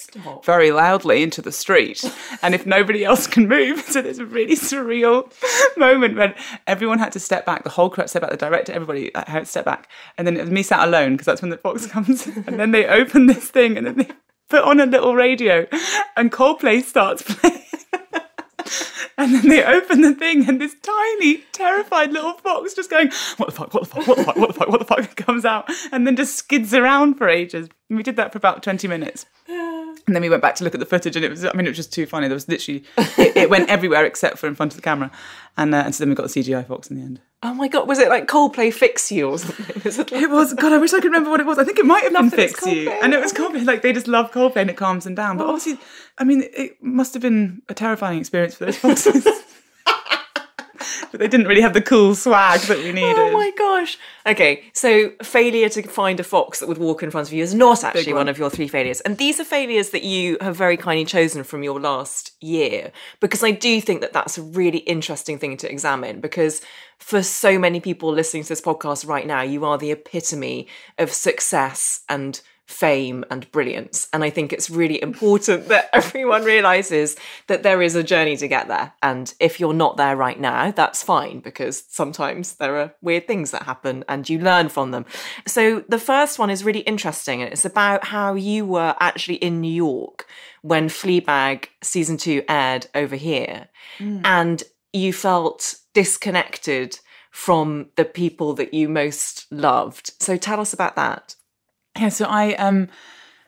very 0.43 0.72
loudly 0.72 1.24
into 1.24 1.41
the 1.41 1.51
street, 1.51 2.03
and 2.43 2.53
if 2.53 2.65
nobody 2.65 3.03
else 3.03 3.27
can 3.27 3.48
move. 3.48 3.86
So 3.89 4.03
there's 4.03 4.19
a 4.19 4.25
really 4.25 4.55
surreal 4.55 5.34
moment 5.75 6.15
when 6.15 6.36
everyone 6.67 7.00
had 7.00 7.12
to 7.13 7.19
step 7.19 7.43
back. 7.43 7.63
The 7.63 7.72
whole 7.72 7.89
crowd 7.89 8.08
step 8.08 8.22
back. 8.22 8.29
The 8.29 8.38
director, 8.38 8.72
everybody 8.72 9.13
uh, 9.15 9.24
had 9.25 9.39
to 9.39 9.46
step 9.46 9.65
back, 9.65 9.89
and 10.15 10.27
then 10.27 10.38
it 10.38 10.41
was 10.41 10.51
me 10.51 10.62
sat 10.62 10.88
alone 10.88 11.13
because 11.13 11.25
that's 11.25 11.41
when 11.41 11.50
the 11.50 11.58
fox 11.58 11.86
comes. 11.88 12.27
And 12.27 12.60
then 12.60 12.69
they 12.69 12.86
open 12.86 13.25
this 13.25 13.50
thing, 13.50 13.77
and 13.77 13.88
then 13.88 13.96
they 13.96 14.10
put 14.48 14.63
on 14.63 14.79
a 14.79 14.86
little 14.86 15.15
radio, 15.15 15.65
and 16.15 16.31
Coldplay 16.31 16.84
starts 16.84 17.24
playing. 17.24 17.63
And 19.19 19.35
then 19.35 19.49
they 19.49 19.63
open 19.65 19.99
the 19.99 20.13
thing, 20.13 20.47
and 20.47 20.61
this 20.61 20.75
tiny, 20.81 21.43
terrified 21.51 22.13
little 22.13 22.33
fox 22.33 22.73
just 22.73 22.89
going, 22.89 23.11
What 23.35 23.47
the 23.47 23.51
fuck, 23.51 23.73
what 23.73 23.83
the 23.83 23.89
fuck, 23.89 24.07
what 24.07 24.17
the 24.17 24.23
fuck, 24.23 24.38
what 24.38 24.47
the 24.47 24.53
fuck, 24.53 24.69
what 24.69 24.79
the 24.79 24.85
fuck 24.85 25.15
comes 25.17 25.43
out, 25.43 25.69
and 25.91 26.07
then 26.07 26.15
just 26.15 26.35
skids 26.35 26.73
around 26.73 27.15
for 27.15 27.27
ages. 27.27 27.67
And 27.89 27.97
we 27.97 28.03
did 28.03 28.15
that 28.15 28.31
for 28.31 28.38
about 28.38 28.63
20 28.63 28.88
minutes. 28.88 29.25
And 30.10 30.16
then 30.16 30.24
we 30.24 30.30
went 30.32 30.42
back 30.42 30.56
to 30.56 30.63
look 30.63 30.74
at 30.74 30.80
the 30.80 30.88
footage, 30.88 31.16
and 31.16 31.24
it 31.24 31.30
was, 31.30 31.46
I 31.46 31.54
mean, 31.54 31.68
it 31.68 31.70
was 31.70 31.78
just 31.78 31.94
too 31.94 32.08
funny. 32.08 32.28
There 32.28 32.34
was 32.34 32.48
literally, 32.48 32.84
it, 32.98 33.48
went 33.48 33.70
everywhere 33.70 34.06
except 34.06 34.39
for 34.39 34.48
in 34.48 34.56
front 34.56 34.74
of 34.74 34.75
the 34.75 34.82
camera. 34.82 35.12
And, 35.56 35.75
uh, 35.75 35.84
and 35.86 35.94
so 35.94 36.01
then 36.01 36.10
we 36.10 36.16
got 36.16 36.28
the 36.28 36.42
CGI 36.42 36.66
fox 36.66 36.89
in 36.89 36.98
the 36.98 37.04
end. 37.04 37.22
Oh 37.44 37.54
my 37.54 37.68
god, 37.68 37.88
was 37.88 38.00
it 38.00 38.10
like 38.10 38.25
Coldplay 38.25 38.74
Fix 38.74 39.12
You 39.12 39.30
or 39.30 39.38
something? 39.38 39.68
It 40.20 40.32
was, 40.32 40.56
God, 40.56 40.74
I 40.74 40.80
wish 40.80 40.94
I 40.94 40.98
could 40.98 41.06
remember 41.06 41.30
what 41.30 41.39
it 41.39 41.46
was. 41.46 41.60
I 41.60 41.63
think 41.63 41.78
it 41.78 41.86
might 41.86 42.04
have 42.06 42.12
been 42.12 42.32
Fix 42.32 42.66
You. 42.66 42.89
And 42.89 43.13
it 43.13 43.22
was 43.22 43.34
Coldplay. 43.34 43.63
Like, 43.68 43.84
they 43.84 43.94
just 43.94 44.08
love 44.08 44.32
Coldplay 44.32 44.62
and 44.62 44.72
it 44.72 44.78
calms 44.78 45.04
them 45.04 45.13
down. 45.13 45.38
But 45.38 45.46
obviously, 45.46 45.78
I 46.18 46.24
mean, 46.24 46.44
it 46.58 46.82
must 46.82 47.13
have 47.13 47.22
been 47.22 47.62
a 47.70 47.75
terrifying 47.75 48.18
experience 48.18 48.56
for 48.56 48.66
those 48.66 48.78
foxes. 48.80 49.28
but 51.12 51.20
they 51.20 51.28
didn't 51.28 51.48
really 51.48 51.62
have 51.62 51.74
the 51.74 51.82
cool 51.82 52.15
swag 52.15 52.62
that 52.62 52.78
we 52.78 52.92
needed. 52.92 53.18
Oh 53.18 53.32
my 53.32 53.52
gosh. 53.58 53.98
Okay, 54.26 54.63
so 54.74 55.10
failure 55.24 55.70
to 55.70 55.84
find 55.84 56.20
a 56.20 56.24
fox 56.24 56.60
that 56.60 56.68
would 56.68 56.78
walk 56.78 57.04
in 57.04 57.12
front 57.12 57.28
of 57.28 57.34
you 57.34 57.44
is 57.44 57.54
not 57.54 57.84
actually 57.84 58.13
one. 58.13 58.22
one 58.22 58.30
of 58.30 58.38
your 58.38 58.50
three 58.50 58.68
failures. 58.68 59.02
And 59.02 59.18
these 59.18 59.39
are 59.39 59.46
failures 59.46 59.89
that 59.92 60.04
you 60.04 60.38
have 60.42 60.56
very 60.56 60.78
kindly 60.78 61.06
chosen 61.06 61.44
from 61.44 61.63
your 61.63 61.80
last 61.80 62.34
year 62.42 62.92
because 63.20 63.44
I 63.44 63.52
do 63.52 63.82
think 63.82 64.02
that 64.02 64.13
that's 64.13 64.38
a 64.38 64.42
really 64.42 64.80
interesting 64.80 65.38
thing 65.38 65.58
to 65.58 65.72
examine 65.72 66.20
because 66.20 66.62
for 66.98 67.24
so 67.24 67.58
many 67.58 67.80
people 67.80 68.12
listening 68.12 68.44
to 68.44 68.50
this 68.50 68.62
podcast 68.62 69.08
right 69.08 69.26
now, 69.26 69.42
you 69.42 69.65
are 69.65 69.78
the 69.78 69.92
epitome 69.92 70.68
of 70.98 71.12
success 71.12 72.02
and 72.10 72.42
fame 72.69 73.25
and 73.32 73.51
brilliance. 73.51 74.08
And 74.13 74.23
I 74.23 74.29
think 74.29 74.53
it's 74.53 74.69
really 74.69 75.01
important 75.01 75.69
that 75.69 75.89
everyone 75.93 76.43
realizes 76.43 77.15
that 77.47 77.63
there 77.63 77.82
is 77.82 77.95
a 77.95 78.03
journey 78.03 78.38
to 78.38 78.47
get 78.47 78.67
there. 78.67 78.93
And 79.01 79.34
if 79.39 79.60
you're 79.60 79.73
not 79.73 79.97
there 79.97 80.15
right 80.15 80.39
now, 80.39 80.69
that's 80.69 81.01
fine 81.01 81.39
because 81.39 81.84
sometimes 81.89 82.53
there 82.53 82.77
are 82.79 82.93
weird 83.01 83.25
things 83.25 83.49
that 83.51 83.63
happen 83.63 84.05
and 84.08 84.29
you 84.29 84.38
learn 84.38 84.69
from 84.69 84.91
them. 84.91 85.05
So 85.47 85.84
the 85.89 85.97
first 85.97 86.38
one 86.38 86.51
is 86.51 86.63
really 86.63 86.82
interesting 86.82 87.41
and 87.41 87.51
it's 87.51 87.65
about 87.65 88.05
how 88.05 88.36
you 88.36 88.67
were 88.67 88.95
actually 88.99 89.38
in 89.38 89.62
New 89.62 89.73
York 89.73 90.27
when 90.62 90.89
Fleabag 90.89 91.65
season 91.82 92.17
two 92.17 92.43
aired 92.47 92.86
over 92.93 93.15
here. 93.15 93.67
Mm. 93.97 94.21
And 94.23 94.63
you 94.93 95.12
felt 95.12 95.75
disconnected 95.95 96.99
from 97.32 97.88
the 97.95 98.05
people 98.05 98.53
that 98.53 98.75
you 98.75 98.88
most 98.88 99.47
loved. 99.51 100.12
So 100.19 100.38
tell 100.38 100.60
us 100.60 100.71
about 100.71 100.95
that. 100.97 101.36
Yeah, 101.99 102.09
so 102.09 102.25
I 102.25 102.53
um 102.55 102.88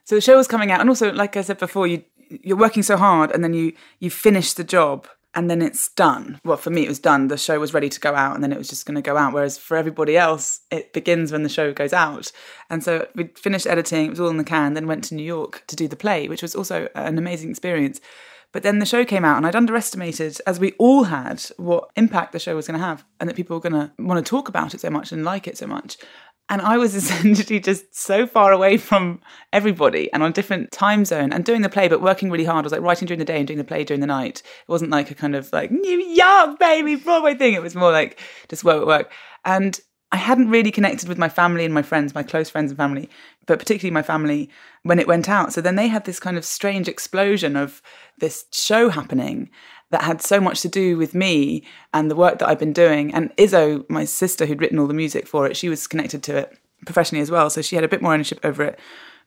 so 0.03 0.15
the 0.15 0.21
show 0.21 0.35
was 0.35 0.47
coming 0.47 0.71
out 0.71 0.81
and 0.81 0.89
also 0.89 1.11
like 1.13 1.37
I 1.37 1.41
said 1.41 1.57
before 1.57 1.87
you 1.87 2.03
you're 2.29 2.57
working 2.57 2.83
so 2.83 2.97
hard 2.97 3.31
and 3.31 3.43
then 3.43 3.53
you 3.53 3.73
you 3.99 4.09
finish 4.09 4.53
the 4.53 4.63
job 4.63 5.07
and 5.33 5.49
then 5.49 5.61
it's 5.61 5.87
done. 5.89 6.41
Well, 6.43 6.57
for 6.57 6.69
me 6.69 6.83
it 6.83 6.89
was 6.89 6.99
done. 6.99 7.29
The 7.29 7.37
show 7.37 7.59
was 7.59 7.73
ready 7.73 7.87
to 7.87 7.99
go 7.99 8.13
out 8.13 8.35
and 8.35 8.43
then 8.43 8.51
it 8.51 8.57
was 8.57 8.67
just 8.67 8.85
going 8.85 8.95
to 8.95 9.01
go 9.01 9.15
out 9.15 9.31
whereas 9.33 9.57
for 9.57 9.77
everybody 9.77 10.17
else 10.17 10.61
it 10.69 10.91
begins 10.91 11.31
when 11.31 11.43
the 11.43 11.49
show 11.49 11.71
goes 11.71 11.93
out. 11.93 12.33
And 12.69 12.83
so 12.83 13.07
we 13.15 13.29
finished 13.35 13.67
editing, 13.67 14.07
it 14.07 14.09
was 14.09 14.19
all 14.19 14.27
in 14.29 14.37
the 14.37 14.43
can, 14.43 14.73
then 14.73 14.87
went 14.87 15.05
to 15.05 15.15
New 15.15 15.23
York 15.23 15.63
to 15.67 15.77
do 15.77 15.87
the 15.87 15.95
play, 15.95 16.27
which 16.27 16.41
was 16.41 16.53
also 16.53 16.89
an 16.95 17.17
amazing 17.17 17.49
experience. 17.49 18.01
But 18.51 18.63
then 18.63 18.79
the 18.79 18.85
show 18.85 19.05
came 19.05 19.23
out, 19.23 19.37
and 19.37 19.47
I'd 19.47 19.55
underestimated, 19.55 20.41
as 20.45 20.59
we 20.59 20.73
all 20.73 21.05
had, 21.05 21.41
what 21.55 21.89
impact 21.95 22.33
the 22.33 22.39
show 22.39 22.55
was 22.55 22.67
going 22.67 22.77
to 22.77 22.85
have, 22.85 23.05
and 23.19 23.29
that 23.29 23.35
people 23.37 23.55
were 23.55 23.61
going 23.61 23.87
to 23.87 23.91
want 23.97 24.23
to 24.23 24.29
talk 24.29 24.49
about 24.49 24.73
it 24.73 24.81
so 24.81 24.89
much 24.89 25.13
and 25.13 25.23
like 25.23 25.47
it 25.47 25.57
so 25.57 25.67
much. 25.67 25.97
And 26.51 26.61
I 26.61 26.77
was 26.77 26.93
essentially 27.01 27.59
just 27.59 27.95
so 27.95 28.27
far 28.27 28.51
away 28.51 28.77
from 28.77 29.21
everybody 29.53 30.11
and 30.11 30.21
on 30.21 30.33
different 30.33 30.71
time 30.71 31.05
zone 31.05 31.31
and 31.31 31.45
doing 31.45 31.61
the 31.61 31.69
play, 31.69 31.87
but 31.87 32.01
working 32.01 32.29
really 32.29 32.43
hard. 32.43 32.63
I 32.63 32.67
was 32.67 32.73
like 32.73 32.81
writing 32.81 33.07
during 33.07 33.19
the 33.19 33.25
day 33.25 33.37
and 33.37 33.47
doing 33.47 33.57
the 33.57 33.63
play 33.63 33.83
during 33.83 34.01
the 34.01 34.07
night. 34.07 34.43
It 34.43 34.71
wasn't 34.71 34.91
like 34.91 35.09
a 35.09 35.15
kind 35.15 35.35
of 35.35 35.51
like 35.53 35.71
New 35.71 35.99
York, 35.99 36.59
baby, 36.59 36.95
Broadway 36.97 37.35
thing. 37.35 37.53
It 37.53 37.63
was 37.63 37.73
more 37.73 37.91
like 37.91 38.19
just 38.49 38.65
work, 38.65 38.79
work, 38.79 38.87
work. 38.87 39.11
And 39.45 39.79
I 40.11 40.17
hadn't 40.17 40.49
really 40.49 40.71
connected 40.71 41.07
with 41.07 41.17
my 41.17 41.29
family 41.29 41.63
and 41.63 41.73
my 41.73 41.81
friends, 41.81 42.13
my 42.13 42.23
close 42.23 42.49
friends 42.49 42.71
and 42.71 42.77
family, 42.77 43.09
but 43.47 43.57
particularly 43.57 43.93
my 43.93 44.01
family 44.01 44.49
when 44.83 44.99
it 44.99 45.07
went 45.07 45.29
out. 45.29 45.53
So 45.53 45.61
then 45.61 45.77
they 45.77 45.87
had 45.87 46.03
this 46.03 46.19
kind 46.19 46.37
of 46.37 46.43
strange 46.43 46.89
explosion 46.89 47.55
of 47.55 47.81
this 48.17 48.45
show 48.51 48.89
happening 48.89 49.49
that 49.91 50.03
had 50.03 50.21
so 50.21 50.41
much 50.41 50.61
to 50.61 50.69
do 50.69 50.97
with 50.97 51.13
me 51.13 51.63
and 51.93 52.09
the 52.09 52.15
work 52.15 52.39
that 52.39 52.49
I've 52.49 52.59
been 52.59 52.73
doing. 52.73 53.13
And 53.13 53.35
Izzo, 53.35 53.87
my 53.89 54.05
sister 54.05 54.45
who'd 54.45 54.61
written 54.61 54.79
all 54.79 54.87
the 54.87 54.93
music 54.93 55.27
for 55.27 55.45
it, 55.45 55.55
she 55.55 55.69
was 55.69 55.87
connected 55.87 56.23
to 56.23 56.37
it 56.37 56.57
professionally 56.85 57.21
as 57.21 57.29
well. 57.29 57.49
So 57.49 57.61
she 57.61 57.75
had 57.75 57.85
a 57.85 57.89
bit 57.89 58.01
more 58.01 58.13
ownership 58.13 58.39
over 58.43 58.63
it. 58.63 58.79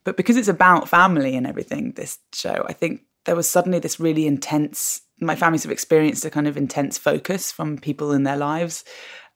But 0.04 0.16
because 0.16 0.36
it's 0.36 0.48
about 0.48 0.88
family 0.88 1.36
and 1.36 1.46
everything, 1.46 1.92
this 1.92 2.18
show, 2.32 2.66
I 2.68 2.72
think 2.72 3.02
there 3.24 3.36
was 3.36 3.48
suddenly 3.48 3.78
this 3.78 4.00
really 4.00 4.26
intense, 4.26 5.02
my 5.20 5.36
families 5.36 5.62
have 5.62 5.72
experienced 5.72 6.24
a 6.24 6.30
kind 6.30 6.46
of 6.46 6.56
intense 6.56 6.98
focus 6.98 7.50
from 7.50 7.78
people 7.78 8.12
in 8.12 8.24
their 8.24 8.36
lives 8.36 8.84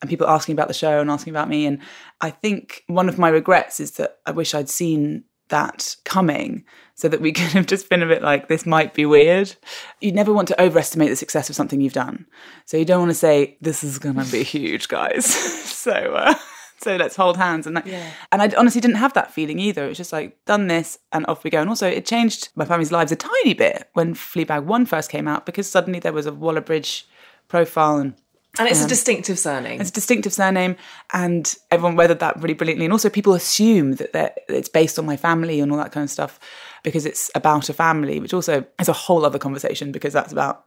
and 0.01 0.11
people 0.11 0.29
asking 0.29 0.53
about 0.53 0.69
the 0.69 0.75
show 0.75 1.01
and 1.01 1.11
asking 1.11 1.33
about 1.33 1.49
me. 1.49 1.67
And 1.67 1.79
I 2.21 2.31
think 2.31 2.85
one 2.87 3.09
of 3.09 3.19
my 3.19 3.29
regrets 3.29 3.81
is 3.81 3.93
that 3.93 4.19
I 4.27 4.31
wish 4.31 4.55
I'd 4.55 4.69
seen 4.69 5.25
that 5.49 5.97
coming 6.05 6.65
so 6.95 7.09
that 7.09 7.21
we 7.21 7.33
could 7.33 7.53
have 7.53 7.67
just 7.67 7.89
been 7.89 8.03
a 8.03 8.07
bit 8.07 8.23
like, 8.23 8.49
this 8.49 8.67
might 8.67 8.95
be 8.95 9.07
weird. 9.07 9.55
You 10.01 10.13
never 10.13 10.33
want 10.33 10.49
to 10.49 10.61
overestimate 10.61 11.11
the 11.11 11.17
success 11.17 11.49
of 11.49 11.57
something 11.57 11.81
you've 11.81 11.93
done. 11.93 12.27
So 12.65 12.77
you 12.77 12.85
don't 12.85 13.01
want 13.01 13.11
to 13.11 13.15
say, 13.15 13.57
this 13.61 13.85
is 13.85 13.99
going 13.99 14.17
to 14.17 14.31
be 14.31 14.43
huge, 14.45 14.89
guys. 14.89 15.27
so, 15.35 15.93
uh, 15.93 16.35
so 16.79 16.97
let's 16.97 17.17
hold 17.17 17.37
hands. 17.37 17.67
And, 17.67 17.77
that, 17.77 17.87
and 18.33 18.43
I 18.43 18.51
honestly 18.57 18.81
didn't 18.81 18.97
have 18.97 19.15
that 19.15 19.33
feeling 19.33 19.59
either. 19.59 19.85
It 19.85 19.89
was 19.89 19.99
just 19.99 20.13
like, 20.13 20.45
done 20.45 20.67
this 20.67 20.99
and 21.13 21.27
off 21.27 21.45
we 21.45 21.51
go. 21.51 21.61
And 21.61 21.69
also, 21.69 21.89
it 21.89 22.07
changed 22.07 22.49
my 22.55 22.65
family's 22.65 22.93
lives 22.93 23.13
a 23.13 23.17
tiny 23.17 23.55
bit 23.55 23.89
when 23.95 24.15
Fleabag 24.15 24.65
1 24.65 24.87
first 24.87 25.11
came 25.11 25.29
out 25.29 25.47
because 25.47 25.69
suddenly 25.69 26.01
there 26.01 26.13
was 26.13 26.27
a 26.27 26.33
Waller 26.33 26.61
Bridge 26.61 27.07
profile 27.49 27.97
and 27.97 28.15
And 28.59 28.69
it's 28.69 28.81
a 28.81 28.85
um, 28.85 28.89
distinctive 28.89 29.39
surname. 29.39 29.81
It's 29.81 29.91
a 29.91 29.93
distinctive 29.93 30.33
surname, 30.33 30.77
and 31.13 31.55
everyone 31.71 31.97
weathered 31.97 32.21
that 32.21 32.41
really 32.41 32.55
brilliantly. 32.55 32.87
And 32.87 32.93
also, 32.93 33.09
people 33.09 33.35
assume 33.35 33.93
that 33.97 34.39
it's 34.49 34.69
based 34.69 34.99
on 34.99 35.07
my 35.07 35.17
family 35.17 35.61
and 35.61 35.71
all 35.71 35.79
that 35.79 35.93
kind 35.93 36.03
of 36.05 36.11
stuff 36.11 36.41
because 36.83 37.07
it's 37.07 37.31
about 37.35 37.69
a 37.69 37.73
family, 37.73 38.19
which 38.21 38.35
also 38.35 38.65
is 38.81 38.89
a 38.89 38.93
whole 38.93 39.25
other 39.25 39.39
conversation 39.39 39.93
because 39.93 40.13
that's 40.13 40.33
about 40.33 40.65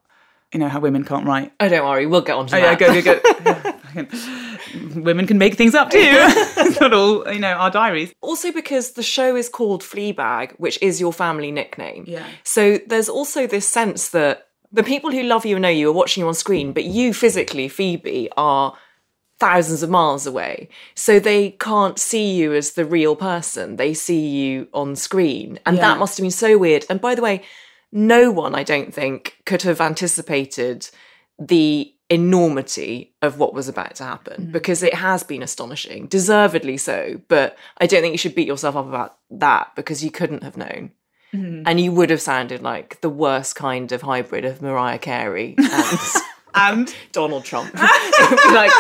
you 0.53 0.59
know 0.59 0.67
how 0.69 0.79
women 0.79 1.03
can't 1.03 1.25
write. 1.25 1.51
Oh, 1.59 1.69
don't 1.69 1.85
worry, 1.85 2.05
we'll 2.05 2.21
get 2.21 2.35
on 2.35 2.47
to 2.47 2.55
Oh 2.55 2.59
yeah, 2.59 2.75
that. 2.75 2.79
go 2.79 3.01
go 3.01 3.73
go. 3.73 3.77
Women 5.01 5.27
can 5.27 5.37
make 5.37 5.55
things 5.55 5.75
up 5.75 5.89
too. 5.89 5.99
it's 5.99 6.79
not 6.81 6.93
all 6.93 7.31
you 7.31 7.39
know 7.39 7.53
our 7.53 7.71
diaries. 7.71 8.13
Also, 8.21 8.51
because 8.51 8.91
the 8.91 9.03
show 9.03 9.35
is 9.35 9.49
called 9.49 9.81
Fleabag, 9.81 10.53
which 10.57 10.81
is 10.81 10.99
your 10.99 11.13
family 11.13 11.51
nickname. 11.51 12.05
Yeah. 12.07 12.25
So 12.43 12.79
there's 12.87 13.09
also 13.09 13.47
this 13.47 13.67
sense 13.67 14.09
that 14.09 14.47
the 14.71 14.83
people 14.83 15.11
who 15.11 15.23
love 15.23 15.45
you 15.45 15.55
and 15.55 15.63
know 15.63 15.69
you 15.69 15.89
are 15.89 15.93
watching 15.93 16.21
you 16.21 16.27
on 16.27 16.33
screen, 16.33 16.71
but 16.73 16.85
you 16.85 17.13
physically, 17.13 17.67
Phoebe, 17.67 18.29
are 18.37 18.75
thousands 19.39 19.81
of 19.81 19.89
miles 19.89 20.27
away. 20.27 20.69
So 20.95 21.19
they 21.19 21.51
can't 21.51 21.97
see 21.97 22.35
you 22.35 22.53
as 22.53 22.73
the 22.73 22.85
real 22.85 23.15
person. 23.15 23.77
They 23.77 23.93
see 23.93 24.27
you 24.27 24.67
on 24.73 24.95
screen. 24.95 25.59
And 25.65 25.77
Yeah. 25.77 25.81
that 25.81 25.97
must 25.99 26.17
have 26.17 26.23
been 26.23 26.31
so 26.31 26.57
weird. 26.57 26.85
And 26.89 27.01
by 27.01 27.15
the 27.15 27.23
way, 27.23 27.41
no 27.91 28.31
one, 28.31 28.53
I 28.53 28.63
don't 28.63 28.93
think, 28.93 29.37
could 29.45 29.63
have 29.63 29.81
anticipated 29.81 30.89
the 31.39 31.91
enormity 32.11 33.15
of 33.21 33.39
what 33.39 33.53
was 33.53 33.67
about 33.67 33.95
to 33.95 34.03
happen 34.03 34.43
mm-hmm. 34.43 34.51
because 34.51 34.83
it 34.83 34.93
has 34.93 35.23
been 35.23 35.41
astonishing, 35.41 36.05
deservedly 36.05 36.77
so. 36.77 37.19
But 37.27 37.57
I 37.79 37.87
don't 37.87 38.01
think 38.01 38.13
you 38.13 38.17
should 38.19 38.35
beat 38.35 38.47
yourself 38.47 38.75
up 38.75 38.87
about 38.87 39.17
that 39.31 39.71
because 39.75 40.03
you 40.03 40.11
couldn't 40.11 40.43
have 40.43 40.55
known. 40.55 40.91
And 41.33 41.79
you 41.79 41.91
would 41.91 42.09
have 42.09 42.21
sounded 42.21 42.61
like 42.61 42.99
the 43.01 43.09
worst 43.09 43.55
kind 43.55 43.91
of 43.91 44.01
hybrid 44.01 44.43
of 44.45 44.61
Mariah 44.61 44.99
Carey 44.99 45.55
and 45.57 45.99
And 46.53 46.93
Donald 47.11 47.45
Trump. 47.45 47.71
It 47.73 48.29
would 48.29 48.39
be 48.43 48.53
like, 48.53 48.71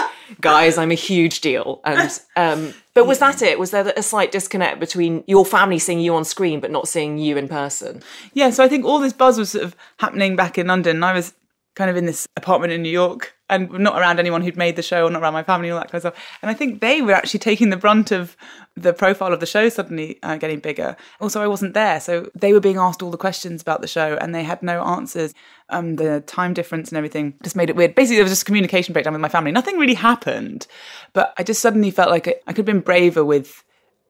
guys, 0.41 0.77
I'm 0.77 0.91
a 0.91 0.95
huge 0.95 1.41
deal. 1.41 1.81
And 1.85 2.19
um, 2.35 2.73
but 2.93 3.07
was 3.07 3.19
that 3.19 3.41
it? 3.41 3.59
Was 3.59 3.71
there 3.71 3.93
a 3.95 4.03
slight 4.03 4.31
disconnect 4.31 4.79
between 4.79 5.23
your 5.27 5.45
family 5.45 5.79
seeing 5.79 5.99
you 5.99 6.15
on 6.15 6.25
screen 6.25 6.59
but 6.59 6.71
not 6.71 6.87
seeing 6.87 7.17
you 7.17 7.37
in 7.37 7.47
person? 7.47 8.01
yeah, 8.33 8.49
so 8.49 8.63
I 8.63 8.67
think 8.67 8.85
all 8.85 8.99
this 8.99 9.13
buzz 9.13 9.37
was 9.37 9.51
sort 9.51 9.63
of 9.63 9.75
happening 9.97 10.35
back 10.35 10.57
in 10.57 10.67
London. 10.67 10.97
And 10.97 11.05
I 11.05 11.13
was 11.13 11.33
kind 11.75 11.89
of 11.89 11.95
in 11.95 12.05
this 12.05 12.27
apartment 12.35 12.73
in 12.73 12.81
New 12.81 12.89
York 12.89 13.33
and 13.51 13.69
not 13.71 13.99
around 13.99 14.17
anyone 14.17 14.41
who'd 14.41 14.57
made 14.57 14.77
the 14.77 14.81
show 14.81 15.05
or 15.05 15.11
not 15.11 15.21
around 15.21 15.33
my 15.33 15.43
family 15.43 15.69
all 15.69 15.77
that 15.77 15.91
kind 15.91 16.03
of 16.03 16.13
stuff. 16.13 16.37
And 16.41 16.49
I 16.49 16.53
think 16.53 16.79
they 16.79 17.01
were 17.01 17.11
actually 17.11 17.41
taking 17.41 17.69
the 17.69 17.77
brunt 17.77 18.11
of 18.11 18.35
the 18.75 18.93
profile 18.93 19.33
of 19.33 19.41
the 19.41 19.45
show 19.45 19.67
suddenly 19.67 20.17
uh, 20.23 20.37
getting 20.37 20.59
bigger. 20.59 20.95
Also, 21.19 21.41
I 21.41 21.47
wasn't 21.47 21.73
there. 21.73 21.99
So 21.99 22.31
they 22.33 22.53
were 22.53 22.61
being 22.61 22.77
asked 22.77 23.03
all 23.03 23.11
the 23.11 23.17
questions 23.17 23.61
about 23.61 23.81
the 23.81 23.87
show 23.87 24.17
and 24.21 24.33
they 24.33 24.43
had 24.43 24.63
no 24.63 24.81
answers. 24.83 25.33
Um, 25.69 25.97
the 25.97 26.21
time 26.21 26.53
difference 26.53 26.89
and 26.89 26.97
everything 26.97 27.35
just 27.43 27.55
made 27.55 27.69
it 27.69 27.75
weird. 27.75 27.95
Basically, 27.95 28.17
there 28.17 28.25
was 28.25 28.31
just 28.31 28.41
a 28.41 28.45
communication 28.45 28.93
breakdown 28.93 29.13
with 29.13 29.21
my 29.21 29.29
family. 29.29 29.51
Nothing 29.51 29.77
really 29.77 29.93
happened, 29.93 30.67
but 31.13 31.33
I 31.37 31.43
just 31.43 31.61
suddenly 31.61 31.91
felt 31.91 32.09
like 32.09 32.27
I, 32.27 32.35
I 32.47 32.51
could 32.51 32.57
have 32.57 32.65
been 32.65 32.81
braver 32.81 33.23
with 33.23 33.63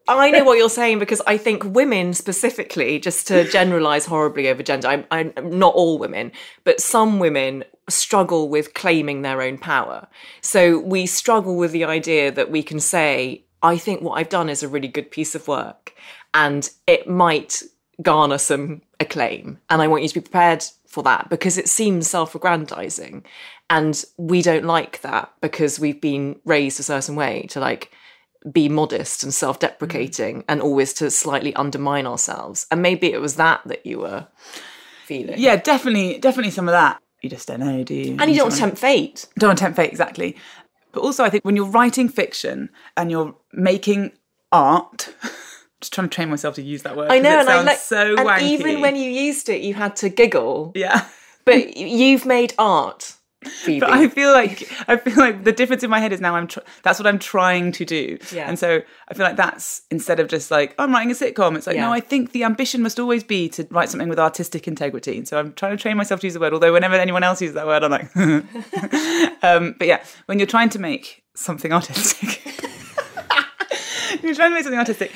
I 0.07 0.31
know 0.31 0.43
what 0.43 0.57
you're 0.57 0.69
saying 0.69 0.99
because 0.99 1.21
I 1.27 1.37
think 1.37 1.63
women 1.63 2.13
specifically, 2.13 2.99
just 2.99 3.27
to 3.27 3.47
generalize 3.49 4.05
horribly 4.05 4.49
over 4.49 4.63
gender, 4.63 4.87
I'm, 4.87 5.05
I'm 5.11 5.33
not 5.57 5.73
all 5.75 5.97
women, 5.99 6.31
but 6.63 6.81
some 6.81 7.19
women 7.19 7.63
struggle 7.91 8.49
with 8.49 8.73
claiming 8.73 9.21
their 9.21 9.41
own 9.41 9.57
power. 9.57 10.07
So 10.41 10.79
we 10.79 11.05
struggle 11.05 11.57
with 11.57 11.71
the 11.71 11.85
idea 11.85 12.31
that 12.31 12.51
we 12.51 12.63
can 12.63 12.79
say, 12.79 13.45
I 13.61 13.77
think 13.77 14.01
what 14.01 14.13
I've 14.13 14.29
done 14.29 14.49
is 14.49 14.63
a 14.63 14.67
really 14.67 14.87
good 14.87 15.11
piece 15.11 15.35
of 15.35 15.47
work 15.47 15.93
and 16.33 16.69
it 16.87 17.07
might 17.07 17.61
garner 18.01 18.37
some 18.37 18.81
acclaim. 18.99 19.59
And 19.69 19.81
I 19.81 19.87
want 19.87 20.03
you 20.03 20.09
to 20.09 20.15
be 20.15 20.21
prepared 20.21 20.65
for 20.87 21.03
that 21.03 21.29
because 21.29 21.57
it 21.57 21.69
seems 21.69 22.09
self 22.09 22.33
aggrandizing. 22.33 23.23
And 23.69 24.03
we 24.17 24.41
don't 24.41 24.65
like 24.65 25.01
that 25.01 25.31
because 25.41 25.79
we've 25.79 26.01
been 26.01 26.39
raised 26.45 26.79
a 26.79 26.83
certain 26.83 27.15
way 27.15 27.45
to 27.49 27.59
like, 27.59 27.91
be 28.51 28.67
modest 28.69 29.23
and 29.23 29.33
self-deprecating 29.33 30.39
mm. 30.39 30.45
and 30.47 30.61
always 30.61 30.93
to 30.93 31.11
slightly 31.11 31.53
undermine 31.55 32.07
ourselves 32.07 32.65
and 32.71 32.81
maybe 32.81 33.13
it 33.13 33.21
was 33.21 33.35
that 33.35 33.61
that 33.65 33.85
you 33.85 33.99
were 33.99 34.25
feeling 35.05 35.35
yeah, 35.37 35.55
definitely, 35.55 36.17
definitely 36.17 36.51
some 36.51 36.67
of 36.67 36.71
that. 36.71 36.99
You 37.21 37.29
just 37.29 37.47
don't 37.47 37.59
know, 37.59 37.83
do 37.83 37.93
you? 37.93 38.17
and 38.19 38.29
you 38.29 38.37
don't 38.37 38.45
want 38.45 38.53
to 38.55 38.59
tempt 38.59 38.77
fate 38.77 39.27
don't 39.37 39.49
want 39.49 39.59
to 39.59 39.63
tempt 39.65 39.75
fate 39.77 39.91
exactly. 39.91 40.35
But 40.91 41.01
also, 41.01 41.23
I 41.23 41.29
think 41.29 41.45
when 41.45 41.55
you're 41.55 41.69
writing 41.69 42.09
fiction 42.09 42.69
and 42.97 43.09
you're 43.09 43.33
making 43.53 44.11
art, 44.51 45.13
just 45.81 45.93
trying 45.93 46.09
to 46.09 46.15
train 46.15 46.29
myself 46.29 46.55
to 46.55 46.61
use 46.61 46.83
that 46.83 46.95
word. 46.95 47.11
i 47.11 47.19
know 47.19 47.37
it 47.37 47.41
and 47.41 47.49
i 47.49 47.61
like 47.61 47.77
so 47.77 48.15
and 48.15 48.27
wanky. 48.27 48.43
even 48.43 48.81
when 48.81 48.95
you 48.95 49.09
used 49.09 49.49
it 49.49 49.61
you 49.61 49.73
had 49.73 49.95
to 49.95 50.09
giggle 50.09 50.71
yeah. 50.75 51.07
but 51.43 51.75
you've 51.75 52.25
made 52.25 52.53
art 52.57 53.15
Phoebe. 53.43 53.79
But 53.79 53.89
I 53.89 54.07
feel 54.07 54.31
like 54.31 54.71
I 54.87 54.97
feel 54.97 55.15
like 55.17 55.43
the 55.43 55.51
difference 55.51 55.81
in 55.83 55.89
my 55.89 55.99
head 55.99 56.13
is 56.13 56.21
now 56.21 56.35
I'm 56.35 56.45
tr- 56.47 56.59
that's 56.83 56.99
what 56.99 57.07
I'm 57.07 57.17
trying 57.17 57.71
to 57.71 57.83
do, 57.85 58.19
Yeah. 58.31 58.47
and 58.47 58.59
so 58.59 58.81
I 59.07 59.13
feel 59.15 59.25
like 59.25 59.35
that's 59.35 59.81
instead 59.89 60.19
of 60.19 60.27
just 60.27 60.51
like 60.51 60.75
I'm 60.77 60.91
writing 60.91 61.09
a 61.11 61.15
sitcom, 61.15 61.55
it's 61.57 61.65
like 61.65 61.75
Yeah. 61.75 61.85
no, 61.87 61.91
I 61.93 62.01
think 62.01 62.33
the 62.33 62.43
ambition 62.43 62.83
must 62.83 62.99
always 62.99 63.23
be 63.23 63.49
to 63.49 63.67
write 63.71 63.89
something 63.89 64.09
with 64.09 64.19
artistic 64.19 64.67
integrity. 64.67 65.17
And 65.17 65.27
so 65.27 65.39
I'm 65.39 65.53
trying 65.53 65.75
to 65.75 65.81
train 65.81 65.97
myself 65.97 66.19
to 66.19 66.27
use 66.27 66.35
the 66.35 66.39
word, 66.39 66.53
although 66.53 66.71
whenever 66.73 66.93
anyone 66.95 67.23
else 67.23 67.41
uses 67.41 67.55
that 67.55 67.65
word, 67.65 67.83
I'm 67.83 67.89
like, 67.91 68.15
um, 69.43 69.75
but 69.79 69.87
yeah, 69.87 70.03
when 70.27 70.37
you're 70.37 70.45
trying 70.45 70.69
to 70.69 70.79
make 70.79 71.23
something 71.33 71.73
artistic, 71.73 72.43
you're 74.21 74.35
trying 74.35 74.51
to 74.51 74.55
make 74.55 74.63
something 74.63 74.79
artistic. 74.79 75.11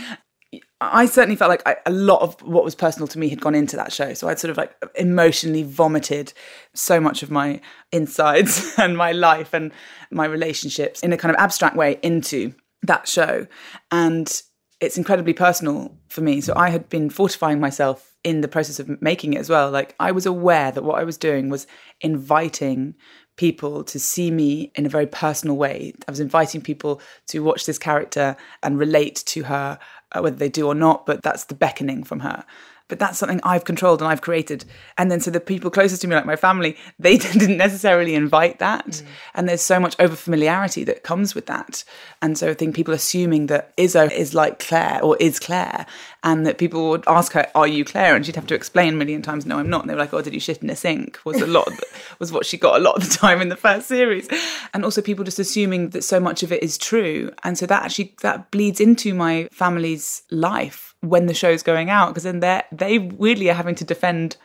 I 0.92 1.06
certainly 1.06 1.36
felt 1.36 1.50
like 1.50 1.64
I, 1.66 1.78
a 1.86 1.92
lot 1.92 2.22
of 2.22 2.42
what 2.42 2.64
was 2.64 2.76
personal 2.76 3.08
to 3.10 3.20
me 3.20 3.30
had 3.30 3.42
gone 3.42 3.56
into 3.56 3.76
that 3.76 3.92
show. 3.92 4.14
So 4.14 4.28
I'd 4.28 4.40
sort 4.40 4.52
of 4.52 4.58
like 4.58 4.76
emotionally 4.96 5.64
vomited 5.64 6.34
so 6.74 7.00
much 7.00 7.24
of 7.24 7.32
my 7.32 7.62
insides 7.92 8.74
and 8.78 8.98
my 8.98 9.12
life 9.12 9.54
and 9.54 9.72
my 10.12 10.26
relationships 10.26 11.02
in 11.02 11.14
a 11.14 11.18
kind 11.18 11.34
of 11.34 11.40
abstract 11.40 11.76
way 11.76 12.00
into 12.02 12.54
that 12.84 13.08
show. 13.08 13.48
And 13.92 14.42
it's 14.82 14.98
incredibly 14.98 15.34
personal 15.34 15.98
for 16.10 16.22
me. 16.22 16.42
So 16.42 16.54
I 16.56 16.70
had 16.70 16.90
been 16.90 17.10
fortifying 17.10 17.60
myself 17.60 18.16
in 18.24 18.42
the 18.42 18.48
process 18.48 18.80
of 18.80 19.02
making 19.02 19.34
it 19.34 19.40
as 19.40 19.50
well. 19.50 19.72
Like 19.72 19.96
I 20.00 20.12
was 20.12 20.26
aware 20.26 20.72
that 20.72 20.84
what 20.84 21.00
I 21.00 21.04
was 21.04 21.18
doing 21.18 21.50
was 21.50 21.68
inviting 22.02 22.96
people 23.38 23.84
to 23.84 24.00
see 24.00 24.32
me 24.32 24.72
in 24.76 24.86
a 24.86 24.90
very 24.90 25.08
personal 25.08 25.58
way. 25.58 25.94
I 26.08 26.12
was 26.12 26.20
inviting 26.20 26.62
people 26.62 27.02
to 27.28 27.40
watch 27.42 27.66
this 27.66 27.78
character 27.78 28.36
and 28.64 28.80
relate 28.80 29.24
to 29.28 29.44
her, 29.44 29.78
Uh, 30.16 30.22
whether 30.22 30.36
they 30.36 30.50
do 30.50 30.68
or 30.68 30.76
not, 30.76 31.06
but 31.06 31.22
that's 31.22 31.46
the 31.46 31.56
beckoning 31.56 32.04
from 32.04 32.22
her. 32.22 32.46
But 32.88 33.00
that's 33.00 33.18
something 33.18 33.40
I've 33.44 33.66
controlled 33.66 34.02
and 34.02 34.08
I've 34.08 34.22
created. 34.22 34.64
And 34.98 35.10
then 35.10 35.20
so 35.20 35.32
the 35.32 35.40
people 35.40 35.72
closest 35.72 36.04
to 36.04 36.08
me, 36.08 36.16
like 36.16 36.26
my 36.26 36.36
family, 36.36 36.78
they 37.00 37.18
didn't 37.18 37.58
necessarily 37.58 38.14
invite 38.14 38.60
that. 38.60 38.88
Mm. 38.88 39.06
And 39.34 39.50
there's 39.50 39.62
so 39.62 39.80
much 39.80 39.98
overfamiliarity 39.98 40.86
that 40.86 41.04
comes 41.04 41.34
with 41.34 41.48
that. 41.48 41.84
And 42.22 42.38
so 42.38 42.52
I 42.52 42.54
think 42.54 42.76
people 42.76 42.94
assuming 42.94 43.48
that 43.48 43.76
Izzo 43.78 44.12
is 44.12 44.34
like 44.34 44.60
Claire 44.60 45.00
or 45.04 45.18
is 45.18 45.40
Claire, 45.40 45.88
and 46.26 46.46
that 46.46 46.58
people 46.58 46.90
would 46.90 47.04
ask 47.08 47.32
her, 47.34 47.48
"Are 47.56 47.68
you 47.68 47.86
Claire?" 47.86 48.16
and 48.16 48.26
she'd 48.26 48.36
have 48.36 48.48
to 48.48 48.56
explain 48.56 48.96
a 48.96 48.98
million 48.98 49.22
times, 49.22 49.46
"No, 49.46 49.60
I'm 49.60 49.70
not." 49.70 49.82
And 49.82 49.90
they 49.90 49.94
were 49.94 50.02
like, 50.02 50.14
"Oh, 50.14 50.22
did 50.22 50.34
you 50.34 50.40
shit 50.42 50.62
in 50.62 50.70
a 50.70 50.76
sink?" 50.76 51.20
Was 51.24 51.40
a 51.40 51.48
lot 51.48 51.70
was 52.20 52.32
what 52.34 52.46
she 52.46 52.58
got 52.58 52.76
a 52.76 52.84
lot 52.84 52.98
of 52.98 53.08
the 53.08 53.16
time 53.16 53.40
in 53.42 53.50
the 53.50 53.56
first 53.56 53.88
series. 53.88 54.28
And 54.74 54.84
also 54.84 55.02
people 55.02 55.24
just 55.24 55.40
assuming 55.40 55.92
that 55.92 56.04
so 56.04 56.20
much 56.20 56.44
of 56.44 56.52
it 56.52 56.62
is 56.62 56.78
true, 56.78 57.32
and 57.44 57.58
so 57.58 57.66
that 57.68 57.84
actually 57.86 58.16
that 58.22 58.52
bleeds 58.52 58.82
into 58.82 59.14
my 59.14 59.48
family's 59.54 60.24
life 60.32 60.96
when 61.02 61.28
the 61.28 61.34
show's 61.34 61.62
going 61.64 61.90
out 61.90 62.10
because 62.10 62.24
then 62.24 62.40
they 62.42 62.62
they 62.72 62.98
weirdly 63.00 63.50
are 63.50 63.54
having 63.54 63.76
to 63.76 63.86
defend 63.86 64.36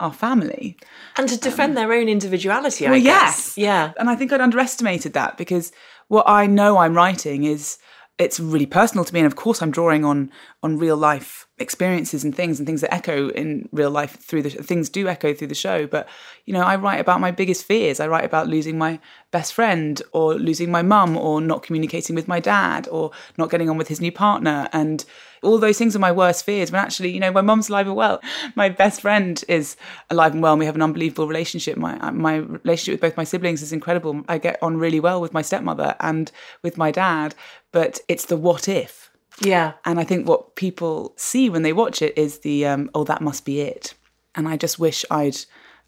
our 0.00 0.12
family. 0.12 0.76
and 1.16 1.28
to 1.28 1.38
defend 1.38 1.74
their 1.76 1.90
own 1.92 2.06
individuality 2.08 2.86
I 2.86 2.90
Well, 2.90 3.00
guess 3.00 3.56
yes. 3.56 3.58
yeah 3.58 3.92
And 3.98 4.10
I 4.10 4.14
think 4.16 4.30
I'd 4.32 4.42
underestimated 4.42 5.12
that 5.14 5.36
because 5.38 5.72
what 6.08 6.28
I 6.28 6.46
know 6.46 6.76
I'm 6.78 6.94
writing 6.94 7.44
is 7.44 7.78
it's 8.18 8.40
really 8.40 8.66
personal 8.66 9.04
to 9.04 9.12
me. 9.12 9.20
And 9.20 9.26
of 9.26 9.36
course 9.36 9.60
I'm 9.60 9.70
drawing 9.70 10.04
on 10.04 10.30
on 10.62 10.78
real 10.78 10.96
life 10.96 11.46
experiences 11.58 12.24
and 12.24 12.34
things 12.34 12.58
and 12.58 12.66
things 12.66 12.80
that 12.80 12.92
echo 12.92 13.28
in 13.30 13.68
real 13.72 13.90
life 13.90 14.18
through 14.20 14.42
the 14.42 14.50
things 14.50 14.88
do 14.88 15.06
echo 15.08 15.34
through 15.34 15.48
the 15.48 15.54
show. 15.54 15.86
But 15.86 16.08
you 16.46 16.54
know, 16.54 16.62
I 16.62 16.76
write 16.76 17.00
about 17.00 17.20
my 17.20 17.30
biggest 17.30 17.64
fears. 17.64 18.00
I 18.00 18.08
write 18.08 18.24
about 18.24 18.48
losing 18.48 18.78
my 18.78 19.00
best 19.32 19.52
friend 19.52 20.00
or 20.12 20.34
losing 20.34 20.70
my 20.70 20.82
mum 20.82 21.16
or 21.16 21.40
not 21.40 21.62
communicating 21.62 22.16
with 22.16 22.28
my 22.28 22.40
dad 22.40 22.88
or 22.90 23.10
not 23.36 23.50
getting 23.50 23.68
on 23.68 23.76
with 23.76 23.88
his 23.88 24.00
new 24.00 24.12
partner 24.12 24.68
and 24.72 25.04
all 25.46 25.58
those 25.58 25.78
things 25.78 25.94
are 25.94 26.00
my 26.00 26.12
worst 26.12 26.44
fears 26.44 26.70
when 26.70 26.80
actually 26.80 27.10
you 27.10 27.20
know 27.20 27.30
my 27.30 27.40
mum's 27.40 27.68
alive 27.68 27.86
and 27.86 27.96
well. 27.96 28.20
My 28.54 28.68
best 28.68 29.00
friend 29.00 29.42
is 29.48 29.76
alive 30.10 30.32
and 30.32 30.42
well 30.42 30.52
and 30.52 30.60
we 30.60 30.66
have 30.66 30.74
an 30.74 30.82
unbelievable 30.82 31.28
relationship. 31.28 31.76
My 31.78 32.10
my 32.10 32.36
relationship 32.36 32.94
with 32.94 33.00
both 33.00 33.16
my 33.16 33.24
siblings 33.24 33.62
is 33.62 33.72
incredible. 33.72 34.22
I 34.28 34.38
get 34.38 34.62
on 34.62 34.76
really 34.76 35.00
well 35.00 35.20
with 35.20 35.32
my 35.32 35.42
stepmother 35.42 35.94
and 36.00 36.30
with 36.62 36.76
my 36.76 36.90
dad 36.90 37.34
but 37.72 38.00
it's 38.08 38.26
the 38.26 38.36
what 38.36 38.68
if. 38.68 39.10
Yeah. 39.40 39.74
And 39.84 40.00
i 40.00 40.04
think 40.04 40.26
what 40.26 40.56
people 40.56 41.12
see 41.16 41.50
when 41.50 41.62
they 41.62 41.72
watch 41.72 42.02
it 42.02 42.16
is 42.16 42.38
the 42.38 42.66
um, 42.66 42.90
oh 42.94 43.04
that 43.04 43.20
must 43.20 43.44
be 43.44 43.60
it. 43.60 43.94
And 44.34 44.48
i 44.48 44.56
just 44.56 44.78
wish 44.78 45.04
i'd 45.10 45.36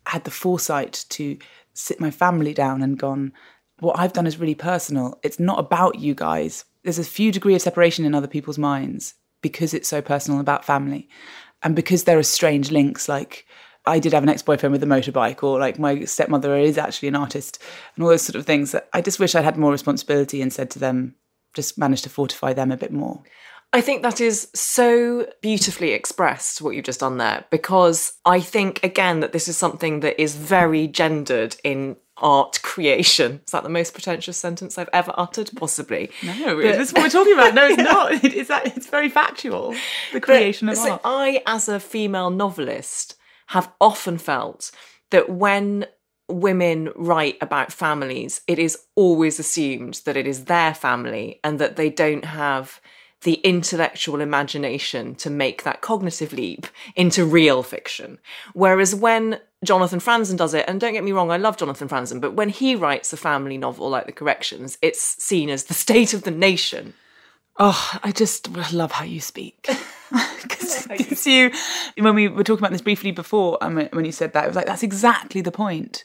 had 0.06 0.24
the 0.24 0.30
foresight 0.30 1.04
to 1.10 1.38
sit 1.74 2.00
my 2.00 2.10
family 2.10 2.54
down 2.54 2.82
and 2.82 2.98
gone 2.98 3.32
what 3.80 3.98
i've 3.98 4.12
done 4.12 4.26
is 4.26 4.38
really 4.38 4.54
personal. 4.54 5.18
It's 5.22 5.38
not 5.38 5.58
about 5.58 5.98
you 5.98 6.14
guys. 6.14 6.64
There's 6.82 6.98
a 6.98 7.04
few 7.04 7.30
degree 7.32 7.54
of 7.54 7.62
separation 7.62 8.04
in 8.04 8.14
other 8.14 8.26
people's 8.26 8.58
minds 8.58 9.14
because 9.42 9.74
it's 9.74 9.88
so 9.88 10.02
personal 10.02 10.40
about 10.40 10.64
family 10.64 11.08
and 11.62 11.74
because 11.74 12.04
there 12.04 12.18
are 12.18 12.22
strange 12.22 12.70
links 12.70 13.08
like 13.08 13.46
I 13.86 13.98
did 13.98 14.12
have 14.12 14.22
an 14.22 14.28
ex 14.28 14.42
boyfriend 14.42 14.72
with 14.72 14.82
a 14.82 14.86
motorbike, 14.86 15.42
or 15.42 15.58
like 15.58 15.78
my 15.78 16.04
stepmother 16.04 16.56
is 16.58 16.76
actually 16.76 17.08
an 17.08 17.16
artist, 17.16 17.62
and 17.94 18.04
all 18.04 18.10
those 18.10 18.22
sort 18.22 18.36
of 18.36 18.44
things. 18.44 18.72
That 18.72 18.88
I 18.92 19.00
just 19.00 19.18
wish 19.18 19.34
I'd 19.34 19.44
had 19.44 19.56
more 19.56 19.72
responsibility 19.72 20.42
and 20.42 20.52
said 20.52 20.70
to 20.72 20.78
them, 20.78 21.14
just 21.54 21.78
managed 21.78 22.04
to 22.04 22.10
fortify 22.10 22.52
them 22.52 22.70
a 22.70 22.76
bit 22.76 22.92
more. 22.92 23.22
I 23.72 23.80
think 23.82 24.02
that 24.02 24.20
is 24.20 24.48
so 24.54 25.26
beautifully 25.42 25.92
expressed 25.92 26.62
what 26.62 26.74
you've 26.74 26.86
just 26.86 27.00
done 27.00 27.18
there 27.18 27.44
because 27.50 28.14
I 28.24 28.40
think 28.40 28.82
again 28.82 29.20
that 29.20 29.32
this 29.32 29.46
is 29.46 29.58
something 29.58 30.00
that 30.00 30.20
is 30.20 30.36
very 30.36 30.86
gendered 30.86 31.56
in 31.64 31.96
art 32.20 32.60
creation. 32.62 33.40
Is 33.46 33.52
that 33.52 33.62
the 33.62 33.68
most 33.68 33.92
pretentious 33.92 34.36
sentence 34.36 34.78
I've 34.78 34.90
ever 34.92 35.12
uttered? 35.16 35.50
Possibly. 35.56 36.10
No, 36.22 36.56
but, 36.56 36.64
is 36.64 36.76
this 36.76 36.92
what 36.92 37.02
we're 37.02 37.08
talking 37.10 37.34
about? 37.34 37.54
No, 37.54 37.66
it's 37.66 37.76
not. 37.82 38.24
It 38.24 38.34
is 38.34 38.48
that 38.48 38.76
it's 38.76 38.88
very 38.88 39.08
factual. 39.08 39.74
The 40.12 40.20
creation 40.20 40.66
but, 40.66 40.72
of 40.72 40.78
so 40.78 40.90
art. 40.92 41.00
I, 41.04 41.42
as 41.46 41.68
a 41.68 41.80
female 41.80 42.30
novelist, 42.30 43.16
have 43.48 43.72
often 43.80 44.18
felt 44.18 44.70
that 45.10 45.30
when 45.30 45.86
women 46.28 46.90
write 46.94 47.38
about 47.40 47.72
families, 47.72 48.42
it 48.46 48.58
is 48.58 48.78
always 48.94 49.38
assumed 49.38 50.02
that 50.04 50.16
it 50.16 50.26
is 50.26 50.44
their 50.44 50.74
family 50.74 51.40
and 51.42 51.58
that 51.58 51.76
they 51.76 51.88
don't 51.88 52.26
have 52.26 52.80
the 53.22 53.34
intellectual 53.34 54.20
imagination 54.20 55.14
to 55.16 55.30
make 55.30 55.64
that 55.64 55.80
cognitive 55.80 56.32
leap 56.32 56.66
into 56.94 57.24
real 57.24 57.62
fiction. 57.62 58.18
Whereas 58.52 58.94
when 58.94 59.40
Jonathan 59.64 59.98
Franzen 59.98 60.36
does 60.36 60.54
it, 60.54 60.64
and 60.68 60.80
don't 60.80 60.92
get 60.92 61.04
me 61.04 61.12
wrong, 61.12 61.30
I 61.30 61.36
love 61.36 61.56
Jonathan 61.56 61.88
Franzen, 61.88 62.20
but 62.20 62.34
when 62.34 62.48
he 62.48 62.74
writes 62.74 63.12
a 63.12 63.16
family 63.16 63.58
novel 63.58 63.90
like 63.90 64.06
The 64.06 64.12
Corrections, 64.12 64.78
it's 64.82 65.00
seen 65.00 65.50
as 65.50 65.64
the 65.64 65.74
state 65.86 66.14
of 66.14 66.22
the 66.22 66.30
nation. 66.30 66.94
Oh, 67.58 67.98
I 68.04 68.12
just 68.12 68.48
love 68.72 68.92
how 68.92 69.04
you 69.04 69.20
speak. 69.20 69.68
Because 70.88 71.26
you, 71.26 71.50
when 71.98 72.14
we 72.14 72.28
were 72.28 72.44
talking 72.44 72.60
about 72.62 72.72
this 72.72 72.80
briefly 72.80 73.10
before, 73.10 73.58
um, 73.60 73.76
when 73.92 74.04
you 74.04 74.12
said 74.12 74.32
that, 74.32 74.44
it 74.44 74.46
was 74.46 74.56
like, 74.56 74.66
that's 74.66 74.82
exactly 74.82 75.40
the 75.40 75.52
point. 75.52 76.04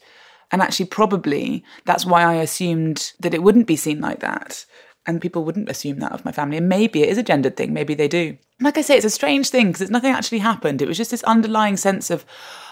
And 0.51 0.61
actually, 0.61 0.87
probably 0.87 1.63
that's 1.85 2.05
why 2.05 2.23
I 2.23 2.35
assumed 2.35 3.13
that 3.19 3.33
it 3.33 3.43
wouldn't 3.43 3.67
be 3.67 3.75
seen 3.75 4.01
like 4.01 4.19
that 4.19 4.65
and 5.05 5.21
people 5.21 5.43
wouldn't 5.43 5.69
assume 5.69 5.99
that 5.99 6.11
of 6.11 6.25
my 6.25 6.31
family. 6.31 6.57
And 6.57 6.69
maybe 6.69 7.03
it 7.03 7.09
is 7.09 7.17
a 7.17 7.23
gendered 7.23 7.57
thing. 7.57 7.73
Maybe 7.73 7.93
they 7.93 8.07
do. 8.07 8.37
Like 8.61 8.77
I 8.77 8.81
say, 8.81 8.95
it's 8.95 9.05
a 9.05 9.09
strange 9.09 9.49
thing 9.49 9.67
because 9.67 9.81
it's 9.81 9.91
nothing 9.91 10.13
actually 10.13 10.39
happened. 10.39 10.81
It 10.81 10.87
was 10.87 10.97
just 10.97 11.11
this 11.11 11.23
underlying 11.23 11.77
sense 11.77 12.09
of, 12.09 12.25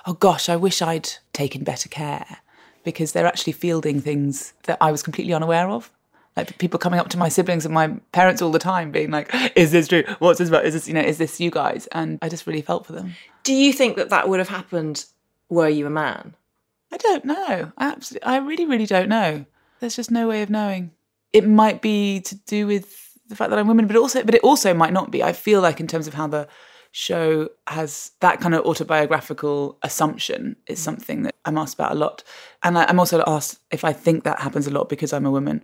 oh 0.05 0.13
gosh, 0.13 0.47
I 0.47 0.55
wish 0.55 0.81
I'd 0.81 1.09
taken 1.33 1.63
better 1.63 1.89
care 1.89 2.37
because 2.83 3.11
they're 3.11 3.25
actually 3.25 3.53
fielding 3.53 3.99
things 3.99 4.53
that 4.63 4.77
I 4.79 4.91
was 4.91 5.03
completely 5.03 5.33
unaware 5.33 5.69
of. 5.69 5.91
Like 6.37 6.57
people 6.59 6.79
coming 6.79 6.99
up 6.99 7.09
to 7.09 7.17
my 7.17 7.27
siblings 7.27 7.65
and 7.65 7.73
my 7.73 7.89
parents 8.13 8.41
all 8.41 8.51
the 8.51 8.59
time, 8.59 8.91
being 8.91 9.11
like, 9.11 9.29
"Is 9.57 9.73
this 9.73 9.89
true? 9.89 10.05
What's 10.19 10.39
this 10.39 10.47
about? 10.47 10.63
Is 10.63 10.73
this 10.73 10.87
you 10.87 10.93
know? 10.93 11.01
Is 11.01 11.17
this 11.17 11.41
you 11.41 11.51
guys?" 11.51 11.87
And 11.87 12.19
I 12.21 12.29
just 12.29 12.47
really 12.47 12.61
felt 12.61 12.85
for 12.85 12.93
them. 12.93 13.15
Do 13.43 13.53
you 13.53 13.73
think 13.73 13.97
that 13.97 14.09
that 14.11 14.29
would 14.29 14.39
have 14.39 14.47
happened 14.47 15.03
were 15.49 15.67
you 15.67 15.85
a 15.87 15.89
man? 15.89 16.35
I 16.89 16.97
don't 16.97 17.25
know. 17.25 17.73
I 17.77 17.85
absolutely, 17.85 18.25
I 18.25 18.37
really, 18.37 18.65
really 18.65 18.85
don't 18.85 19.09
know. 19.09 19.45
There's 19.81 19.97
just 19.97 20.09
no 20.09 20.29
way 20.29 20.41
of 20.41 20.49
knowing 20.49 20.91
it 21.33 21.47
might 21.47 21.81
be 21.81 22.21
to 22.21 22.35
do 22.35 22.67
with 22.67 23.17
the 23.27 23.35
fact 23.35 23.49
that 23.49 23.59
I'm 23.59 23.67
women, 23.67 23.87
but 23.87 23.95
also, 23.95 24.23
but 24.23 24.35
it 24.35 24.43
also 24.43 24.73
might 24.73 24.93
not 24.93 25.11
be. 25.11 25.23
I 25.23 25.33
feel 25.33 25.61
like 25.61 25.79
in 25.79 25.87
terms 25.87 26.07
of 26.07 26.13
how 26.13 26.27
the 26.27 26.47
show 26.91 27.47
has 27.67 28.11
that 28.19 28.41
kind 28.41 28.53
of 28.53 28.65
autobiographical 28.65 29.77
assumption 29.81 30.57
is 30.67 30.79
mm. 30.79 30.83
something 30.83 31.23
that 31.23 31.35
I'm 31.45 31.57
asked 31.57 31.75
about 31.75 31.93
a 31.93 31.95
lot, 31.95 32.23
and 32.63 32.77
I, 32.77 32.89
am 32.89 32.99
also 32.99 33.23
asked 33.25 33.59
if 33.71 33.85
I 33.85 33.93
think 33.93 34.23
that 34.25 34.39
happens 34.39 34.67
a 34.67 34.71
lot 34.71 34.89
because 34.89 35.13
I'm 35.13 35.25
a 35.25 35.31
woman. 35.31 35.63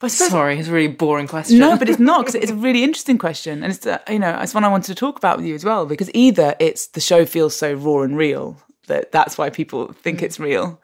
But 0.00 0.10
Sorry, 0.10 0.58
it's 0.58 0.68
a 0.68 0.72
really 0.72 0.88
boring 0.88 1.28
question. 1.28 1.60
No, 1.60 1.76
but 1.78 1.88
it's 1.88 2.00
not 2.00 2.22
because 2.22 2.34
it's 2.34 2.50
a 2.50 2.56
really 2.56 2.82
interesting 2.82 3.18
question, 3.18 3.62
and 3.62 3.72
it's 3.72 3.86
uh, 3.86 3.98
you 4.08 4.18
know 4.18 4.36
it's 4.40 4.54
one 4.54 4.64
I 4.64 4.68
wanted 4.68 4.88
to 4.88 4.94
talk 4.96 5.16
about 5.16 5.36
with 5.36 5.46
you 5.46 5.54
as 5.54 5.64
well 5.64 5.86
because 5.86 6.10
either 6.12 6.56
it's 6.58 6.88
the 6.88 7.00
show 7.00 7.24
feels 7.24 7.54
so 7.54 7.74
raw 7.74 8.02
and 8.02 8.16
real 8.16 8.56
that 8.88 9.12
that's 9.12 9.38
why 9.38 9.48
people 9.48 9.92
think 9.92 10.20
mm. 10.20 10.22
it's 10.22 10.40
real, 10.40 10.80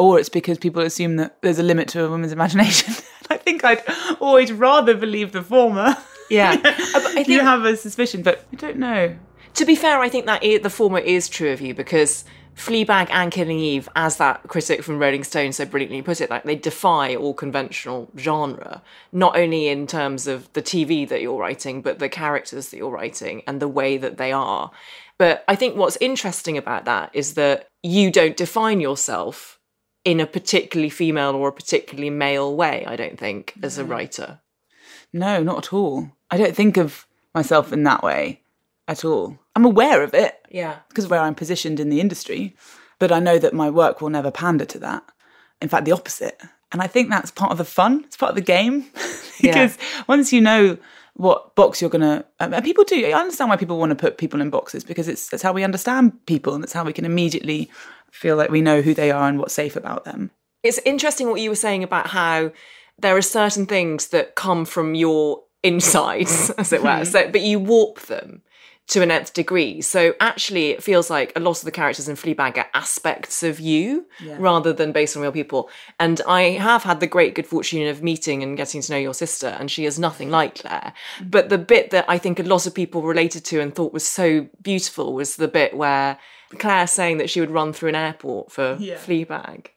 or 0.00 0.18
it's 0.18 0.28
because 0.28 0.58
people 0.58 0.82
assume 0.82 1.16
that 1.16 1.40
there's 1.42 1.58
a 1.58 1.62
limit 1.62 1.88
to 1.88 2.04
a 2.04 2.08
woman's 2.08 2.32
imagination. 2.32 2.94
I 3.30 3.36
think 3.36 3.64
I'd 3.64 3.82
always 4.18 4.52
rather 4.52 4.94
believe 4.94 5.32
the 5.32 5.42
former. 5.42 5.96
Yeah, 6.30 6.60
I 6.64 7.12
think, 7.14 7.28
you 7.28 7.40
have 7.40 7.64
a 7.64 7.76
suspicion, 7.76 8.22
but 8.22 8.44
I 8.52 8.56
don't 8.56 8.78
know. 8.78 9.16
To 9.54 9.64
be 9.64 9.74
fair, 9.74 9.98
I 10.00 10.08
think 10.08 10.26
that 10.26 10.42
the 10.42 10.70
former 10.70 10.98
is 10.98 11.28
true 11.28 11.52
of 11.52 11.60
you 11.60 11.74
because 11.74 12.24
Fleabag 12.56 13.08
and 13.10 13.30
Killing 13.30 13.58
Eve, 13.58 13.88
as 13.94 14.16
that 14.16 14.42
critic 14.48 14.82
from 14.82 14.98
Rolling 14.98 15.24
Stone 15.24 15.52
so 15.52 15.64
brilliantly 15.64 16.02
put 16.02 16.20
it, 16.20 16.30
like 16.30 16.44
they 16.44 16.56
defy 16.56 17.14
all 17.14 17.34
conventional 17.34 18.10
genre, 18.16 18.82
not 19.12 19.36
only 19.36 19.68
in 19.68 19.86
terms 19.86 20.26
of 20.26 20.50
the 20.54 20.62
TV 20.62 21.08
that 21.08 21.20
you're 21.20 21.38
writing, 21.38 21.82
but 21.82 21.98
the 21.98 22.08
characters 22.08 22.70
that 22.70 22.76
you're 22.76 22.90
writing 22.90 23.42
and 23.46 23.60
the 23.60 23.68
way 23.68 23.96
that 23.96 24.18
they 24.18 24.32
are. 24.32 24.70
But 25.18 25.44
I 25.48 25.56
think 25.56 25.76
what's 25.76 25.98
interesting 26.00 26.56
about 26.56 26.86
that 26.86 27.10
is 27.12 27.34
that 27.34 27.68
you 27.82 28.10
don't 28.10 28.36
define 28.36 28.80
yourself 28.80 29.59
in 30.04 30.20
a 30.20 30.26
particularly 30.26 30.90
female 30.90 31.34
or 31.34 31.48
a 31.48 31.52
particularly 31.52 32.10
male 32.10 32.54
way, 32.54 32.84
I 32.86 32.96
don't 32.96 33.18
think, 33.18 33.54
as 33.62 33.78
a 33.78 33.84
writer. 33.84 34.40
No, 35.12 35.42
not 35.42 35.66
at 35.66 35.72
all. 35.72 36.10
I 36.30 36.36
don't 36.36 36.54
think 36.54 36.76
of 36.76 37.06
myself 37.34 37.72
in 37.72 37.82
that 37.84 38.02
way 38.02 38.40
at 38.88 39.04
all. 39.04 39.38
I'm 39.54 39.64
aware 39.64 40.02
of 40.02 40.14
it. 40.14 40.36
Yeah. 40.50 40.78
Because 40.88 41.04
of 41.04 41.10
where 41.10 41.20
I'm 41.20 41.34
positioned 41.34 41.80
in 41.80 41.90
the 41.90 42.00
industry. 42.00 42.56
But 42.98 43.12
I 43.12 43.18
know 43.18 43.38
that 43.38 43.54
my 43.54 43.70
work 43.70 44.00
will 44.00 44.10
never 44.10 44.30
pander 44.30 44.64
to 44.66 44.78
that. 44.80 45.02
In 45.60 45.68
fact, 45.68 45.84
the 45.84 45.92
opposite. 45.92 46.40
And 46.72 46.80
I 46.80 46.86
think 46.86 47.10
that's 47.10 47.30
part 47.30 47.52
of 47.52 47.58
the 47.58 47.64
fun. 47.64 48.04
It's 48.04 48.16
part 48.16 48.30
of 48.30 48.36
the 48.36 48.42
game. 48.42 48.86
because 49.42 49.76
yeah. 49.76 50.02
once 50.06 50.32
you 50.32 50.40
know 50.40 50.78
what 51.14 51.54
box 51.54 51.80
you're 51.80 51.90
going 51.90 52.00
to, 52.02 52.24
and 52.38 52.64
people 52.64 52.84
do, 52.84 53.04
I 53.06 53.12
understand 53.12 53.50
why 53.50 53.56
people 53.56 53.78
want 53.78 53.90
to 53.90 53.96
put 53.96 54.16
people 54.16 54.40
in 54.40 54.48
boxes 54.48 54.84
because 54.84 55.08
it's, 55.08 55.32
it's 55.32 55.42
how 55.42 55.52
we 55.52 55.64
understand 55.64 56.24
people 56.26 56.54
and 56.54 56.64
it's 56.64 56.72
how 56.72 56.84
we 56.84 56.92
can 56.92 57.04
immediately 57.04 57.70
feel 58.12 58.36
like 58.36 58.50
we 58.50 58.62
know 58.62 58.82
who 58.82 58.94
they 58.94 59.10
are 59.10 59.28
and 59.28 59.38
what's 59.38 59.54
safe 59.54 59.76
about 59.76 60.04
them. 60.04 60.30
It's 60.62 60.78
interesting 60.84 61.30
what 61.30 61.40
you 61.40 61.50
were 61.50 61.56
saying 61.56 61.82
about 61.82 62.08
how 62.08 62.52
there 62.98 63.16
are 63.16 63.22
certain 63.22 63.66
things 63.66 64.08
that 64.08 64.34
come 64.34 64.64
from 64.64 64.94
your 64.94 65.42
insides, 65.62 66.50
as 66.58 66.72
it 66.72 66.82
were, 66.82 66.88
mm-hmm. 66.88 67.04
so, 67.04 67.30
but 67.30 67.40
you 67.40 67.58
warp 67.58 68.00
them 68.02 68.42
to 68.90 69.02
an 69.02 69.10
nth 69.12 69.32
degree. 69.32 69.80
So 69.80 70.14
actually, 70.18 70.70
it 70.70 70.82
feels 70.82 71.10
like 71.10 71.32
a 71.36 71.40
lot 71.40 71.58
of 71.58 71.64
the 71.64 71.70
characters 71.70 72.08
in 72.08 72.16
Fleabag 72.16 72.58
are 72.58 72.66
aspects 72.74 73.44
of 73.44 73.60
you 73.60 74.04
yeah. 74.20 74.36
rather 74.40 74.72
than 74.72 74.90
based 74.90 75.16
on 75.16 75.22
real 75.22 75.30
people. 75.30 75.70
And 76.00 76.20
I 76.26 76.42
have 76.58 76.82
had 76.82 76.98
the 76.98 77.06
great 77.06 77.36
good 77.36 77.46
fortune 77.46 77.86
of 77.86 78.02
meeting 78.02 78.42
and 78.42 78.56
getting 78.56 78.82
to 78.82 78.92
know 78.92 78.98
your 78.98 79.14
sister, 79.14 79.46
and 79.46 79.70
she 79.70 79.84
is 79.84 80.00
nothing 80.00 80.28
like 80.28 80.56
Claire. 80.56 80.92
Mm-hmm. 81.18 81.30
But 81.30 81.50
the 81.50 81.58
bit 81.58 81.90
that 81.90 82.04
I 82.08 82.18
think 82.18 82.40
a 82.40 82.42
lot 82.42 82.66
of 82.66 82.74
people 82.74 83.02
related 83.02 83.44
to 83.46 83.60
and 83.60 83.72
thought 83.72 83.92
was 83.92 84.06
so 84.06 84.48
beautiful 84.60 85.12
was 85.12 85.36
the 85.36 85.48
bit 85.48 85.76
where 85.76 86.18
Claire 86.58 86.88
saying 86.88 87.18
that 87.18 87.30
she 87.30 87.38
would 87.38 87.52
run 87.52 87.72
through 87.72 87.90
an 87.90 87.94
airport 87.94 88.50
for 88.50 88.76
yeah. 88.80 88.96
Fleabag. 88.96 89.68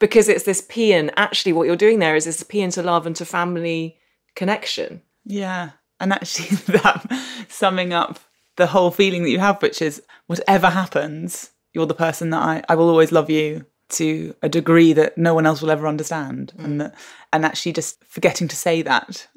Because 0.00 0.28
it's 0.28 0.44
this 0.44 0.60
paean. 0.60 1.12
Actually, 1.16 1.52
what 1.52 1.68
you're 1.68 1.76
doing 1.76 2.00
there 2.00 2.16
is 2.16 2.24
this 2.24 2.42
paean 2.42 2.70
to 2.70 2.82
love 2.82 3.06
and 3.06 3.14
to 3.16 3.24
family 3.24 3.96
connection. 4.34 5.02
Yeah. 5.24 5.70
And 6.00 6.12
actually, 6.12 6.56
that 6.66 7.06
summing 7.48 7.92
up 7.92 8.18
the 8.56 8.66
whole 8.68 8.90
feeling 8.90 9.22
that 9.22 9.30
you 9.30 9.38
have, 9.38 9.62
which 9.62 9.80
is 9.80 10.02
whatever 10.26 10.70
happens, 10.70 11.50
you're 11.72 11.86
the 11.86 11.94
person 11.94 12.30
that 12.30 12.42
I, 12.42 12.62
I 12.68 12.74
will 12.74 12.88
always 12.88 13.12
love 13.12 13.30
you 13.30 13.66
to 13.88 14.34
a 14.42 14.48
degree 14.48 14.92
that 14.92 15.16
no 15.16 15.34
one 15.34 15.46
else 15.46 15.62
will 15.62 15.70
ever 15.70 15.86
understand. 15.86 16.52
Mm. 16.58 16.64
And 16.64 16.80
that, 16.80 16.94
and 17.32 17.44
actually 17.44 17.72
just 17.72 18.02
forgetting 18.04 18.48
to 18.48 18.56
say 18.56 18.82
that. 18.82 19.26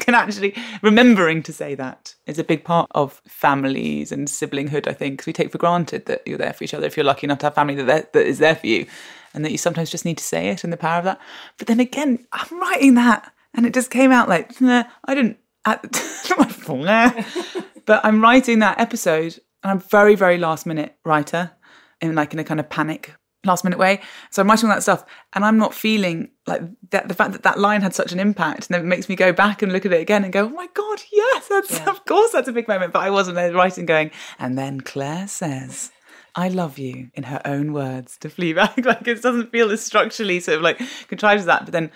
can 0.00 0.14
actually 0.14 0.54
remembering 0.82 1.42
to 1.44 1.52
say 1.52 1.74
that 1.74 2.14
is 2.26 2.38
a 2.38 2.44
big 2.44 2.64
part 2.64 2.88
of 2.92 3.20
families 3.26 4.10
and 4.10 4.26
siblinghood. 4.26 4.88
I 4.88 4.92
think 4.92 5.14
because 5.14 5.26
we 5.26 5.32
take 5.32 5.52
for 5.52 5.58
granted 5.58 6.06
that 6.06 6.22
you're 6.26 6.38
there 6.38 6.52
for 6.52 6.64
each 6.64 6.74
other. 6.74 6.86
If 6.86 6.96
you're 6.96 7.04
lucky 7.04 7.26
enough 7.26 7.38
to 7.38 7.46
have 7.46 7.54
family 7.54 7.76
that 7.76 8.12
that 8.12 8.26
is 8.26 8.38
there 8.38 8.56
for 8.56 8.66
you, 8.66 8.86
and 9.34 9.44
that 9.44 9.52
you 9.52 9.58
sometimes 9.58 9.90
just 9.90 10.04
need 10.04 10.18
to 10.18 10.24
say 10.24 10.48
it 10.48 10.64
and 10.64 10.72
the 10.72 10.76
power 10.76 10.98
of 10.98 11.04
that. 11.04 11.20
But 11.58 11.68
then 11.68 11.80
again, 11.80 12.26
I'm 12.32 12.60
writing 12.60 12.94
that, 12.94 13.32
and 13.54 13.64
it 13.66 13.74
just 13.74 13.90
came 13.90 14.10
out 14.10 14.28
like 14.28 14.60
nah, 14.60 14.84
I 15.04 15.14
didn't 15.14 15.38
at 15.66 15.82
but 17.86 18.04
I'm 18.04 18.22
writing 18.22 18.60
that 18.60 18.80
episode, 18.80 19.38
and 19.62 19.70
I'm 19.70 19.80
very 19.80 20.14
very 20.14 20.38
last 20.38 20.66
minute 20.66 20.96
writer, 21.04 21.52
in 22.00 22.14
like 22.14 22.32
in 22.32 22.38
a 22.38 22.44
kind 22.44 22.60
of 22.60 22.68
panic 22.68 23.14
last 23.44 23.64
minute 23.64 23.78
way. 23.78 24.00
So 24.30 24.42
I'm 24.42 24.48
writing 24.48 24.68
all 24.68 24.74
that 24.74 24.82
stuff 24.82 25.04
and 25.32 25.44
I'm 25.44 25.56
not 25.56 25.72
feeling 25.72 26.30
like 26.46 26.60
that 26.90 27.08
the 27.08 27.14
fact 27.14 27.32
that 27.32 27.42
that 27.44 27.58
line 27.58 27.80
had 27.80 27.94
such 27.94 28.12
an 28.12 28.20
impact 28.20 28.66
and 28.66 28.74
then 28.74 28.80
it 28.82 28.88
makes 28.88 29.08
me 29.08 29.16
go 29.16 29.32
back 29.32 29.62
and 29.62 29.72
look 29.72 29.86
at 29.86 29.92
it 29.92 30.00
again 30.00 30.24
and 30.24 30.32
go, 30.32 30.46
oh 30.46 30.50
my 30.50 30.68
God, 30.74 31.00
yes, 31.10 31.48
that's, 31.48 31.70
yeah. 31.70 31.88
of 31.88 32.04
course 32.04 32.32
that's 32.32 32.48
a 32.48 32.52
big 32.52 32.68
moment. 32.68 32.92
But 32.92 33.02
I 33.02 33.10
wasn't 33.10 33.36
there 33.36 33.52
writing 33.52 33.86
going, 33.86 34.10
and 34.38 34.58
then 34.58 34.80
Claire 34.80 35.26
says, 35.26 35.90
I 36.34 36.48
love 36.48 36.78
you 36.78 37.10
in 37.14 37.24
her 37.24 37.40
own 37.44 37.72
words 37.72 38.16
to 38.18 38.28
Fleabag. 38.28 38.84
like 38.84 39.08
it 39.08 39.22
doesn't 39.22 39.50
feel 39.50 39.70
as 39.70 39.82
structurally 39.82 40.40
sort 40.40 40.58
of 40.58 40.62
like 40.62 40.80
contrived 41.08 41.40
as 41.40 41.46
that. 41.46 41.64
But 41.64 41.72
then 41.72 41.90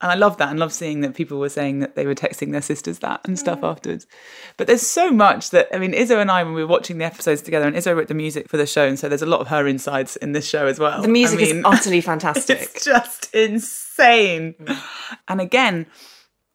and 0.00 0.12
I 0.12 0.14
love 0.14 0.36
that 0.36 0.50
and 0.50 0.60
love 0.60 0.72
seeing 0.72 1.00
that 1.00 1.14
people 1.14 1.38
were 1.38 1.48
saying 1.48 1.80
that 1.80 1.96
they 1.96 2.06
were 2.06 2.14
texting 2.14 2.52
their 2.52 2.62
sisters 2.62 3.00
that 3.00 3.20
and 3.24 3.38
stuff 3.38 3.60
mm. 3.60 3.68
afterwards. 3.68 4.06
But 4.56 4.68
there's 4.68 4.86
so 4.86 5.10
much 5.10 5.50
that 5.50 5.68
I 5.74 5.78
mean, 5.78 5.92
Izzo 5.92 6.20
and 6.20 6.30
I 6.30 6.44
when 6.44 6.54
we 6.54 6.62
were 6.62 6.68
watching 6.68 6.98
the 6.98 7.04
episodes 7.04 7.42
together, 7.42 7.66
and 7.66 7.74
Izzo 7.74 7.96
wrote 7.96 8.08
the 8.08 8.14
music 8.14 8.48
for 8.48 8.56
the 8.56 8.66
show, 8.66 8.86
and 8.86 8.98
so 8.98 9.08
there's 9.08 9.22
a 9.22 9.26
lot 9.26 9.40
of 9.40 9.48
her 9.48 9.66
insides 9.66 10.16
in 10.16 10.32
this 10.32 10.48
show 10.48 10.66
as 10.66 10.78
well. 10.78 11.02
The 11.02 11.08
music 11.08 11.40
I 11.40 11.42
mean, 11.42 11.56
is 11.58 11.62
utterly 11.64 12.00
fantastic. 12.12 12.60
It's 12.60 12.84
just 12.84 13.34
insane. 13.34 14.54
Mm. 14.60 14.82
And 15.26 15.40
again, 15.40 15.86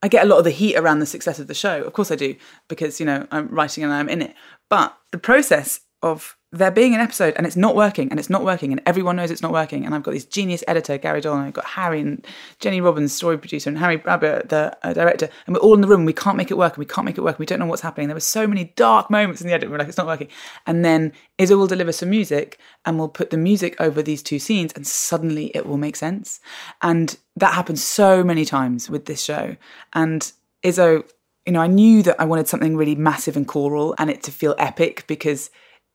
I 0.02 0.08
get 0.08 0.24
a 0.24 0.28
lot 0.28 0.38
of 0.38 0.46
the 0.46 0.52
heat 0.52 0.78
around 0.78 1.00
the 1.00 1.06
success 1.06 1.40
of 1.40 1.48
the 1.48 1.54
show. 1.54 1.84
Of 1.84 1.92
course 1.94 2.12
I 2.12 2.16
do, 2.16 2.36
because 2.70 3.00
you 3.00 3.06
know 3.06 3.28
I'm 3.30 3.50
writing 3.50 3.84
and 3.84 3.92
I'm 3.92 4.08
in 4.08 4.22
it. 4.22 4.36
But 4.70 4.98
the 5.12 5.18
process 5.18 5.82
of 6.04 6.38
there 6.54 6.70
being 6.70 6.94
an 6.94 7.02
episode 7.02 7.34
and 7.36 7.48
it's 7.48 7.56
not 7.56 7.76
working 7.76 8.12
and 8.12 8.20
it's 8.20 8.30
not 8.30 8.44
working 8.44 8.72
and 8.72 8.80
everyone 8.86 9.16
knows 9.16 9.32
it's 9.32 9.42
not 9.42 9.52
working 9.52 9.86
and 9.86 9.96
I've 9.96 10.04
got 10.04 10.12
this 10.12 10.26
genius 10.26 10.64
editor 10.68 11.00
Gary 11.00 11.20
Dollner 11.20 11.48
I've 11.48 11.54
got 11.54 11.66
Harry 11.66 12.00
and 12.00 12.24
Jenny 12.60 12.80
Robbins 12.80 13.12
story 13.12 13.40
producer 13.40 13.70
and 13.70 13.78
Harry 13.80 13.98
Bradbeer 13.98 14.48
the 14.50 14.78
uh, 14.84 14.94
director 14.94 15.30
and 15.48 15.56
we're 15.56 15.62
all 15.62 15.74
in 15.74 15.82
the 15.82 15.88
room 15.88 16.02
and 16.02 16.06
we 16.06 16.14
can't 16.14 16.38
make 16.38 16.52
it 16.52 16.58
work 16.58 16.74
and 16.74 16.78
we 16.78 16.86
can't 16.86 17.06
make 17.06 17.18
it 17.18 17.22
work 17.22 17.36
and 17.36 17.40
we 17.40 17.48
don't 17.48 17.58
know 17.58 17.66
what's 17.66 17.82
happening. 17.82 18.08
There 18.08 18.16
were 18.16 18.20
so 18.20 18.46
many 18.46 18.66
dark 18.76 19.10
moments 19.10 19.42
in 19.42 19.48
the 19.48 19.54
edit 19.54 19.72
we're 19.72 19.80
like 19.80 19.88
it's 19.88 19.98
not 19.98 20.06
working. 20.06 20.28
And 20.68 20.86
then 20.86 21.12
Izzo 21.40 21.58
will 21.58 21.66
deliver 21.66 21.92
some 21.92 22.12
music 22.12 22.60
and 22.86 23.00
we'll 23.00 23.10
put 23.10 23.32
the 23.32 23.38
music 23.38 23.76
over 23.80 24.04
these 24.04 24.22
two 24.22 24.38
scenes 24.38 24.74
and 24.74 24.86
suddenly 24.86 25.48
it 25.56 25.66
will 25.66 25.78
make 25.78 25.96
sense. 25.96 26.40
And 26.84 27.18
that 27.36 27.56
happens 27.56 27.84
so 27.84 28.24
many 28.24 28.46
times 28.46 28.92
with 28.92 29.06
this 29.06 29.24
show. 29.24 29.56
And 29.94 30.32
Izzo 30.64 31.10
you 31.48 31.52
know 31.52 31.62
I 31.62 31.68
knew 31.68 32.04
that 32.04 32.22
I 32.22 32.26
wanted 32.26 32.48
something 32.48 32.78
really 32.78 32.96
massive 32.96 33.36
and 33.36 33.48
choral 33.48 33.96
and 33.98 34.12
it 34.12 34.22
to 34.24 34.32
feel 34.32 34.54
epic 34.60 35.06
because 35.08 35.50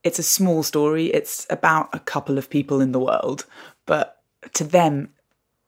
it's 0.05 0.19
a 0.19 0.23
small 0.23 0.63
story. 0.63 1.07
It's 1.07 1.47
about 1.51 1.89
a 1.93 1.99
couple 1.99 2.39
of 2.39 2.51
people 2.51 2.81
in 2.81 2.93
the 2.93 3.01
world, 3.01 3.45
but 3.87 4.23
to 4.55 4.65
them, 4.65 5.11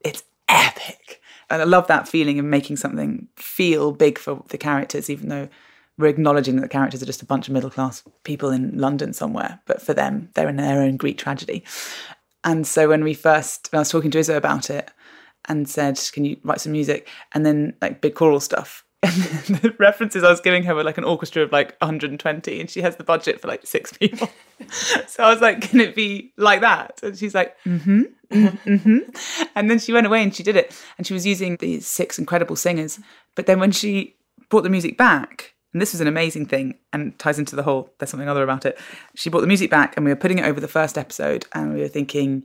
it's 0.00 0.22
epic. 0.48 1.20
And 1.48 1.60
I 1.60 1.64
love 1.64 1.88
that 1.88 2.08
feeling 2.08 2.38
of 2.38 2.44
making 2.44 2.76
something 2.76 3.28
feel 3.36 3.92
big 3.92 4.18
for 4.18 4.44
the 4.48 4.58
characters, 4.58 5.10
even 5.10 5.28
though 5.28 5.48
we're 5.98 6.06
acknowledging 6.06 6.56
that 6.56 6.62
the 6.62 6.68
characters 6.68 7.02
are 7.02 7.06
just 7.06 7.22
a 7.22 7.26
bunch 7.26 7.48
of 7.48 7.54
middle 7.54 7.70
class 7.70 8.02
people 8.24 8.50
in 8.50 8.78
London 8.78 9.12
somewhere. 9.12 9.60
But 9.66 9.82
for 9.82 9.92
them, 9.92 10.30
they're 10.34 10.48
in 10.48 10.56
their 10.56 10.80
own 10.80 10.96
Greek 10.96 11.18
tragedy. 11.18 11.64
And 12.44 12.66
so 12.66 12.88
when 12.88 13.04
we 13.04 13.14
first, 13.14 13.68
when 13.70 13.78
I 13.78 13.80
was 13.80 13.90
talking 13.90 14.10
to 14.12 14.18
Izzo 14.18 14.36
about 14.36 14.70
it 14.70 14.90
and 15.46 15.68
said, 15.68 16.00
Can 16.12 16.24
you 16.24 16.38
write 16.44 16.60
some 16.60 16.72
music? 16.72 17.08
And 17.32 17.44
then 17.44 17.74
like 17.82 18.00
big 18.00 18.14
choral 18.14 18.40
stuff 18.40 18.84
and 19.02 19.56
the 19.56 19.74
references 19.78 20.22
I 20.22 20.30
was 20.30 20.40
giving 20.40 20.64
her 20.64 20.74
were 20.74 20.84
like 20.84 20.98
an 20.98 21.04
orchestra 21.04 21.42
of 21.42 21.52
like 21.52 21.76
120, 21.80 22.60
and 22.60 22.68
she 22.68 22.82
has 22.82 22.96
the 22.96 23.04
budget 23.04 23.40
for 23.40 23.48
like 23.48 23.66
six 23.66 23.92
people. 23.92 24.28
so 25.06 25.24
I 25.24 25.30
was 25.30 25.40
like, 25.40 25.62
"Can 25.62 25.80
it 25.80 25.94
be 25.94 26.32
like 26.36 26.60
that?" 26.60 27.00
And 27.02 27.16
she's 27.16 27.34
like, 27.34 27.56
"Mm-hmm, 27.64 28.02
mm-hmm." 28.30 28.98
And 29.54 29.70
then 29.70 29.78
she 29.78 29.94
went 29.94 30.06
away 30.06 30.22
and 30.22 30.34
she 30.34 30.42
did 30.42 30.56
it, 30.56 30.78
and 30.98 31.06
she 31.06 31.14
was 31.14 31.26
using 31.26 31.56
these 31.56 31.86
six 31.86 32.18
incredible 32.18 32.56
singers. 32.56 33.00
But 33.36 33.46
then 33.46 33.58
when 33.58 33.72
she 33.72 34.16
brought 34.50 34.62
the 34.62 34.70
music 34.70 34.98
back, 34.98 35.54
and 35.72 35.80
this 35.80 35.92
was 35.92 36.02
an 36.02 36.08
amazing 36.08 36.46
thing, 36.46 36.78
and 36.92 37.18
ties 37.18 37.38
into 37.38 37.56
the 37.56 37.62
whole 37.62 37.90
"there's 37.98 38.10
something 38.10 38.28
other 38.28 38.42
about 38.42 38.66
it." 38.66 38.78
She 39.14 39.30
brought 39.30 39.40
the 39.40 39.46
music 39.46 39.70
back, 39.70 39.96
and 39.96 40.04
we 40.04 40.10
were 40.10 40.16
putting 40.16 40.38
it 40.38 40.44
over 40.44 40.60
the 40.60 40.68
first 40.68 40.98
episode, 40.98 41.46
and 41.54 41.72
we 41.72 41.80
were 41.80 41.88
thinking 41.88 42.44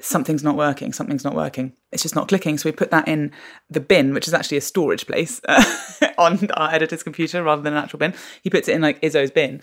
something's 0.00 0.42
not 0.42 0.56
working, 0.56 0.92
something's 0.92 1.24
not 1.24 1.34
working. 1.34 1.72
It's 1.92 2.02
just 2.02 2.16
not 2.16 2.28
clicking. 2.28 2.58
So 2.58 2.68
we 2.68 2.72
put 2.72 2.90
that 2.90 3.06
in 3.06 3.32
the 3.70 3.80
bin, 3.80 4.14
which 4.14 4.26
is 4.26 4.34
actually 4.34 4.56
a 4.56 4.62
storage 4.62 5.06
place 5.06 5.40
uh, 5.48 5.64
on 6.18 6.50
our 6.52 6.72
editor's 6.72 7.02
computer 7.02 7.42
rather 7.42 7.62
than 7.62 7.74
an 7.74 7.82
actual 7.82 7.98
bin. 7.98 8.14
He 8.42 8.50
puts 8.50 8.68
it 8.68 8.74
in 8.74 8.82
like 8.82 9.00
Izzo's 9.00 9.30
bin. 9.30 9.60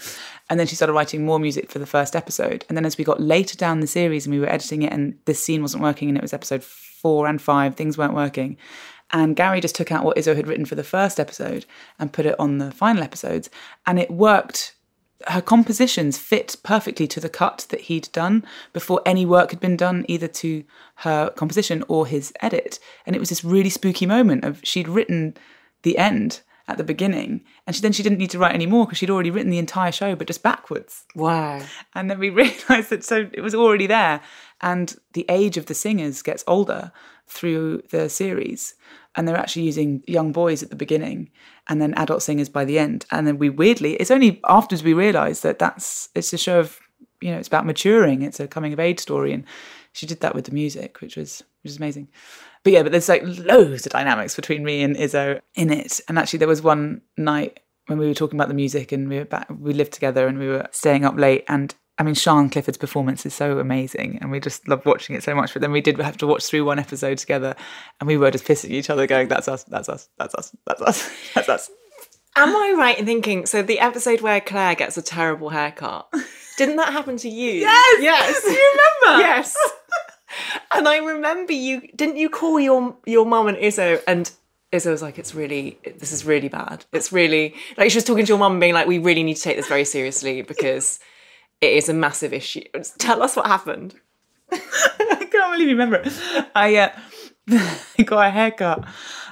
And 0.49 0.59
then 0.59 0.67
she 0.67 0.75
started 0.75 0.93
writing 0.93 1.25
more 1.25 1.39
music 1.39 1.69
for 1.69 1.79
the 1.79 1.85
first 1.85 2.15
episode. 2.15 2.65
And 2.69 2.77
then 2.77 2.85
as 2.85 2.97
we 2.97 3.03
got 3.03 3.21
later 3.21 3.57
down 3.57 3.81
the 3.81 3.87
series 3.87 4.25
and 4.25 4.33
we 4.33 4.39
were 4.39 4.49
editing 4.49 4.83
it 4.83 4.93
and 4.93 5.17
this 5.25 5.43
scene 5.43 5.61
wasn't 5.61 5.83
working 5.83 6.07
and 6.07 6.17
it 6.17 6.21
was 6.21 6.33
episode 6.33 6.63
four 6.63 7.27
and 7.27 7.41
five, 7.41 7.75
things 7.75 7.97
weren't 7.97 8.13
working. 8.13 8.57
And 9.11 9.35
Gary 9.35 9.59
just 9.59 9.75
took 9.75 9.91
out 9.91 10.05
what 10.05 10.17
Izzo 10.17 10.35
had 10.35 10.47
written 10.47 10.65
for 10.65 10.75
the 10.75 10.83
first 10.83 11.19
episode 11.19 11.65
and 11.97 12.13
put 12.13 12.25
it 12.25 12.39
on 12.39 12.59
the 12.59 12.71
final 12.71 13.03
episodes. 13.03 13.49
And 13.85 13.99
it 13.99 14.11
worked 14.11 14.75
her 15.27 15.41
compositions 15.41 16.17
fit 16.17 16.55
perfectly 16.63 17.07
to 17.07 17.19
the 17.19 17.29
cut 17.29 17.65
that 17.69 17.81
he'd 17.81 18.09
done 18.11 18.45
before 18.71 19.01
any 19.05 19.25
work 19.25 19.51
had 19.51 19.59
been 19.59 19.75
done 19.75 20.05
either 20.07 20.27
to 20.27 20.63
her 20.97 21.29
composition 21.31 21.83
or 21.87 22.07
his 22.07 22.31
edit. 22.41 22.79
And 23.05 23.15
it 23.15 23.19
was 23.19 23.29
this 23.29 23.43
really 23.43 23.69
spooky 23.69 24.05
moment 24.05 24.45
of 24.45 24.61
she'd 24.63 24.87
written 24.87 25.35
the 25.83 25.97
end 25.97 26.41
at 26.67 26.77
the 26.77 26.83
beginning 26.83 27.41
and 27.65 27.75
she, 27.75 27.81
then 27.81 27.91
she 27.91 28.03
didn't 28.03 28.19
need 28.19 28.29
to 28.29 28.37
write 28.37 28.53
any 28.53 28.67
more 28.67 28.85
because 28.85 28.99
she'd 28.99 29.09
already 29.09 29.31
written 29.31 29.49
the 29.49 29.57
entire 29.57 29.91
show 29.91 30.15
but 30.15 30.27
just 30.27 30.43
backwards. 30.43 31.05
Wow. 31.15 31.61
And 31.95 32.09
then 32.09 32.19
we 32.19 32.29
realized 32.29 32.89
that 32.89 33.03
so 33.03 33.29
it 33.33 33.41
was 33.41 33.55
already 33.55 33.87
there. 33.87 34.21
And 34.61 34.95
the 35.13 35.25
age 35.27 35.57
of 35.57 35.65
the 35.65 35.73
singers 35.73 36.21
gets 36.21 36.43
older 36.47 36.91
through 37.27 37.81
the 37.89 38.07
series 38.09 38.75
and 39.19 39.27
they're 39.27 39.35
actually 39.35 39.63
using 39.63 40.01
young 40.07 40.31
boys 40.31 40.63
at 40.63 40.69
the 40.69 40.77
beginning 40.77 41.29
and 41.67 41.81
then 41.81 41.93
adult 41.95 42.23
singers 42.23 42.47
by 42.47 42.63
the 42.63 42.79
end. 42.79 43.05
And 43.11 43.27
then 43.27 43.37
we 43.37 43.49
weirdly, 43.49 43.95
it's 43.95 44.11
only 44.11 44.39
afterwards 44.47 44.81
we 44.81 44.93
realize 44.93 45.41
that 45.41 45.59
that's 45.59 46.07
it's 46.15 46.31
a 46.31 46.37
show 46.37 46.61
of 46.61 46.79
you 47.19 47.29
know 47.29 47.37
it's 47.37 47.49
about 47.49 47.65
maturing. 47.65 48.21
It's 48.21 48.39
a 48.39 48.47
coming 48.47 48.71
of 48.71 48.79
age 48.79 48.97
story, 48.97 49.33
and 49.33 49.43
she 49.91 50.05
did 50.05 50.21
that 50.21 50.33
with 50.33 50.45
the 50.45 50.53
music, 50.53 51.01
which 51.01 51.17
was 51.17 51.43
which 51.61 51.71
is 51.71 51.77
amazing. 51.77 52.07
But 52.63 52.71
yeah, 52.71 52.81
but 52.81 52.93
there's 52.93 53.09
like 53.09 53.23
loads 53.25 53.85
of 53.85 53.91
dynamics 53.91 54.37
between 54.37 54.63
me 54.63 54.83
and 54.83 54.95
Izzo 54.95 55.41
in 55.53 55.69
it. 55.69 55.99
And 56.07 56.17
actually, 56.17 56.39
there 56.39 56.47
was 56.47 56.61
one 56.61 57.01
night 57.17 57.59
when 57.87 57.99
we 57.99 58.07
were 58.07 58.13
talking 58.13 58.39
about 58.39 58.47
the 58.47 58.53
music, 58.53 58.93
and 58.93 59.09
we 59.09 59.17
were 59.17 59.25
back, 59.25 59.49
we 59.49 59.73
lived 59.73 59.91
together, 59.91 60.27
and 60.27 60.39
we 60.39 60.47
were 60.47 60.65
staying 60.71 61.03
up 61.03 61.17
late, 61.17 61.43
and 61.49 61.75
I 61.99 62.03
mean, 62.03 62.15
Sian 62.15 62.49
Clifford's 62.49 62.77
performance 62.77 63.25
is 63.25 63.33
so 63.33 63.59
amazing, 63.59 64.19
and 64.21 64.31
we 64.31 64.39
just 64.39 64.69
love 64.69 64.85
watching 64.85 65.17
it 65.17 65.23
so 65.23 65.35
much. 65.35 65.51
But 65.51 65.61
then 65.61 65.73
we 65.73 65.81
did 65.81 65.99
have 65.99 66.15
to 66.17 66.27
watch 66.27 66.45
through 66.45 66.63
one 66.63 66.79
episode 66.79 67.17
together, 67.17 67.57
and 67.99 68.07
we 68.07 68.15
were 68.15 68.31
just 68.31 68.45
pissing 68.45 68.69
each 68.69 68.89
other, 68.89 69.05
going, 69.05 69.27
"That's 69.27 69.49
us, 69.49 69.65
that's 69.65 69.89
us, 69.89 70.07
that's 70.17 70.33
us, 70.33 70.55
that's 70.65 70.81
us, 70.81 71.11
that's 71.35 71.49
us." 71.49 71.69
Am 72.37 72.55
I 72.55 72.73
right 72.77 72.97
in 72.97 73.05
thinking 73.05 73.45
so? 73.45 73.61
The 73.61 73.81
episode 73.81 74.21
where 74.21 74.39
Claire 74.39 74.75
gets 74.75 74.97
a 74.97 75.01
terrible 75.01 75.49
haircut, 75.49 76.07
didn't 76.57 76.77
that 76.77 76.93
happen 76.93 77.17
to 77.17 77.29
you? 77.29 77.51
Yes, 77.59 77.97
yes. 78.01 78.43
Do 78.45 78.51
you 78.51 78.77
remember? 79.05 79.21
yes. 79.21 79.57
And 80.73 80.87
I 80.87 80.97
remember 80.99 81.51
you 81.51 81.81
didn't 81.97 82.15
you 82.15 82.29
call 82.29 82.61
your 82.61 82.95
your 83.05 83.25
mum 83.25 83.47
and 83.47 83.57
Izzo 83.57 84.01
and 84.07 84.31
Izzo 84.71 84.91
was 84.91 85.01
like, 85.01 85.19
"It's 85.19 85.35
really, 85.35 85.79
this 85.97 86.13
is 86.13 86.23
really 86.23 86.47
bad. 86.47 86.85
It's 86.93 87.11
really 87.11 87.55
like 87.77 87.91
she 87.91 87.97
was 87.97 88.05
talking 88.05 88.23
to 88.23 88.29
your 88.29 88.37
mum 88.37 88.53
and 88.53 88.61
being 88.61 88.73
like, 88.73 88.87
we 88.87 88.99
really 88.99 89.23
need 89.23 89.35
to 89.35 89.41
take 89.41 89.57
this 89.57 89.67
very 89.67 89.83
seriously 89.83 90.43
because." 90.43 90.99
It 91.61 91.73
is 91.73 91.89
a 91.89 91.93
massive 91.93 92.33
issue. 92.33 92.63
Tell 92.97 93.21
us 93.21 93.35
what 93.35 93.47
happened. 93.47 93.95
I 94.51 95.27
can't 95.31 95.53
believe 95.53 95.67
you 95.67 95.75
remember 95.75 96.01
it. 96.03 96.13
I, 96.55 96.75
uh, 96.75 96.89
got 98.05 98.27
a 98.27 98.29
haircut 98.29 98.85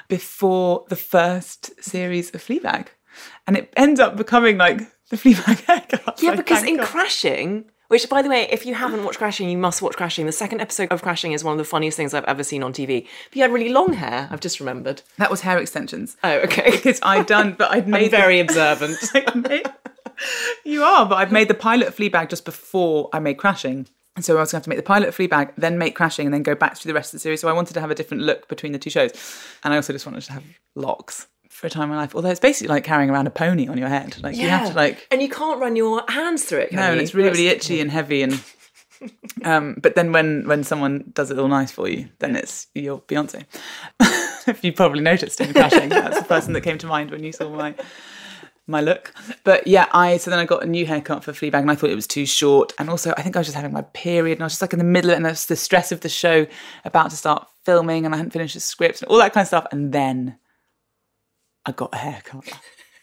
before 0.08 0.86
the 0.90 0.96
first 0.96 1.84
series 1.84 2.34
of 2.34 2.44
Fleabag, 2.44 2.88
and 3.46 3.58
it 3.58 3.74
ends 3.76 4.00
up 4.00 4.16
becoming 4.16 4.58
like 4.58 4.82
the 5.10 5.18
Fleabag 5.18 5.62
haircut. 5.66 6.22
Yeah, 6.22 6.36
because 6.36 6.64
in 6.64 6.78
God. 6.78 6.86
Crashing, 6.88 7.66
which, 7.88 8.10
by 8.10 8.22
the 8.22 8.30
way, 8.30 8.48
if 8.52 8.66
you 8.66 8.74
haven't 8.74 9.04
watched 9.04 9.18
Crashing, 9.18 9.50
you 9.50 9.58
must 9.58 9.82
watch 9.82 9.96
Crashing. 9.96 10.26
The 10.26 10.32
second 10.32 10.62
episode 10.62 10.92
of 10.92 11.02
Crashing 11.02 11.32
is 11.32 11.44
one 11.44 11.54
of 11.54 11.58
the 11.58 11.64
funniest 11.64 11.96
things 11.96 12.14
I've 12.14 12.26
ever 12.26 12.44
seen 12.44 12.64
on 12.64 12.74
TV. 12.74 13.08
But 13.30 13.36
you 13.36 13.42
had 13.42 13.52
really 13.52 13.70
long 13.70 13.94
hair. 13.94 14.28
I've 14.30 14.42
just 14.42 14.60
remembered. 14.60 15.02
That 15.18 15.32
was 15.32 15.42
hair 15.42 15.58
extensions. 15.58 16.18
Oh, 16.24 16.40
okay. 16.40 16.72
Because 16.72 17.00
I'd 17.02 17.26
done, 17.26 17.56
but 17.58 17.72
I'd 17.72 17.88
made 17.88 18.14
I'm 18.14 18.22
very 18.22 18.40
observant. 18.40 18.98
You 20.66 20.84
are, 20.84 21.06
but 21.06 21.16
I've 21.16 21.32
made 21.32 21.48
the 21.48 21.54
pilot 21.54 21.88
of 21.88 21.96
Fleabag 21.96 22.30
just 22.30 22.46
before 22.46 23.10
I 23.14 23.20
made 23.20 23.38
Crashing. 23.38 23.88
And 24.16 24.26
so 24.26 24.36
I 24.36 24.40
was 24.40 24.52
going 24.52 24.58
to 24.58 24.58
have 24.58 24.64
to 24.64 24.70
make 24.70 24.78
the 24.80 24.84
pilot 24.84 25.10
of 25.10 25.16
Fleabag, 25.16 25.54
then 25.58 25.78
make 25.78 25.96
Crashing, 25.96 26.26
and 26.26 26.34
then 26.34 26.44
go 26.44 26.56
back 26.56 26.76
through 26.76 26.90
the 26.90 26.96
rest 26.96 27.14
of 27.14 27.20
the 27.20 27.22
series. 27.22 27.42
So 27.42 27.48
I 27.48 27.54
wanted 27.54 27.76
to 27.76 27.82
have 27.82 27.92
a 27.92 27.96
different 27.96 28.24
look 28.24 28.48
between 28.48 28.72
the 28.72 28.80
two 28.80 28.90
shows. 28.90 29.12
And 29.64 29.74
I 29.74 29.78
also 29.78 29.94
just 29.94 30.06
wanted 30.06 30.22
to 30.24 30.34
have 30.34 30.44
locks 30.76 31.28
for 31.50 31.68
a 31.68 31.70
time 31.70 31.84
in 31.84 31.90
my 31.90 31.98
life. 31.98 32.16
Although 32.16 32.30
it's 32.30 32.40
basically 32.40 32.70
like 32.70 32.84
carrying 32.84 33.10
around 33.10 33.28
a 33.28 33.32
pony 33.32 33.68
on 33.68 33.78
your 33.78 33.90
head. 33.90 34.18
Like 34.22 34.36
yeah. 34.36 34.44
you 34.44 34.50
have 34.50 34.70
to 34.70 34.76
like 34.76 35.08
And 35.12 35.22
you 35.22 35.30
can't 35.30 35.60
run 35.60 35.76
your 35.76 36.04
hands 36.08 36.46
through 36.46 36.60
it, 36.60 36.72
No, 36.72 36.86
you? 36.86 36.92
and 36.94 37.02
it's 37.02 37.14
really, 37.14 37.30
really 37.30 37.48
itchy 37.48 37.80
and 37.80 37.92
heavy 37.92 38.24
and 38.24 38.44
um, 39.44 39.76
but 39.82 39.96
then 39.96 40.12
when 40.12 40.48
when 40.48 40.64
someone 40.64 41.12
does 41.14 41.32
it 41.32 41.38
all 41.38 41.48
nice 41.48 41.72
for 41.72 41.88
you, 41.88 42.10
then 42.20 42.36
it's 42.36 42.68
you're 42.74 43.00
Beyonce. 43.00 43.46
if 44.48 44.64
you 44.64 44.74
probably 44.74 45.02
noticed 45.02 45.40
in 45.40 45.54
crashing, 45.54 45.90
that's 45.90 46.18
the 46.18 46.26
person 46.26 46.54
that 46.54 46.62
came 46.62 46.78
to 46.80 46.88
mind 46.88 47.12
when 47.12 47.24
you 47.24 47.32
saw 47.32 47.50
my 47.50 47.76
my 48.68 48.82
look. 48.82 49.14
But 49.44 49.66
yeah, 49.66 49.88
I 49.92 50.18
so 50.18 50.30
then 50.30 50.40
I 50.40 50.46
got 50.46 50.64
a 50.64 50.68
new 50.68 50.86
haircut 50.86 51.24
for 51.24 51.32
Fleabag 51.32 51.62
and 51.62 51.72
I 51.72 51.76
thought 51.76 51.90
it 51.90 51.96
was 51.96 52.08
too 52.08 52.26
short. 52.26 52.74
And 52.78 52.90
also 52.90 53.14
I 53.18 53.22
think 53.22 53.36
I 53.36 53.40
was 53.40 53.48
just 53.48 53.56
having 53.56 53.74
my 53.74 53.82
period 53.82 54.38
and 54.38 54.44
I 54.44 54.46
was 54.46 54.54
just 54.54 54.62
like 54.62 54.74
in 54.74 54.80
the 54.80 54.86
middle 54.86 55.12
and 55.12 55.26
there's 55.26 55.46
the 55.46 55.56
stress 55.56 55.92
of 55.92 56.02
the 56.02 56.10
show 56.10 56.46
about 56.86 57.10
to 57.12 57.16
start 57.16 57.48
filming 57.64 58.06
and 58.06 58.14
I 58.14 58.18
hadn't 58.18 58.32
finished 58.32 58.54
the 58.54 58.60
script 58.60 59.02
and 59.02 59.10
all 59.10 59.18
that 59.18 59.34
kind 59.34 59.44
of 59.44 59.48
stuff. 59.48 59.68
And 59.72 59.94
then 59.94 60.38
I 61.66 61.72
got 61.72 61.94
a 61.94 61.98
haircut 61.98 62.50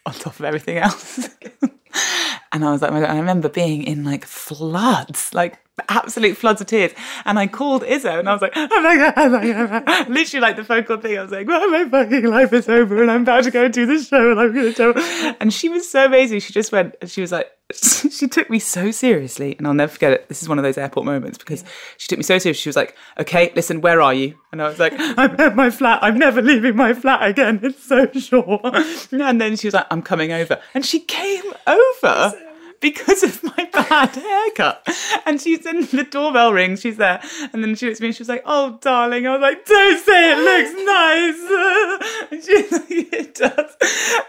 on 0.06 0.12
top 0.12 0.38
of 0.38 0.44
everything 0.44 0.78
else. 0.78 1.30
and 2.54 2.64
I 2.64 2.70
was 2.70 2.80
like, 2.80 2.92
oh 2.92 3.02
I 3.02 3.18
remember 3.18 3.48
being 3.48 3.82
in 3.82 4.04
like 4.04 4.24
floods, 4.24 5.34
like 5.34 5.58
absolute 5.88 6.36
floods 6.36 6.60
of 6.60 6.66
tears. 6.68 6.92
And 7.24 7.38
I 7.38 7.46
called 7.46 7.82
Izzo 7.82 8.18
and 8.18 8.28
I 8.28 8.32
was 8.32 8.42
like, 8.42 8.52
oh, 8.54 8.68
oh 8.70 8.82
my 8.82 8.96
God, 8.96 9.14
oh 9.16 9.28
my 9.28 9.80
God. 9.80 10.08
literally 10.08 10.40
like 10.40 10.56
the 10.56 10.64
phone 10.64 10.84
call 10.84 10.98
thing. 10.98 11.18
I 11.18 11.22
was 11.22 11.32
like, 11.32 11.48
well, 11.48 11.68
my 11.68 11.88
fucking 11.88 12.24
life 12.24 12.52
is 12.52 12.68
over 12.68 13.02
and 13.02 13.10
I'm 13.10 13.22
about 13.22 13.44
to 13.44 13.50
go 13.50 13.68
do 13.68 13.86
this 13.86 14.08
show 14.08 14.30
and 14.30 14.40
I'm 14.40 14.54
going 14.54 14.72
to 14.72 14.92
tell. 14.92 15.36
And 15.40 15.52
she 15.52 15.68
was 15.68 15.88
so 15.90 16.06
amazing. 16.06 16.40
She 16.40 16.52
just 16.52 16.70
went, 16.70 16.94
she 17.06 17.20
was 17.20 17.32
like, 17.32 17.50
she 17.72 18.28
took 18.28 18.50
me 18.50 18.58
so 18.58 18.90
seriously. 18.90 19.56
And 19.56 19.66
I'll 19.66 19.74
never 19.74 19.90
forget 19.90 20.12
it. 20.12 20.28
This 20.28 20.42
is 20.42 20.48
one 20.48 20.58
of 20.58 20.64
those 20.64 20.78
airport 20.78 21.06
moments 21.06 21.38
because 21.38 21.62
yeah. 21.62 21.68
she 21.96 22.08
took 22.08 22.18
me 22.18 22.24
so 22.24 22.38
seriously. 22.38 22.60
She 22.60 22.68
was 22.68 22.76
like, 22.76 22.96
okay, 23.18 23.52
listen, 23.56 23.80
where 23.80 24.00
are 24.00 24.14
you? 24.14 24.38
And 24.52 24.62
I 24.62 24.68
was 24.68 24.78
like, 24.78 24.94
I'm 24.98 25.40
at 25.40 25.56
my 25.56 25.70
flat. 25.70 26.02
I'm 26.02 26.18
never 26.18 26.40
leaving 26.40 26.76
my 26.76 26.94
flat 26.94 27.28
again. 27.28 27.60
It's 27.62 27.82
so 27.82 28.10
short. 28.12 28.62
And 29.24 29.40
then 29.40 29.56
she 29.56 29.66
was 29.66 29.74
like, 29.74 29.86
I'm 29.90 30.02
coming 30.02 30.32
over. 30.32 30.60
And 30.74 30.84
she 30.84 31.00
came 31.00 31.44
over 31.66 32.43
because 32.84 33.22
of 33.22 33.42
my 33.42 33.64
bad 33.72 34.14
haircut. 34.14 34.86
And 35.24 35.40
she's 35.40 35.64
in 35.64 35.86
the 35.86 36.04
doorbell 36.04 36.52
rings, 36.52 36.82
she's 36.82 36.98
there. 36.98 37.18
And 37.54 37.64
then 37.64 37.74
she 37.74 37.86
looks 37.86 37.98
at 37.98 38.02
me 38.02 38.08
and 38.08 38.14
she 38.14 38.20
was 38.20 38.28
like, 38.28 38.42
Oh, 38.44 38.78
darling. 38.82 39.26
I 39.26 39.32
was 39.32 39.40
like, 39.40 39.64
Don't 39.64 40.04
say 40.04 40.32
it 40.32 40.38
looks 40.38 40.74
nice. 40.84 42.30
And 42.30 42.44
she's 42.44 42.72
like, 42.72 42.84
It 42.90 43.34
does. 43.34 43.76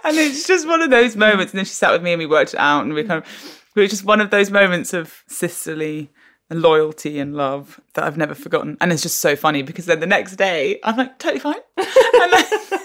And 0.06 0.18
it's 0.18 0.48
just 0.48 0.66
one 0.66 0.82
of 0.82 0.90
those 0.90 1.18
moments. 1.18 1.52
And 1.52 1.58
then 1.58 1.66
she 1.66 1.74
sat 1.74 1.92
with 1.92 2.02
me 2.02 2.14
and 2.14 2.20
we 2.20 2.26
worked 2.26 2.54
it 2.54 2.60
out 2.60 2.86
and 2.86 2.94
we 2.94 3.04
kind 3.04 3.22
of 3.22 3.62
But 3.76 3.84
it's 3.84 3.92
just 3.92 4.06
one 4.06 4.22
of 4.22 4.30
those 4.30 4.50
moments 4.50 4.94
of 4.94 5.24
sisterly 5.28 6.12
loyalty 6.50 7.20
and 7.20 7.36
love 7.36 7.82
that 7.96 8.06
I've 8.06 8.18
never 8.18 8.36
forgotten. 8.36 8.78
And 8.80 8.94
it's 8.94 9.02
just 9.02 9.20
so 9.20 9.36
funny 9.36 9.64
because 9.64 9.86
then 9.86 10.00
the 10.00 10.08
next 10.08 10.38
day 10.38 10.80
I'm 10.82 10.96
like, 10.96 11.20
totally 11.20 11.42
fine. 11.42 11.56
and, 11.78 12.32
then, 12.32 12.80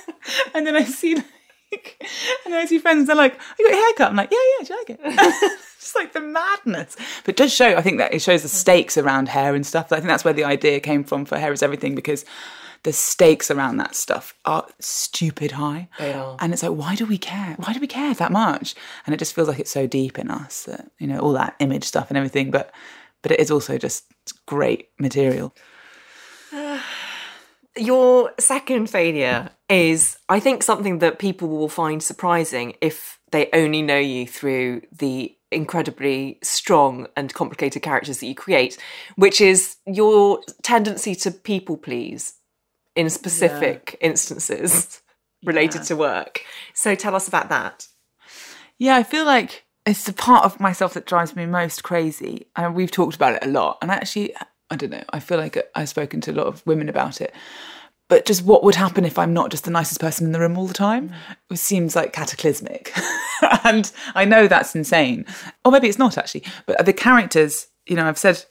and 0.52 0.66
then 0.66 0.76
I 0.76 0.82
see 0.82 1.14
and 2.44 2.54
I 2.54 2.64
see 2.66 2.78
friends, 2.78 3.06
they're 3.06 3.16
like, 3.16 3.38
you 3.58 3.64
got 3.66 3.74
your 3.74 3.84
haircut. 3.84 4.10
I'm 4.10 4.16
like, 4.16 4.30
yeah, 4.30 4.38
yeah, 4.58 4.66
do 4.66 4.72
you 4.74 4.78
like 4.78 4.90
it? 4.90 5.60
just 5.80 5.94
like 5.94 6.12
the 6.12 6.20
madness. 6.20 6.96
But 7.24 7.34
it 7.34 7.36
does 7.36 7.52
show, 7.52 7.76
I 7.76 7.82
think 7.82 7.98
that 7.98 8.12
it 8.12 8.22
shows 8.22 8.42
the 8.42 8.48
stakes 8.48 8.96
around 8.98 9.28
hair 9.28 9.54
and 9.54 9.66
stuff. 9.66 9.92
I 9.92 9.96
think 9.96 10.08
that's 10.08 10.24
where 10.24 10.34
the 10.34 10.44
idea 10.44 10.80
came 10.80 11.04
from 11.04 11.24
for 11.24 11.38
Hair 11.38 11.52
is 11.52 11.62
Everything 11.62 11.94
because 11.94 12.24
the 12.82 12.92
stakes 12.92 13.50
around 13.50 13.76
that 13.76 13.94
stuff 13.94 14.34
are 14.44 14.66
stupid 14.78 15.52
high. 15.52 15.88
They 15.98 16.12
are. 16.12 16.36
And 16.40 16.52
it's 16.52 16.62
like, 16.62 16.72
why 16.72 16.94
do 16.94 17.04
we 17.06 17.18
care? 17.18 17.54
Why 17.58 17.72
do 17.72 17.80
we 17.80 17.86
care 17.86 18.14
that 18.14 18.32
much? 18.32 18.74
And 19.06 19.14
it 19.14 19.18
just 19.18 19.34
feels 19.34 19.48
like 19.48 19.58
it's 19.58 19.70
so 19.70 19.86
deep 19.86 20.18
in 20.18 20.30
us 20.30 20.64
that, 20.64 20.90
you 20.98 21.06
know, 21.06 21.18
all 21.18 21.32
that 21.32 21.56
image 21.60 21.84
stuff 21.84 22.10
and 22.10 22.16
everything. 22.16 22.50
But 22.50 22.72
but 23.22 23.32
it 23.32 23.40
is 23.40 23.50
also 23.50 23.76
just 23.76 24.04
great 24.46 24.88
material. 24.98 25.54
Your 27.76 28.32
second 28.38 28.90
failure 28.90 29.50
is, 29.68 30.18
I 30.28 30.40
think, 30.40 30.62
something 30.62 30.98
that 30.98 31.18
people 31.18 31.48
will 31.48 31.68
find 31.68 32.02
surprising 32.02 32.74
if 32.80 33.20
they 33.30 33.48
only 33.52 33.82
know 33.82 33.98
you 33.98 34.26
through 34.26 34.82
the 34.90 35.36
incredibly 35.52 36.38
strong 36.42 37.06
and 37.16 37.32
complicated 37.32 37.82
characters 37.82 38.18
that 38.20 38.26
you 38.26 38.34
create, 38.34 38.78
which 39.16 39.40
is 39.40 39.76
your 39.86 40.40
tendency 40.62 41.14
to 41.16 41.30
people 41.30 41.76
please 41.76 42.34
in 42.96 43.08
specific 43.10 43.96
instances 44.00 45.00
related 45.44 45.78
Yeah. 45.82 45.84
to 45.84 45.96
work. 45.96 46.42
So 46.74 46.94
tell 46.94 47.14
us 47.14 47.28
about 47.28 47.48
that. 47.48 47.86
Yeah, 48.78 48.96
I 48.96 49.02
feel 49.02 49.24
like 49.24 49.64
it's 49.86 50.04
the 50.04 50.12
part 50.12 50.44
of 50.44 50.60
myself 50.60 50.94
that 50.94 51.06
drives 51.06 51.34
me 51.36 51.46
most 51.46 51.82
crazy. 51.82 52.46
And 52.56 52.74
we've 52.74 52.90
talked 52.90 53.16
about 53.16 53.34
it 53.34 53.44
a 53.44 53.48
lot. 53.48 53.78
And 53.82 53.90
actually, 53.90 54.34
I 54.70 54.76
don't 54.76 54.90
know, 54.90 55.04
I 55.10 55.20
feel 55.20 55.38
like 55.38 55.58
I've 55.74 55.88
spoken 55.88 56.20
to 56.22 56.32
a 56.32 56.34
lot 56.34 56.46
of 56.46 56.64
women 56.66 56.88
about 56.88 57.20
it. 57.20 57.34
But 58.08 58.26
just 58.26 58.44
what 58.44 58.64
would 58.64 58.74
happen 58.74 59.04
if 59.04 59.18
I'm 59.18 59.32
not 59.32 59.52
just 59.52 59.64
the 59.64 59.70
nicest 59.70 60.00
person 60.00 60.26
in 60.26 60.32
the 60.32 60.40
room 60.40 60.58
all 60.58 60.66
the 60.66 60.74
time? 60.74 61.14
It 61.48 61.58
seems 61.58 61.94
like 61.94 62.12
cataclysmic. 62.12 62.92
and 63.64 63.90
I 64.16 64.24
know 64.24 64.48
that's 64.48 64.74
insane. 64.74 65.26
Or 65.64 65.70
maybe 65.70 65.88
it's 65.88 65.98
not 65.98 66.18
actually. 66.18 66.42
But 66.66 66.84
the 66.84 66.92
characters, 66.92 67.68
you 67.86 67.94
know, 67.94 68.06
I've 68.06 68.18
said 68.18 68.44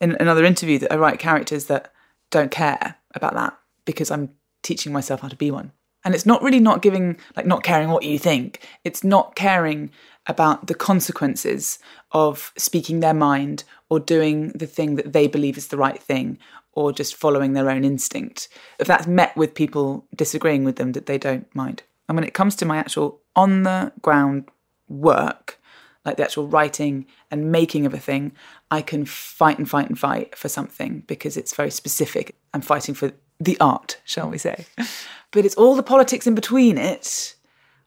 in 0.00 0.16
another 0.20 0.44
interview 0.44 0.78
that 0.78 0.92
I 0.92 0.96
write 0.96 1.18
characters 1.18 1.64
that 1.64 1.92
don't 2.30 2.52
care 2.52 2.96
about 3.14 3.34
that 3.34 3.58
because 3.84 4.12
I'm 4.12 4.30
teaching 4.62 4.92
myself 4.92 5.20
how 5.20 5.28
to 5.28 5.36
be 5.36 5.50
one. 5.50 5.72
And 6.04 6.14
it's 6.14 6.24
not 6.24 6.42
really 6.42 6.60
not 6.60 6.80
giving, 6.80 7.18
like, 7.36 7.46
not 7.46 7.64
caring 7.64 7.90
what 7.90 8.04
you 8.04 8.18
think. 8.18 8.66
It's 8.84 9.02
not 9.02 9.34
caring 9.34 9.90
about 10.26 10.66
the 10.66 10.74
consequences 10.74 11.78
of 12.12 12.52
speaking 12.56 13.00
their 13.00 13.14
mind 13.14 13.64
or 13.88 13.98
doing 13.98 14.50
the 14.50 14.66
thing 14.66 14.96
that 14.96 15.12
they 15.12 15.26
believe 15.26 15.56
is 15.56 15.68
the 15.68 15.76
right 15.76 16.00
thing 16.02 16.38
or 16.72 16.92
just 16.92 17.16
following 17.16 17.52
their 17.52 17.70
own 17.70 17.84
instinct. 17.84 18.48
If 18.78 18.86
that's 18.86 19.06
met 19.06 19.36
with 19.36 19.54
people 19.54 20.06
disagreeing 20.14 20.64
with 20.64 20.76
them, 20.76 20.92
that 20.92 21.06
they 21.06 21.18
don't 21.18 21.52
mind. 21.54 21.82
And 22.08 22.16
when 22.16 22.24
it 22.24 22.34
comes 22.34 22.56
to 22.56 22.64
my 22.64 22.76
actual 22.76 23.20
on 23.34 23.62
the 23.64 23.92
ground 24.02 24.48
work, 24.88 25.58
like 26.04 26.16
the 26.16 26.24
actual 26.24 26.46
writing 26.46 27.06
and 27.30 27.52
making 27.52 27.86
of 27.86 27.94
a 27.94 27.98
thing, 27.98 28.32
I 28.70 28.82
can 28.82 29.04
fight 29.04 29.58
and 29.58 29.68
fight 29.68 29.88
and 29.88 29.98
fight 29.98 30.36
for 30.36 30.48
something 30.48 31.04
because 31.06 31.36
it's 31.36 31.54
very 31.54 31.70
specific. 31.70 32.36
I'm 32.54 32.62
fighting 32.62 32.94
for 32.94 33.12
the 33.38 33.58
art, 33.60 34.00
shall 34.04 34.30
we 34.30 34.38
say. 34.38 34.66
But 35.32 35.44
it's 35.44 35.54
all 35.54 35.76
the 35.76 35.84
politics 35.84 36.26
in 36.26 36.34
between 36.34 36.76
it. 36.76 37.36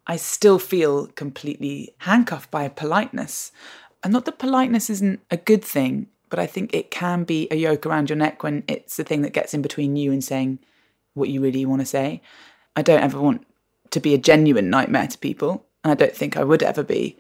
I 0.06 0.18
still 0.18 0.60
feel 0.60 1.08
completely 1.08 1.96
handcuffed 2.00 2.52
by 2.52 2.68
politeness. 2.68 3.52
And 4.04 4.12
not 4.12 4.26
that 4.26 4.40
politeness 4.40 4.90
isn't 4.90 5.22
a 5.32 5.38
good 5.38 5.64
thing, 5.64 6.08
but 6.30 6.40
I 6.40 6.46
think 6.46 6.74
it 6.74 6.92
can 6.92 7.24
be 7.24 7.48
a 7.52 7.56
yoke 7.56 7.86
around 7.86 8.10
your 8.10 8.18
neck 8.18 8.44
when 8.44 8.64
it's 8.68 8.98
the 8.98 9.04
thing 9.04 9.22
that 9.22 9.34
gets 9.34 9.54
in 9.54 9.62
between 9.62 9.96
you 9.96 10.12
and 10.12 10.24
saying 10.24 10.60
what 11.14 11.30
you 11.30 11.42
really 11.42 11.66
want 11.66 11.82
to 11.82 11.86
say. 11.86 12.22
I 12.76 12.82
don't 12.82 13.04
ever 13.04 13.22
want 13.22 13.46
to 13.92 14.00
be 14.00 14.14
a 14.14 14.18
genuine 14.18 14.70
nightmare 14.70 15.08
to 15.08 15.18
people, 15.18 15.66
and 15.84 15.92
I 15.92 15.96
don't 15.96 16.16
think 16.16 16.36
I 16.36 16.44
would 16.44 16.64
ever 16.64 16.84
be. 16.84 17.18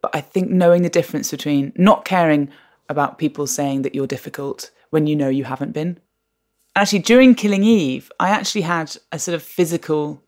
But 0.00 0.16
I 0.16 0.20
think 0.20 0.50
knowing 0.50 0.82
the 0.82 0.88
difference 0.88 1.30
between 1.30 1.72
not 1.76 2.04
caring 2.04 2.50
about 2.88 3.18
people 3.18 3.46
saying 3.46 3.82
that 3.82 3.94
you're 3.94 4.06
difficult 4.06 4.70
when 4.90 5.06
you 5.06 5.14
know 5.14 5.28
you 5.28 5.44
haven't 5.44 5.72
been. 5.72 6.00
Actually, 6.76 6.98
during 7.00 7.34
Killing 7.34 7.62
Eve, 7.62 8.10
I 8.18 8.30
actually 8.30 8.62
had 8.62 8.96
a 9.12 9.18
sort 9.18 9.34
of 9.34 9.42
physical 9.42 10.22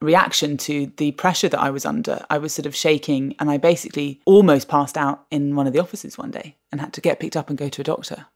reaction 0.00 0.56
to 0.56 0.92
the 0.96 1.12
pressure 1.12 1.48
that 1.48 1.60
I 1.60 1.70
was 1.70 1.84
under. 1.84 2.24
I 2.30 2.38
was 2.38 2.54
sort 2.54 2.66
of 2.66 2.76
shaking, 2.76 3.34
and 3.38 3.50
I 3.50 3.56
basically 3.56 4.20
almost 4.24 4.68
passed 4.68 4.96
out 4.96 5.26
in 5.30 5.56
one 5.56 5.66
of 5.66 5.72
the 5.72 5.80
offices 5.80 6.16
one 6.16 6.30
day 6.30 6.56
and 6.70 6.80
had 6.80 6.92
to 6.94 7.00
get 7.00 7.20
picked 7.20 7.36
up 7.36 7.48
and 7.48 7.58
go 7.58 7.68
to 7.68 7.80
a 7.80 7.84
doctor. 7.84 8.26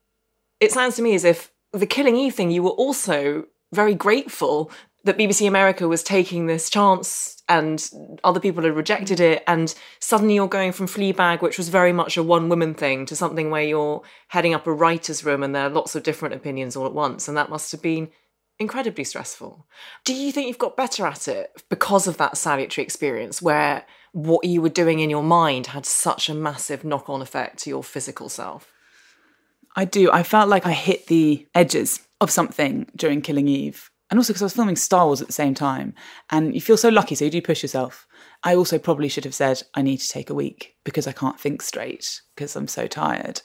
It 0.60 0.72
sounds 0.72 0.96
to 0.96 1.02
me 1.02 1.14
as 1.14 1.24
if 1.24 1.52
the 1.72 1.86
Killing 1.86 2.16
Eve 2.16 2.34
thing, 2.34 2.50
you 2.50 2.62
were 2.62 2.70
also 2.70 3.46
very 3.72 3.94
grateful 3.94 4.70
that 5.04 5.18
BBC 5.18 5.48
America 5.48 5.88
was 5.88 6.02
taking 6.02 6.46
this 6.46 6.70
chance 6.70 7.42
and 7.48 7.90
other 8.22 8.38
people 8.38 8.62
had 8.62 8.76
rejected 8.76 9.18
it. 9.18 9.42
And 9.48 9.74
suddenly 9.98 10.34
you're 10.34 10.46
going 10.46 10.72
from 10.72 10.86
Fleabag, 10.86 11.42
which 11.42 11.58
was 11.58 11.68
very 11.68 11.92
much 11.92 12.16
a 12.16 12.22
one 12.22 12.48
woman 12.48 12.74
thing, 12.74 13.04
to 13.06 13.16
something 13.16 13.50
where 13.50 13.64
you're 13.64 14.02
heading 14.28 14.54
up 14.54 14.66
a 14.66 14.72
writer's 14.72 15.24
room 15.24 15.42
and 15.42 15.54
there 15.54 15.66
are 15.66 15.70
lots 15.70 15.96
of 15.96 16.04
different 16.04 16.34
opinions 16.34 16.76
all 16.76 16.86
at 16.86 16.94
once. 16.94 17.26
And 17.26 17.36
that 17.36 17.50
must 17.50 17.72
have 17.72 17.82
been 17.82 18.10
incredibly 18.58 19.04
stressful. 19.04 19.66
Do 20.04 20.14
you 20.14 20.32
think 20.32 20.48
you've 20.48 20.58
got 20.58 20.76
better 20.76 21.06
at 21.06 21.28
it 21.28 21.62
because 21.68 22.06
of 22.06 22.16
that 22.18 22.36
salutary 22.36 22.84
experience 22.84 23.42
where 23.42 23.84
what 24.12 24.44
you 24.44 24.60
were 24.60 24.68
doing 24.68 25.00
in 25.00 25.10
your 25.10 25.22
mind 25.22 25.68
had 25.68 25.86
such 25.86 26.28
a 26.28 26.34
massive 26.34 26.84
knock 26.84 27.08
on 27.08 27.22
effect 27.22 27.58
to 27.60 27.70
your 27.70 27.82
physical 27.82 28.28
self? 28.28 28.72
I 29.74 29.84
do. 29.84 30.10
I 30.12 30.22
felt 30.22 30.48
like 30.48 30.66
I 30.66 30.72
hit 30.72 31.06
the 31.06 31.46
edges 31.54 32.00
of 32.20 32.30
something 32.30 32.86
during 32.94 33.22
Killing 33.22 33.48
Eve. 33.48 33.90
And 34.10 34.18
also 34.18 34.34
because 34.34 34.42
I 34.42 34.44
was 34.44 34.52
filming 34.52 34.76
Star 34.76 35.06
Wars 35.06 35.22
at 35.22 35.26
the 35.26 35.32
same 35.32 35.54
time. 35.54 35.94
And 36.28 36.54
you 36.54 36.60
feel 36.60 36.76
so 36.76 36.90
lucky, 36.90 37.14
so 37.14 37.24
you 37.24 37.30
do 37.30 37.40
push 37.40 37.62
yourself. 37.62 38.06
I 38.42 38.54
also 38.54 38.78
probably 38.78 39.08
should 39.08 39.24
have 39.24 39.34
said, 39.34 39.62
I 39.72 39.80
need 39.80 39.98
to 39.98 40.08
take 40.08 40.28
a 40.28 40.34
week 40.34 40.76
because 40.84 41.06
I 41.06 41.12
can't 41.12 41.40
think 41.40 41.62
straight 41.62 42.20
because 42.36 42.54
I'm 42.54 42.68
so 42.68 42.86
tired. 42.86 43.40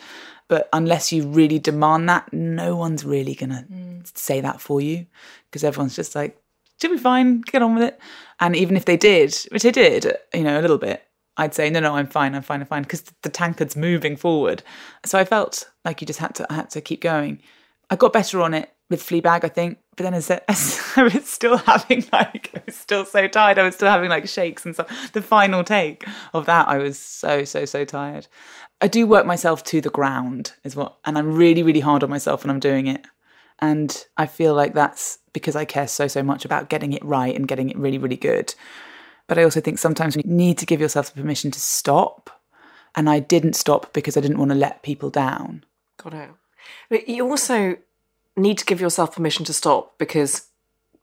But 0.49 0.69
unless 0.71 1.11
you 1.11 1.27
really 1.27 1.59
demand 1.59 2.07
that, 2.09 2.31
no 2.31 2.75
one's 2.75 3.03
really 3.03 3.35
going 3.35 3.49
to 3.49 3.65
mm. 3.69 4.17
say 4.17 4.39
that 4.41 4.61
for 4.61 4.79
you 4.79 5.05
because 5.45 5.63
everyone's 5.63 5.95
just 5.95 6.15
like, 6.15 6.41
should 6.79 6.91
be 6.91 6.97
fine, 6.97 7.41
get 7.41 7.61
on 7.61 7.75
with 7.75 7.83
it. 7.83 7.99
And 8.39 8.55
even 8.55 8.77
if 8.77 8.85
they 8.85 8.97
did, 8.97 9.35
which 9.51 9.63
they 9.63 9.71
did, 9.71 10.15
you 10.33 10.43
know, 10.43 10.59
a 10.59 10.61
little 10.61 10.77
bit, 10.77 11.03
I'd 11.35 11.53
say, 11.53 11.69
no, 11.69 11.79
no, 11.79 11.95
I'm 11.95 12.07
fine, 12.07 12.33
I'm 12.33 12.41
fine, 12.41 12.61
I'm 12.61 12.67
fine, 12.67 12.83
because 12.83 13.03
the 13.21 13.29
tankard's 13.29 13.75
moving 13.75 14.15
forward. 14.15 14.63
So 15.05 15.19
I 15.19 15.25
felt 15.25 15.69
like 15.85 16.01
you 16.01 16.07
just 16.07 16.19
had 16.19 16.35
to, 16.35 16.47
I 16.49 16.55
had 16.55 16.69
to 16.71 16.81
keep 16.81 17.01
going. 17.01 17.41
I 17.89 17.95
got 17.95 18.13
better 18.13 18.41
on 18.41 18.53
it 18.53 18.71
with 18.89 19.01
Fleabag, 19.03 19.43
I 19.43 19.49
think, 19.49 19.79
but 19.95 20.03
then 20.03 20.13
as, 20.13 20.29
as 20.29 20.81
I 20.95 21.03
was 21.03 21.29
still 21.29 21.57
having 21.57 22.05
like, 22.13 22.51
I 22.55 22.61
was 22.65 22.75
still 22.75 23.03
so 23.03 23.27
tired. 23.27 23.57
I 23.57 23.63
was 23.63 23.75
still 23.75 23.89
having 23.89 24.09
like 24.09 24.27
shakes 24.27 24.65
and 24.65 24.73
stuff. 24.73 25.11
The 25.11 25.21
final 25.21 25.63
take 25.63 26.05
of 26.33 26.45
that, 26.45 26.67
I 26.67 26.77
was 26.77 26.97
so, 26.97 27.43
so, 27.43 27.65
so 27.65 27.83
tired. 27.83 28.27
I 28.79 28.88
do 28.88 29.07
work 29.07 29.25
myself 29.25 29.63
to 29.65 29.81
the 29.81 29.89
ground, 29.89 30.53
is 30.63 30.75
what, 30.75 30.97
and 31.03 31.17
I'm 31.17 31.33
really, 31.33 31.63
really 31.63 31.79
hard 31.79 32.03
on 32.03 32.09
myself 32.09 32.43
when 32.43 32.51
I'm 32.51 32.59
doing 32.59 32.88
it. 32.88 33.05
And 33.59 34.05
I 34.17 34.27
feel 34.27 34.53
like 34.53 34.75
that's 34.75 35.17
because 35.33 35.55
I 35.55 35.65
care 35.65 35.88
so, 35.88 36.07
so 36.07 36.21
much 36.21 36.45
about 36.45 36.69
getting 36.69 36.93
it 36.93 37.03
right 37.03 37.35
and 37.35 37.47
getting 37.47 37.69
it 37.69 37.77
really, 37.77 37.97
really 37.97 38.15
good. 38.15 38.53
But 39.25 39.39
I 39.39 39.43
also 39.43 39.59
think 39.59 39.79
sometimes 39.79 40.15
you 40.15 40.21
need 40.25 40.59
to 40.59 40.65
give 40.65 40.79
yourself 40.79 41.13
the 41.13 41.21
permission 41.21 41.49
to 41.51 41.59
stop. 41.59 42.29
And 42.95 43.09
I 43.09 43.19
didn't 43.19 43.53
stop 43.53 43.93
because 43.93 44.15
I 44.15 44.21
didn't 44.21 44.38
want 44.38 44.51
to 44.51 44.55
let 44.55 44.83
people 44.83 45.09
down. 45.09 45.65
Got 45.97 46.13
it. 46.13 46.29
But 46.89 47.09
you 47.09 47.27
also 47.29 47.77
need 48.38 48.57
to 48.59 48.65
give 48.65 48.79
yourself 48.79 49.15
permission 49.15 49.45
to 49.45 49.53
stop 49.53 49.97
because 49.97 50.47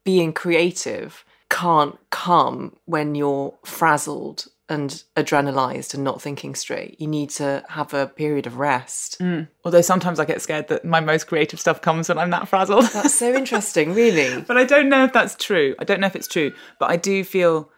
being 0.05 0.33
creative 0.33 1.25
can't 1.51 1.99
come 2.11 2.77
when 2.85 3.15
you're 3.15 3.55
frazzled 3.65 4.47
and 4.69 5.05
adrenalized 5.15 5.93
and 5.93 6.03
not 6.03 6.23
thinking 6.23 6.55
straight. 6.55 6.99
You 6.99 7.07
need 7.07 7.31
to 7.31 7.63
have 7.69 7.93
a 7.93 8.07
period 8.07 8.47
of 8.47 8.59
rest. 8.59 9.19
Mm. 9.21 9.49
Although 9.65 9.83
sometimes 9.83 10.19
I 10.19 10.25
get 10.25 10.41
scared 10.41 10.69
that 10.69 10.85
my 10.85 11.01
most 11.01 11.27
creative 11.27 11.61
stuff 11.61 11.83
comes 11.83 12.09
when 12.09 12.19
I'm 12.19 12.31
that 12.31 12.49
frazzled. 12.49 12.87
That's 12.87 13.15
so 13.15 13.35
interesting, 13.37 13.95
really. 13.95 14.41
but 14.43 14.57
I 14.57 14.65
don't 14.65 14.89
know 14.89 15.05
if 15.05 15.13
that's 15.13 15.35
true. 15.37 15.75
I 15.79 15.85
don't 15.85 16.01
know 16.01 16.07
if 16.07 16.17
it's 16.17 16.29
true. 16.29 16.53
But 16.79 16.91
I 16.91 16.97
do 16.97 17.25
feel 17.25 17.71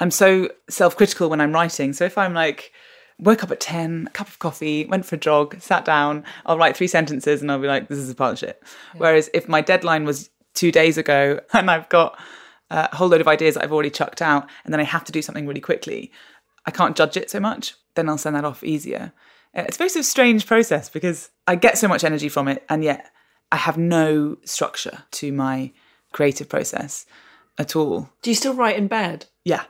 I'm 0.00 0.10
so 0.10 0.48
self 0.70 0.96
critical 0.96 1.28
when 1.28 1.40
I'm 1.40 1.52
writing. 1.52 1.92
So 1.92 2.06
if 2.06 2.16
I'm 2.16 2.32
like, 2.32 2.72
woke 3.20 3.44
up 3.44 3.50
at 3.50 3.60
10, 3.60 4.06
a 4.08 4.10
cup 4.10 4.28
of 4.28 4.38
coffee, 4.38 4.86
went 4.86 5.04
for 5.04 5.16
a 5.16 5.18
jog, 5.18 5.60
sat 5.60 5.84
down, 5.84 6.24
I'll 6.46 6.58
write 6.58 6.76
three 6.76 6.86
sentences 6.86 7.42
and 7.42 7.50
I'll 7.50 7.58
be 7.58 7.68
like, 7.68 7.88
this 7.88 7.98
is 7.98 8.10
a 8.10 8.22
of 8.22 8.38
shit. 8.38 8.62
Whereas 8.96 9.30
if 9.34 9.48
my 9.48 9.60
deadline 9.60 10.04
was 10.04 10.30
two 10.54 10.72
days 10.72 10.98
ago 10.98 11.40
and 11.52 11.70
I've 11.70 11.88
got 11.88 12.18
a 12.70 12.94
whole 12.94 13.08
load 13.08 13.20
of 13.20 13.28
ideas 13.28 13.54
that 13.54 13.64
I've 13.64 13.72
already 13.72 13.90
chucked 13.90 14.22
out 14.22 14.48
and 14.64 14.72
then 14.72 14.80
I 14.80 14.84
have 14.84 15.04
to 15.04 15.12
do 15.12 15.22
something 15.22 15.46
really 15.46 15.60
quickly, 15.60 16.12
I 16.66 16.70
can't 16.70 16.96
judge 16.96 17.16
it 17.16 17.30
so 17.30 17.40
much. 17.40 17.74
Then 17.94 18.08
I'll 18.08 18.18
send 18.18 18.36
that 18.36 18.44
off 18.44 18.62
easier. 18.62 19.12
Uh, 19.56 19.64
It's 19.66 19.76
a 19.76 19.78
very 19.78 19.90
sort 19.90 20.00
of 20.00 20.06
strange 20.06 20.46
process 20.46 20.88
because 20.88 21.30
I 21.46 21.56
get 21.56 21.78
so 21.78 21.88
much 21.88 22.04
energy 22.04 22.28
from 22.28 22.48
it 22.48 22.64
and 22.68 22.84
yet 22.84 23.10
I 23.52 23.56
have 23.56 23.76
no 23.76 24.36
structure 24.44 25.04
to 25.12 25.32
my 25.32 25.72
creative 26.12 26.48
process 26.48 27.06
at 27.58 27.74
all. 27.74 28.08
Do 28.22 28.30
you 28.30 28.36
still 28.36 28.54
write 28.54 28.76
in 28.76 28.86
bed? 28.86 29.26
Yeah. 29.44 29.64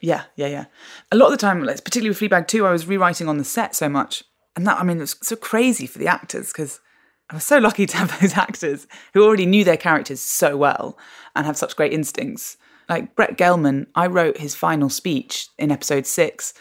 Yeah, 0.00 0.24
yeah, 0.36 0.46
yeah. 0.46 0.64
A 1.12 1.16
lot 1.16 1.26
of 1.26 1.32
the 1.32 1.36
time, 1.38 1.62
like, 1.62 1.84
particularly 1.84 2.10
with 2.10 2.20
Fleabag 2.20 2.48
2, 2.48 2.66
I 2.66 2.72
was 2.72 2.86
rewriting 2.86 3.28
on 3.28 3.38
the 3.38 3.44
set 3.44 3.74
so 3.74 3.88
much. 3.88 4.24
And 4.56 4.66
that, 4.66 4.78
I 4.78 4.82
mean, 4.82 4.96
it 4.96 5.00
was 5.00 5.16
so 5.22 5.36
crazy 5.36 5.86
for 5.86 5.98
the 5.98 6.08
actors 6.08 6.48
because 6.48 6.80
I 7.28 7.34
was 7.34 7.44
so 7.44 7.58
lucky 7.58 7.86
to 7.86 7.96
have 7.96 8.20
those 8.20 8.36
actors 8.36 8.86
who 9.14 9.22
already 9.22 9.46
knew 9.46 9.64
their 9.64 9.76
characters 9.76 10.20
so 10.20 10.56
well 10.56 10.98
and 11.36 11.46
have 11.46 11.56
such 11.56 11.76
great 11.76 11.92
instincts. 11.92 12.56
Like 12.88 13.14
Brett 13.14 13.36
Gelman, 13.38 13.86
I 13.94 14.06
wrote 14.06 14.38
his 14.38 14.56
final 14.56 14.88
speech 14.88 15.48
in 15.58 15.70
episode 15.70 16.06
six 16.06 16.54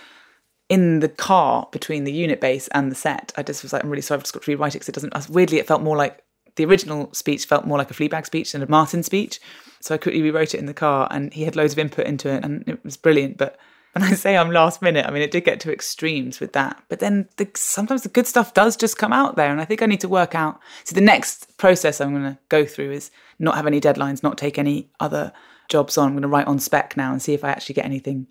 in 0.69 0.99
the 0.99 1.09
car 1.09 1.67
between 1.71 2.03
the 2.03 2.13
unit 2.13 2.39
base 2.39 2.67
and 2.69 2.91
the 2.91 2.95
set. 2.95 3.33
I 3.35 3.41
just 3.41 3.63
was 3.63 3.73
like, 3.73 3.83
I'm 3.83 3.89
really 3.89 4.03
sorry, 4.03 4.17
I've 4.17 4.23
just 4.23 4.33
got 4.33 4.43
to 4.43 4.51
rewrite 4.51 4.75
it 4.75 4.79
because 4.79 4.89
it 4.89 5.11
doesn't. 5.11 5.29
Weirdly, 5.29 5.57
it 5.57 5.67
felt 5.67 5.81
more 5.81 5.97
like 5.97 6.23
the 6.59 6.65
original 6.65 7.11
speech 7.13 7.45
felt 7.45 7.65
more 7.65 7.77
like 7.77 7.89
a 7.89 7.93
Fleabag 7.93 8.25
speech 8.25 8.51
than 8.51 8.61
a 8.61 8.69
Martin 8.69 9.01
speech. 9.01 9.39
So 9.79 9.95
I 9.95 9.97
quickly 9.97 10.21
rewrote 10.21 10.53
it 10.53 10.59
in 10.59 10.65
the 10.65 10.73
car, 10.73 11.07
and 11.09 11.33
he 11.33 11.43
had 11.43 11.55
loads 11.55 11.71
of 11.71 11.79
input 11.79 12.05
into 12.05 12.29
it, 12.29 12.43
and 12.43 12.67
it 12.67 12.83
was 12.83 12.97
brilliant. 12.97 13.37
But 13.37 13.57
when 13.93 14.03
I 14.03 14.11
say 14.11 14.35
I'm 14.35 14.51
last 14.51 14.81
minute, 14.81 15.05
I 15.05 15.11
mean 15.11 15.21
it 15.21 15.31
did 15.31 15.45
get 15.45 15.61
to 15.61 15.71
extremes 15.71 16.41
with 16.41 16.51
that. 16.51 16.83
But 16.89 16.99
then 16.99 17.29
the, 17.37 17.49
sometimes 17.55 18.01
the 18.01 18.09
good 18.09 18.27
stuff 18.27 18.53
does 18.53 18.75
just 18.75 18.97
come 18.97 19.13
out 19.13 19.37
there, 19.37 19.49
and 19.49 19.61
I 19.61 19.63
think 19.63 19.81
I 19.81 19.85
need 19.85 20.01
to 20.01 20.09
work 20.09 20.35
out. 20.35 20.59
So 20.83 20.95
the 20.95 21.01
next 21.01 21.57
process 21.57 22.01
I'm 22.01 22.11
going 22.11 22.23
to 22.23 22.37
go 22.49 22.65
through 22.65 22.91
is 22.91 23.09
not 23.39 23.55
have 23.55 23.65
any 23.65 23.79
deadlines, 23.79 24.21
not 24.21 24.37
take 24.37 24.59
any 24.59 24.89
other 24.99 25.31
jobs 25.69 25.97
on. 25.97 26.07
I'm 26.07 26.13
going 26.13 26.23
to 26.23 26.27
write 26.27 26.47
on 26.47 26.59
spec 26.59 26.97
now 26.97 27.13
and 27.13 27.21
see 27.21 27.33
if 27.33 27.45
I 27.45 27.49
actually 27.51 27.75
get 27.75 27.85
anything 27.85 28.27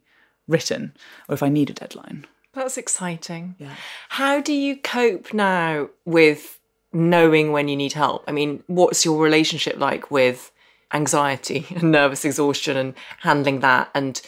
written 0.47 0.93
or 1.31 1.35
if 1.35 1.43
I 1.43 1.49
need 1.49 1.71
a 1.71 1.73
deadline. 1.73 2.27
That's 2.53 2.77
exciting. 2.77 3.55
Yeah. 3.59 3.75
How 4.11 4.43
do 4.43 4.53
you 4.53 4.77
cope 4.77 5.33
now 5.33 5.89
with 6.05 6.58
knowing 6.93 7.53
when 7.53 7.69
you 7.69 7.77
need 7.77 7.93
help? 7.93 8.25
I 8.29 8.33
mean, 8.33 8.63
what's 8.67 9.05
your 9.05 9.23
relationship 9.23 9.79
like 9.79 10.11
with 10.11 10.51
anxiety 10.93 11.67
and 11.75 11.93
nervous 11.93 12.25
exhaustion 12.25 12.77
and 12.77 12.95
handling 13.21 13.61
that? 13.61 13.91
And 13.95 14.21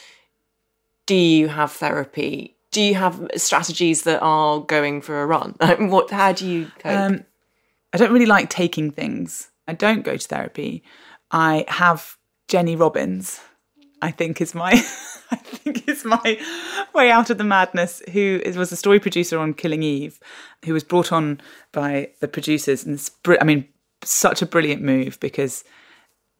do 1.06 1.14
you 1.14 1.48
have 1.48 1.72
therapy? 1.72 2.56
Do 2.70 2.80
you 2.80 2.94
have 2.94 3.28
strategies 3.36 4.02
that 4.02 4.20
are 4.22 4.60
going 4.60 5.00
for 5.00 5.22
a 5.22 5.26
run? 5.26 5.56
what? 5.90 6.10
How 6.10 6.32
do 6.32 6.46
you 6.46 6.70
cope? 6.78 6.92
Um, 6.92 7.24
I 7.92 7.98
don't 7.98 8.12
really 8.12 8.26
like 8.26 8.48
taking 8.48 8.90
things. 8.90 9.50
I 9.66 9.74
don't 9.74 10.02
go 10.02 10.16
to 10.16 10.28
therapy. 10.28 10.84
I 11.30 11.64
have 11.68 12.16
Jenny 12.48 12.76
Robbins. 12.76 13.40
I 14.02 14.10
think 14.10 14.40
is 14.40 14.54
my 14.54 14.72
I 15.30 15.36
think 15.36 15.88
is 15.88 16.04
my 16.04 16.38
way 16.94 17.10
out 17.10 17.30
of 17.30 17.38
the 17.38 17.44
madness. 17.44 18.02
Who 18.12 18.40
is, 18.44 18.56
was 18.56 18.72
a 18.72 18.76
story 18.76 18.98
producer 18.98 19.38
on 19.38 19.54
Killing 19.54 19.82
Eve, 19.82 20.18
who 20.64 20.72
was 20.72 20.84
brought 20.84 21.12
on 21.12 21.40
by 21.72 22.10
the 22.20 22.28
producers, 22.28 22.84
and 22.84 23.10
I 23.40 23.44
mean, 23.44 23.68
such 24.02 24.42
a 24.42 24.46
brilliant 24.46 24.82
move 24.82 25.18
because 25.20 25.64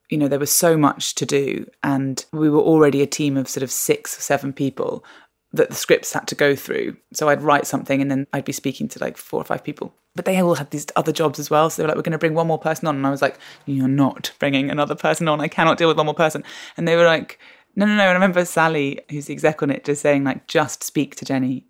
you 0.08 0.18
know 0.18 0.28
there 0.28 0.38
was 0.38 0.52
so 0.52 0.76
much 0.76 1.14
to 1.16 1.26
do, 1.26 1.66
and 1.82 2.24
we 2.32 2.50
were 2.50 2.61
already 2.61 3.02
a 3.02 3.06
team 3.06 3.36
of 3.36 3.48
sort 3.48 3.62
of 3.62 3.70
six 3.70 4.18
or 4.18 4.22
seven 4.22 4.52
people 4.52 5.04
that 5.53 5.68
the 5.68 5.74
scripts 5.74 6.12
had 6.12 6.26
to 6.28 6.34
go 6.34 6.55
through. 6.55 6.96
So 7.12 7.28
I'd 7.28 7.42
write 7.42 7.66
something 7.66 8.01
and 8.01 8.11
then 8.11 8.26
I'd 8.32 8.44
be 8.44 8.53
speaking 8.53 8.88
to 8.88 9.01
like 9.01 9.16
four 9.16 9.40
or 9.40 9.44
five 9.44 9.64
people. 9.64 9.94
But 10.14 10.24
they 10.24 10.40
all 10.40 10.55
had 10.55 10.70
these 10.70 10.86
other 10.96 11.12
jobs 11.12 11.38
as 11.38 11.51
well. 11.51 11.70
So 11.70 11.82
they 11.82 11.84
were 11.84 11.88
like, 11.88 11.96
we're 11.96 12.03
going 12.03 12.12
to 12.12 12.18
bring 12.18 12.34
one 12.34 12.46
more 12.46 12.59
person 12.59 12.86
on. 12.88 12.96
And 12.96 13.07
I 13.07 13.11
was 13.11 13.22
like, 13.22 13.38
you're 13.66 13.88
not 13.88 14.32
bringing 14.38 14.70
another 14.70 14.94
person 14.94 15.28
on. 15.28 15.40
I 15.40 15.48
cannot 15.48 15.78
deal 15.78 15.88
with 15.88 15.96
one 15.96 16.07
more 16.07 16.14
person. 16.14 16.44
And 16.76 16.86
they 16.86 16.96
were 16.96 17.05
like, 17.05 17.38
no, 17.76 17.86
no, 17.86 17.94
no. 17.94 18.03
And 18.03 18.11
I 18.11 18.12
remember 18.12 18.44
Sally, 18.44 19.01
who's 19.11 19.26
the 19.26 19.32
exec 19.32 19.62
on 19.62 19.70
it, 19.70 19.84
just 19.84 20.03
saying, 20.03 20.24
like, 20.24 20.46
just 20.46 20.82
speak 20.82 21.16
to 21.16 21.24
Jenny. 21.24 21.66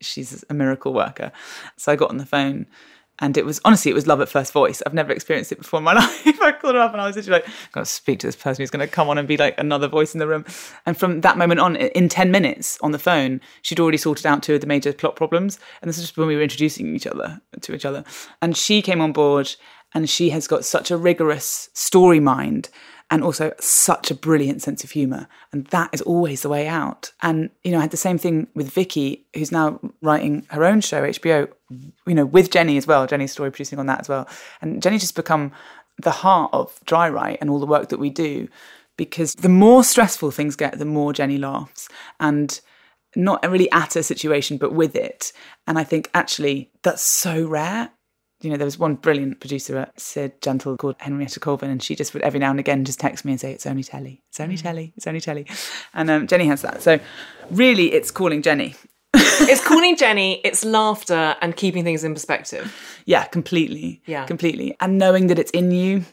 She's 0.00 0.44
a 0.50 0.54
miracle 0.54 0.92
worker. 0.92 1.32
So 1.76 1.92
I 1.92 1.96
got 1.96 2.10
on 2.10 2.18
the 2.18 2.26
phone 2.26 2.66
and 3.18 3.36
it 3.36 3.46
was 3.46 3.60
honestly, 3.64 3.90
it 3.90 3.94
was 3.94 4.06
love 4.06 4.20
at 4.20 4.28
first 4.28 4.52
voice. 4.52 4.82
I've 4.84 4.94
never 4.94 5.12
experienced 5.12 5.52
it 5.52 5.58
before 5.58 5.78
in 5.78 5.84
my 5.84 5.92
life. 5.94 6.40
I 6.42 6.52
called 6.52 6.74
her 6.74 6.80
up 6.80 6.92
and 6.92 7.00
I 7.00 7.06
was 7.06 7.16
literally 7.16 7.40
like, 7.40 7.48
I've 7.48 7.72
got 7.72 7.80
to 7.80 7.86
speak 7.90 8.18
to 8.20 8.26
this 8.26 8.36
person 8.36 8.62
who's 8.62 8.70
going 8.70 8.86
to 8.86 8.92
come 8.92 9.08
on 9.08 9.18
and 9.18 9.26
be 9.26 9.36
like 9.36 9.58
another 9.58 9.88
voice 9.88 10.14
in 10.14 10.18
the 10.18 10.26
room. 10.26 10.44
And 10.84 10.96
from 10.96 11.22
that 11.22 11.38
moment 11.38 11.60
on, 11.60 11.76
in 11.76 12.08
10 12.08 12.30
minutes 12.30 12.78
on 12.82 12.92
the 12.92 12.98
phone, 12.98 13.40
she'd 13.62 13.80
already 13.80 13.98
sorted 13.98 14.26
out 14.26 14.42
two 14.42 14.54
of 14.54 14.60
the 14.60 14.66
major 14.66 14.92
plot 14.92 15.16
problems. 15.16 15.58
And 15.80 15.88
this 15.88 15.96
is 15.96 16.04
just 16.04 16.18
when 16.18 16.28
we 16.28 16.36
were 16.36 16.42
introducing 16.42 16.94
each 16.94 17.06
other 17.06 17.40
to 17.60 17.74
each 17.74 17.86
other. 17.86 18.04
And 18.42 18.56
she 18.56 18.82
came 18.82 19.00
on 19.00 19.12
board 19.12 19.54
and 19.94 20.10
she 20.10 20.30
has 20.30 20.46
got 20.46 20.64
such 20.64 20.90
a 20.90 20.96
rigorous 20.96 21.70
story 21.72 22.20
mind 22.20 22.68
and 23.10 23.22
also 23.22 23.52
such 23.60 24.10
a 24.10 24.14
brilliant 24.14 24.62
sense 24.62 24.82
of 24.82 24.90
humor. 24.90 25.28
And 25.52 25.66
that 25.68 25.90
is 25.92 26.02
always 26.02 26.42
the 26.42 26.48
way 26.48 26.66
out. 26.66 27.12
And, 27.22 27.50
you 27.62 27.70
know, 27.70 27.78
I 27.78 27.82
had 27.82 27.92
the 27.92 27.96
same 27.96 28.18
thing 28.18 28.48
with 28.54 28.70
Vicky, 28.70 29.26
who's 29.34 29.52
now 29.52 29.80
writing 30.02 30.44
her 30.50 30.64
own 30.64 30.80
show, 30.80 31.02
HBO, 31.02 31.48
you 31.70 32.14
know, 32.14 32.26
with 32.26 32.50
Jenny 32.50 32.76
as 32.76 32.86
well. 32.86 33.06
Jenny's 33.06 33.32
story 33.32 33.50
producing 33.50 33.78
on 33.78 33.86
that 33.86 34.00
as 34.00 34.08
well. 34.08 34.28
And 34.60 34.82
Jenny 34.82 34.98
just 34.98 35.14
become 35.14 35.52
the 36.02 36.10
heart 36.10 36.50
of 36.52 36.78
DryWrite 36.84 37.38
and 37.40 37.48
all 37.48 37.60
the 37.60 37.66
work 37.66 37.90
that 37.90 37.98
we 37.98 38.10
do 38.10 38.48
because 38.96 39.34
the 39.34 39.48
more 39.48 39.84
stressful 39.84 40.30
things 40.30 40.56
get, 40.56 40.78
the 40.78 40.84
more 40.84 41.12
Jenny 41.12 41.38
laughs. 41.38 41.88
And 42.18 42.60
not 43.14 43.42
really 43.50 43.70
at 43.72 43.96
a 43.96 44.02
situation, 44.02 44.58
but 44.58 44.72
with 44.72 44.94
it. 44.94 45.32
And 45.66 45.78
I 45.78 45.84
think 45.84 46.10
actually 46.12 46.70
that's 46.82 47.02
so 47.02 47.46
rare 47.46 47.90
you 48.46 48.52
know, 48.52 48.56
there 48.56 48.64
was 48.64 48.78
one 48.78 48.94
brilliant 48.94 49.40
producer 49.40 49.76
at 49.76 49.98
Sid 49.98 50.40
Gentle 50.40 50.76
called 50.76 50.94
Henrietta 51.00 51.40
Colvin, 51.40 51.68
and 51.68 51.82
she 51.82 51.96
just 51.96 52.14
would 52.14 52.22
every 52.22 52.38
now 52.38 52.50
and 52.50 52.60
again 52.60 52.84
just 52.84 53.00
text 53.00 53.24
me 53.24 53.32
and 53.32 53.40
say, 53.40 53.52
It's 53.52 53.66
only 53.66 53.82
telly, 53.82 54.22
it's 54.28 54.38
only 54.38 54.54
mm. 54.54 54.62
telly, 54.62 54.92
it's 54.96 55.06
only 55.08 55.20
telly. 55.20 55.46
And 55.92 56.08
um, 56.08 56.26
Jenny 56.28 56.46
has 56.46 56.62
that. 56.62 56.80
So 56.80 57.00
really, 57.50 57.92
it's 57.92 58.12
calling 58.12 58.42
Jenny. 58.42 58.76
it's 59.14 59.66
calling 59.66 59.96
Jenny, 59.96 60.40
it's 60.44 60.64
laughter 60.64 61.34
and 61.40 61.56
keeping 61.56 61.82
things 61.82 62.04
in 62.04 62.14
perspective. 62.14 62.72
Yeah, 63.04 63.24
completely. 63.24 64.00
Yeah. 64.06 64.26
Completely. 64.26 64.76
And 64.80 64.96
knowing 64.96 65.26
that 65.26 65.38
it's 65.38 65.50
in 65.50 65.72
you. 65.72 66.04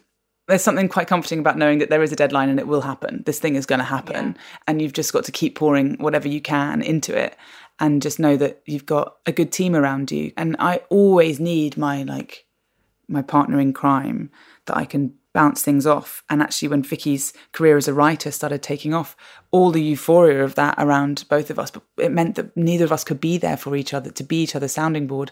There's 0.48 0.64
something 0.64 0.90
quite 0.90 1.08
comforting 1.08 1.40
about 1.40 1.58
knowing 1.58 1.80
that 1.80 1.90
there 1.90 2.04
is 2.04 2.12
a 2.12 2.18
deadline 2.18 2.50
and 2.50 2.60
it 2.60 2.68
will 2.68 2.82
happen. 2.82 3.24
This 3.26 3.40
thing 3.40 3.56
is 3.56 3.66
going 3.66 3.80
to 3.80 3.86
happen. 3.86 4.36
Yeah. 4.36 4.42
And 4.68 4.82
you've 4.82 4.92
just 4.92 5.14
got 5.14 5.24
to 5.26 5.32
keep 5.32 5.56
pouring 5.56 5.96
whatever 6.00 6.28
you 6.28 6.42
can 6.42 6.82
into 6.82 7.18
it 7.18 7.38
and 7.80 8.02
just 8.02 8.20
know 8.20 8.38
that 8.38 8.62
you've 8.66 8.86
got 8.86 9.18
a 9.26 9.32
good 9.32 9.52
team 9.52 9.76
around 9.76 10.12
you. 10.12 10.32
And 10.38 10.56
I 10.60 10.82
always 10.90 11.40
need 11.40 11.78
my 11.78 12.04
like 12.04 12.46
my 13.08 13.22
partner 13.22 13.60
in 13.60 13.74
crime 13.74 14.32
that 14.66 14.78
I 14.78 14.86
can 14.86 15.14
bounce 15.34 15.62
things 15.64 15.86
off. 15.86 16.24
And 16.30 16.42
actually, 16.42 16.68
when 16.70 16.84
Vicky's 16.84 17.34
career 17.52 17.76
as 17.76 17.88
a 17.88 17.94
writer 17.94 18.32
started 18.32 18.62
taking 18.62 18.94
off, 18.94 19.16
all 19.52 19.72
the 19.72 19.82
euphoria 19.82 20.44
of 20.44 20.56
that 20.56 20.76
around 20.78 21.26
both 21.30 21.50
of 21.50 21.60
us, 21.60 21.72
but 21.72 21.84
it 21.98 22.12
meant 22.12 22.36
that 22.36 22.56
neither 22.56 22.86
of 22.86 22.92
us 22.92 23.04
could 23.04 23.20
be 23.20 23.38
there 23.38 23.58
for 23.58 23.76
each 23.76 23.94
other, 23.94 24.12
to 24.12 24.24
be 24.24 24.44
each 24.44 24.56
other's 24.56 24.72
sounding 24.72 25.08
board 25.08 25.32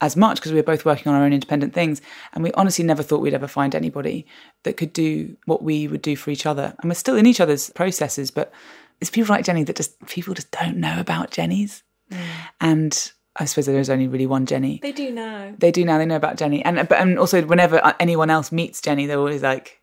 as 0.00 0.16
much 0.16 0.36
because 0.36 0.52
we 0.52 0.58
were 0.58 0.64
both 0.64 0.84
working 0.84 1.10
on 1.10 1.18
our 1.18 1.24
own 1.24 1.32
independent 1.32 1.72
things. 1.72 2.02
And 2.34 2.44
we 2.44 2.52
honestly 2.52 2.84
never 2.84 3.02
thought 3.02 3.22
we'd 3.22 3.34
ever 3.34 3.48
find 3.48 3.74
anybody 3.74 4.26
that 4.64 4.76
could 4.76 4.92
do 4.92 5.36
what 5.46 5.62
we 5.62 5.88
would 5.88 6.02
do 6.02 6.16
for 6.16 6.30
each 6.30 6.44
other. 6.44 6.74
And 6.80 6.90
we're 6.90 6.94
still 6.94 7.16
in 7.16 7.26
each 7.26 7.40
other's 7.40 7.70
processes, 7.70 8.30
but 8.30 8.52
it's 9.00 9.10
people 9.10 9.34
like 9.34 9.44
Jenny 9.44 9.64
that 9.64 9.76
just 9.76 10.04
people 10.06 10.34
just 10.34 10.50
don't 10.50 10.76
know 10.76 10.98
about 11.00 11.30
Jenny's. 11.30 11.82
Mm. 12.10 12.18
And 12.60 13.12
I 13.38 13.44
suppose 13.44 13.66
there's 13.66 13.90
only 13.90 14.08
really 14.08 14.26
one 14.26 14.46
Jenny. 14.46 14.78
They 14.82 14.92
do 14.92 15.10
now. 15.10 15.54
They 15.58 15.70
do 15.70 15.84
now. 15.84 15.98
They 15.98 16.06
know 16.06 16.16
about 16.16 16.36
Jenny, 16.36 16.64
and 16.64 16.76
but 16.88 16.98
and 16.98 17.18
also 17.18 17.44
whenever 17.44 17.94
anyone 18.00 18.30
else 18.30 18.50
meets 18.50 18.80
Jenny, 18.80 19.06
they're 19.06 19.18
always 19.18 19.42
like, 19.42 19.80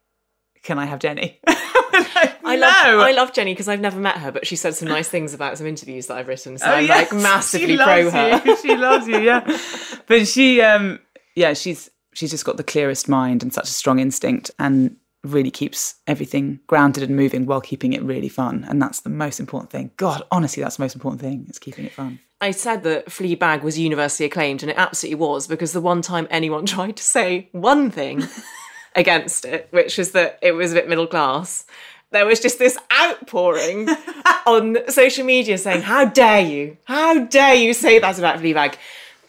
"Can 0.64 0.80
I 0.80 0.86
have 0.86 1.00
Jenny?" 1.00 1.40
like, 1.48 2.44
I 2.44 2.56
love 2.56 3.00
I 3.00 3.12
love 3.12 3.34
Jenny 3.34 3.54
because 3.54 3.68
I've 3.68 3.80
never 3.80 4.00
met 4.00 4.18
her, 4.18 4.32
but 4.32 4.48
she 4.48 4.56
said 4.56 4.76
some 4.76 4.88
nice 4.88 5.08
things 5.08 5.34
about 5.34 5.58
some 5.58 5.68
interviews 5.68 6.08
that 6.08 6.18
I've 6.18 6.28
written. 6.28 6.58
So 6.58 6.66
oh, 6.66 6.74
I'm 6.74 6.86
yes. 6.86 7.12
like 7.12 7.22
massively 7.22 7.78
pro 7.78 8.10
her. 8.10 8.42
You. 8.44 8.58
She 8.58 8.76
loves 8.76 9.08
you, 9.08 9.20
yeah. 9.20 9.60
but 10.08 10.28
she, 10.28 10.62
um, 10.62 11.00
yeah, 11.36 11.54
she's 11.54 11.90
she's 12.14 12.32
just 12.32 12.46
got 12.46 12.58
the 12.58 12.64
clearest 12.64 13.08
mind 13.08 13.44
and 13.44 13.54
such 13.54 13.66
a 13.66 13.74
strong 13.74 14.00
instinct, 14.00 14.50
and 14.58 14.98
really 15.24 15.52
keeps 15.52 15.96
everything 16.06 16.60
grounded 16.68 17.04
and 17.04 17.16
moving 17.16 17.46
while 17.46 17.62
keeping 17.62 17.94
it 17.94 18.04
really 18.04 18.30
fun. 18.30 18.66
And 18.68 18.82
that's 18.82 19.02
the 19.02 19.10
most 19.10 19.40
important 19.40 19.72
thing. 19.72 19.92
God, 19.98 20.24
honestly, 20.32 20.62
that's 20.62 20.78
the 20.78 20.84
most 20.84 20.96
important 20.96 21.22
thing 21.22 21.46
is 21.50 21.60
keeping 21.60 21.86
it 21.86 21.94
fun. 21.94 22.20
I 22.42 22.52
said 22.52 22.84
that 22.84 23.06
Fleabag 23.06 23.64
was 23.64 23.80
universally 23.80 24.28
acclaimed, 24.28 24.64
and 24.64 24.70
it 24.70 24.78
absolutely 24.78 25.16
was 25.16 25.48
because 25.48 25.72
the 25.72 25.80
one 25.80 26.02
time 26.02 26.28
anyone 26.30 26.66
tried 26.76 26.98
to 26.98 27.04
say 27.04 27.48
one 27.54 27.90
thing 27.90 28.24
against 28.96 29.46
it, 29.46 29.68
which 29.72 29.98
was 29.98 30.12
that 30.12 30.40
it 30.42 30.52
was 30.52 30.72
a 30.74 30.76
bit 30.76 30.90
middle 30.90 31.08
class, 31.08 31.66
there 32.12 32.26
was 32.26 32.40
just 32.40 32.60
this 32.60 32.78
outpouring 32.92 33.88
on 34.46 34.78
social 34.90 35.26
media 35.26 35.58
saying, 35.58 35.84
How 35.84 36.06
dare 36.06 36.42
you? 36.42 36.78
How 36.84 37.24
dare 37.24 37.56
you 37.56 37.74
say 37.74 38.00
that 38.00 38.20
about 38.20 38.40
Fleabag? 38.40 38.76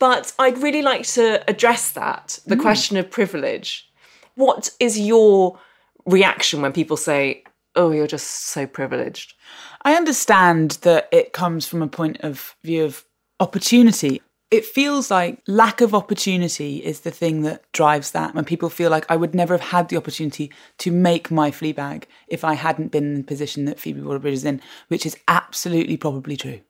But 0.01 0.32
I'd 0.38 0.59
really 0.59 0.82
like 0.82 1.07
to 1.09 1.49
address 1.49 1.92
that 1.92 2.40
the 2.47 2.57
mm. 2.57 2.62
question 2.62 2.97
of 2.97 3.11
privilege. 3.11 3.88
What 4.34 4.70
is 4.80 4.99
your 4.99 5.59
reaction 6.07 6.63
when 6.63 6.73
people 6.73 6.97
say, 6.97 7.45
"Oh, 7.75 7.91
you're 7.91 8.07
just 8.07 8.47
so 8.47 8.67
privileged"? 8.67 9.35
I 9.83 9.95
understand 9.95 10.79
that 10.83 11.09
it 11.13 11.33
comes 11.33 11.67
from 11.67 11.83
a 11.83 11.89
point 11.89 12.19
of 12.21 12.57
view 12.63 12.85
of 12.85 13.05
opportunity. 13.41 14.23
It 14.51 14.65
feels 14.65 15.11
like 15.11 15.41
lack 15.49 15.81
of 15.81 15.95
opportunity 15.95 16.77
is 16.77 17.01
the 17.01 17.11
thing 17.11 17.43
that 17.43 17.65
drives 17.73 18.13
that. 18.13 18.35
When 18.35 18.45
people 18.45 18.71
feel 18.71 18.91
like 18.91 19.05
I 19.09 19.17
would 19.17 19.35
never 19.35 19.55
have 19.55 19.69
had 19.71 19.89
the 19.89 19.97
opportunity 19.97 20.53
to 20.79 20.93
make 20.93 21.31
my 21.31 21.51
Fleabag 21.51 22.05
if 22.29 22.45
I 22.45 22.55
hadn't 22.55 22.93
been 22.93 23.05
in 23.05 23.15
the 23.17 23.25
position 23.25 23.65
that 23.65 23.81
Phoebe 23.81 24.01
Waller-Bridge 24.01 24.35
is 24.35 24.45
in, 24.45 24.61
which 24.89 25.05
is 25.05 25.17
absolutely 25.27 25.97
probably 25.97 26.37
true. 26.37 26.61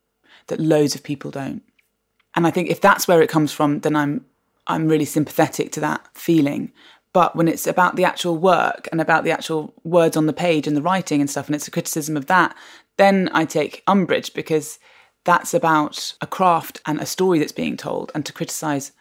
That 0.47 0.61
loads 0.61 0.95
of 0.95 1.03
people 1.03 1.31
don't. 1.31 1.63
And 2.35 2.47
I 2.47 2.51
think 2.51 2.71
if 2.71 2.81
that's 2.81 3.07
where 3.07 3.23
it 3.23 3.31
comes 3.31 3.53
from, 3.53 3.81
then 3.81 3.97
I'm 3.97 4.25
I'm 4.67 4.89
really 4.89 5.05
sympathetic 5.05 5.73
to 5.73 5.81
that 5.81 6.09
feeling. 6.15 6.73
But 7.15 7.35
when 7.37 7.49
it's 7.49 7.67
about 7.67 7.97
the 7.97 8.05
actual 8.05 8.37
work 8.37 8.89
and 8.93 9.01
about 9.01 9.25
the 9.25 9.31
actual 9.31 9.73
words 9.85 10.17
on 10.17 10.27
the 10.27 10.33
page 10.33 10.67
and 10.67 10.77
the 10.77 10.83
writing 10.83 11.21
and 11.21 11.31
stuff, 11.31 11.47
and 11.47 11.55
it's 11.55 11.69
a 11.69 11.71
criticism 11.71 12.17
of 12.17 12.27
that, 12.27 12.55
then 12.99 13.31
I 13.33 13.45
take 13.45 13.85
umbrage 13.87 14.35
because 14.35 14.79
that's 15.23 15.55
about 15.55 16.15
a 16.21 16.27
craft 16.27 16.83
and 16.85 17.01
a 17.01 17.07
story 17.07 17.39
that's 17.39 17.53
being 17.53 17.77
told. 17.77 18.11
And 18.15 18.27
to 18.27 18.33
criticize 18.33 18.93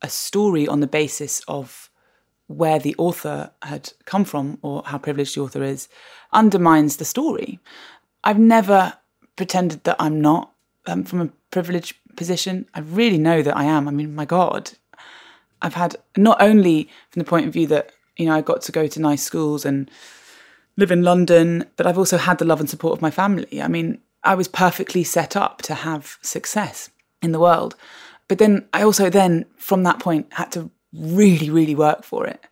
a 0.00 0.08
story 0.08 0.66
on 0.66 0.80
the 0.80 0.86
basis 0.86 1.42
of 1.46 1.90
where 2.46 2.78
the 2.78 2.94
author 2.96 3.50
had 3.62 3.92
come 4.06 4.24
from 4.24 4.58
or 4.62 4.82
how 4.86 4.96
privileged 4.96 5.36
the 5.36 5.42
author 5.42 5.62
is 5.62 5.88
undermines 6.32 6.96
the 6.96 7.04
story. 7.04 7.60
I've 8.24 8.38
never 8.38 8.94
pretended 9.36 9.84
that 9.84 9.96
I'm 9.98 10.22
not 10.22 10.52
um, 10.86 11.04
from 11.04 11.20
a 11.20 11.30
privileged 11.50 11.96
position. 12.16 12.66
I 12.72 12.80
really 12.80 13.18
know 13.18 13.42
that 13.42 13.56
I 13.56 13.64
am. 13.64 13.86
I 13.86 13.90
mean, 13.90 14.14
my 14.14 14.24
God, 14.24 14.72
I've 15.62 15.74
had 15.74 15.96
not 16.16 16.40
only 16.40 16.88
from 17.10 17.20
the 17.20 17.28
point 17.28 17.46
of 17.46 17.52
view 17.52 17.66
that, 17.68 17.92
you 18.16 18.26
know, 18.26 18.34
I 18.34 18.40
got 18.40 18.62
to 18.62 18.72
go 18.72 18.86
to 18.86 19.00
nice 19.00 19.22
schools 19.22 19.64
and 19.64 19.90
live 20.76 20.90
in 20.90 21.02
London, 21.02 21.64
but 21.76 21.86
I've 21.86 21.98
also 21.98 22.16
had 22.16 22.38
the 22.38 22.44
love 22.44 22.60
and 22.60 22.70
support 22.70 22.92
of 22.92 23.02
my 23.02 23.10
family. 23.10 23.60
I 23.60 23.68
mean, 23.68 24.00
I 24.24 24.34
was 24.34 24.48
perfectly 24.48 25.04
set 25.04 25.36
up 25.36 25.62
to 25.62 25.74
have 25.74 26.18
success 26.22 26.90
in 27.22 27.32
the 27.32 27.40
world. 27.40 27.74
But 28.28 28.38
then 28.38 28.68
I 28.72 28.82
also 28.82 29.10
then 29.10 29.46
from 29.56 29.82
that 29.84 30.00
point 30.00 30.32
had 30.32 30.52
to 30.52 30.70
really, 30.92 31.50
really 31.50 31.74
work 31.74 32.04
for 32.04 32.26
it. 32.26 32.44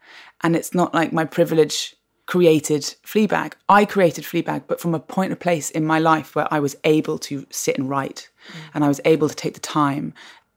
And 0.43 0.57
it's 0.57 0.75
not 0.75 0.95
like 0.95 1.13
my 1.13 1.25
privilege 1.25 1.95
created 2.27 2.83
Fleabag. 3.05 3.55
I 3.69 3.85
created 3.85 4.25
Fleabag, 4.25 4.65
but 4.67 4.81
from 4.81 4.95
a 4.95 5.01
point 5.01 5.33
of 5.33 5.39
place 5.39 5.71
in 5.71 5.87
my 5.87 5.99
life 5.99 6.35
where 6.35 6.53
I 6.53 6.61
was 6.61 6.77
able 6.85 7.19
to 7.19 7.47
sit 7.51 7.79
and 7.79 7.89
write 7.89 8.29
mm. 8.49 8.57
and 8.75 8.85
I 8.85 8.89
was 8.89 9.01
able 9.05 9.29
to 9.29 9.35
take 9.35 9.55
the 9.55 9.61
time. 9.61 10.13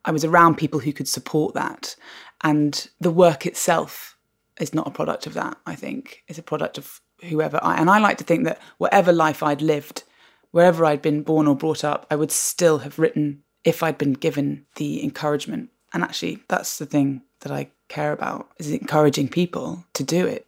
I 0.06 0.12
was 0.12 0.26
around 0.26 0.56
people 0.56 0.80
who 0.80 0.94
could 0.94 1.08
support 1.08 1.54
that. 1.54 1.96
And 2.44 2.90
the 3.00 3.12
work 3.12 3.46
itself 3.46 4.18
is 4.60 4.74
not 4.74 4.88
a 4.88 4.92
product 4.92 5.28
of 5.28 5.34
that, 5.34 5.58
I 5.66 5.76
think. 5.76 6.24
It's 6.28 6.40
a 6.40 6.44
product 6.44 6.78
of 6.78 7.02
whoever 7.24 7.60
I 7.62 7.78
and 7.78 7.90
I 7.90 8.00
like 8.00 8.18
to 8.20 8.24
think 8.24 8.46
that 8.46 8.62
whatever 8.78 9.12
life 9.12 9.44
I'd 9.44 9.62
lived, 9.62 10.04
wherever 10.52 10.86
I'd 10.86 11.02
been 11.02 11.24
born 11.24 11.48
or 11.48 11.56
brought 11.56 11.84
up, 11.84 12.06
I 12.10 12.16
would 12.16 12.32
still 12.32 12.80
have 12.80 13.00
written 13.00 13.44
if 13.64 13.84
I'd 13.84 13.98
been 13.98 14.14
given 14.14 14.66
the 14.76 15.04
encouragement. 15.04 15.70
And 15.94 16.04
actually 16.04 16.44
that's 16.48 16.78
the 16.78 16.86
thing 16.86 17.24
that 17.42 17.52
I 17.52 17.72
care 17.88 18.12
about 18.12 18.50
is 18.58 18.72
encouraging 18.72 19.28
people 19.28 19.86
to 19.94 20.04
do 20.04 20.26
it. 20.26 20.46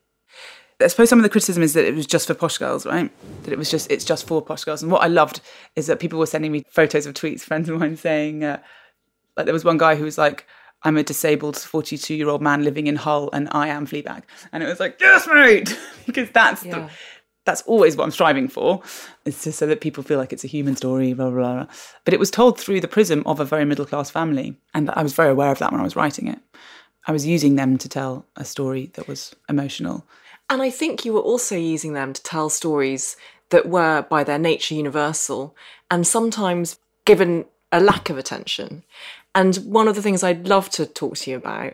I 0.79 0.87
suppose 0.87 1.09
some 1.09 1.19
of 1.19 1.23
the 1.23 1.29
criticism 1.29 1.61
is 1.61 1.73
that 1.73 1.85
it 1.85 1.93
was 1.93 2.07
just 2.07 2.27
for 2.27 2.33
posh 2.33 2.57
girls, 2.57 2.85
right? 2.85 3.11
That 3.43 3.53
it 3.53 3.57
was 3.57 3.69
just 3.69 3.91
it's 3.91 4.05
just 4.05 4.25
for 4.27 4.41
posh 4.41 4.63
girls. 4.63 4.81
And 4.81 4.91
what 4.91 5.03
I 5.03 5.07
loved 5.07 5.41
is 5.75 5.87
that 5.87 5.99
people 5.99 6.17
were 6.17 6.25
sending 6.25 6.51
me 6.51 6.63
photos 6.69 7.05
of 7.05 7.13
tweets, 7.13 7.41
friends 7.41 7.69
of 7.69 7.79
mine 7.79 7.97
saying, 7.97 8.43
uh, 8.43 8.59
like 9.37 9.45
there 9.45 9.53
was 9.53 9.65
one 9.65 9.77
guy 9.77 9.95
who 9.95 10.03
was 10.03 10.17
like, 10.17 10.47
"I'm 10.83 10.97
a 10.97 11.03
disabled 11.03 11.57
42 11.57 12.15
year 12.15 12.29
old 12.29 12.41
man 12.41 12.63
living 12.63 12.87
in 12.87 12.95
Hull, 12.95 13.29
and 13.33 13.49
I 13.51 13.67
am 13.67 13.85
Fleabag," 13.87 14.23
and 14.51 14.63
it 14.63 14.67
was 14.67 14.79
like, 14.79 14.97
"Yes, 14.99 15.27
mate," 15.27 15.77
because 16.05 16.29
that's 16.31 16.63
yeah. 16.63 16.71
the, 16.71 16.89
that's 17.45 17.61
always 17.63 17.95
what 17.95 18.03
I'm 18.03 18.11
striving 18.11 18.47
for, 18.47 18.81
is 19.25 19.43
just 19.43 19.59
so 19.59 19.65
that 19.67 19.81
people 19.81 20.03
feel 20.03 20.19
like 20.19 20.31
it's 20.31 20.43
a 20.43 20.47
human 20.47 20.75
story, 20.75 21.13
blah, 21.13 21.29
blah, 21.29 21.53
blah. 21.53 21.67
But 22.05 22.13
it 22.13 22.19
was 22.19 22.29
told 22.29 22.59
through 22.59 22.81
the 22.81 22.87
prism 22.87 23.23
of 23.25 23.39
a 23.39 23.45
very 23.45 23.65
middle 23.65 23.85
class 23.85 24.09
family. 24.09 24.57
And 24.73 24.89
I 24.91 25.01
was 25.01 25.13
very 25.13 25.31
aware 25.31 25.51
of 25.51 25.59
that 25.59 25.71
when 25.71 25.81
I 25.81 25.83
was 25.83 25.95
writing 25.95 26.27
it. 26.27 26.39
I 27.07 27.11
was 27.11 27.25
using 27.25 27.55
them 27.55 27.77
to 27.79 27.89
tell 27.89 28.25
a 28.35 28.45
story 28.45 28.91
that 28.93 29.07
was 29.07 29.35
emotional. 29.49 30.05
And 30.49 30.61
I 30.61 30.69
think 30.69 31.03
you 31.03 31.13
were 31.13 31.19
also 31.21 31.55
using 31.55 31.93
them 31.93 32.13
to 32.13 32.21
tell 32.21 32.49
stories 32.49 33.15
that 33.49 33.67
were, 33.67 34.05
by 34.09 34.23
their 34.23 34.37
nature, 34.39 34.75
universal 34.75 35.55
and 35.89 36.05
sometimes 36.05 36.77
given 37.05 37.45
a 37.71 37.79
lack 37.79 38.09
of 38.09 38.17
attention. 38.17 38.83
And 39.33 39.55
one 39.57 39.87
of 39.87 39.95
the 39.95 40.01
things 40.01 40.23
I'd 40.23 40.47
love 40.47 40.69
to 40.71 40.85
talk 40.85 41.17
to 41.17 41.31
you 41.31 41.37
about 41.37 41.73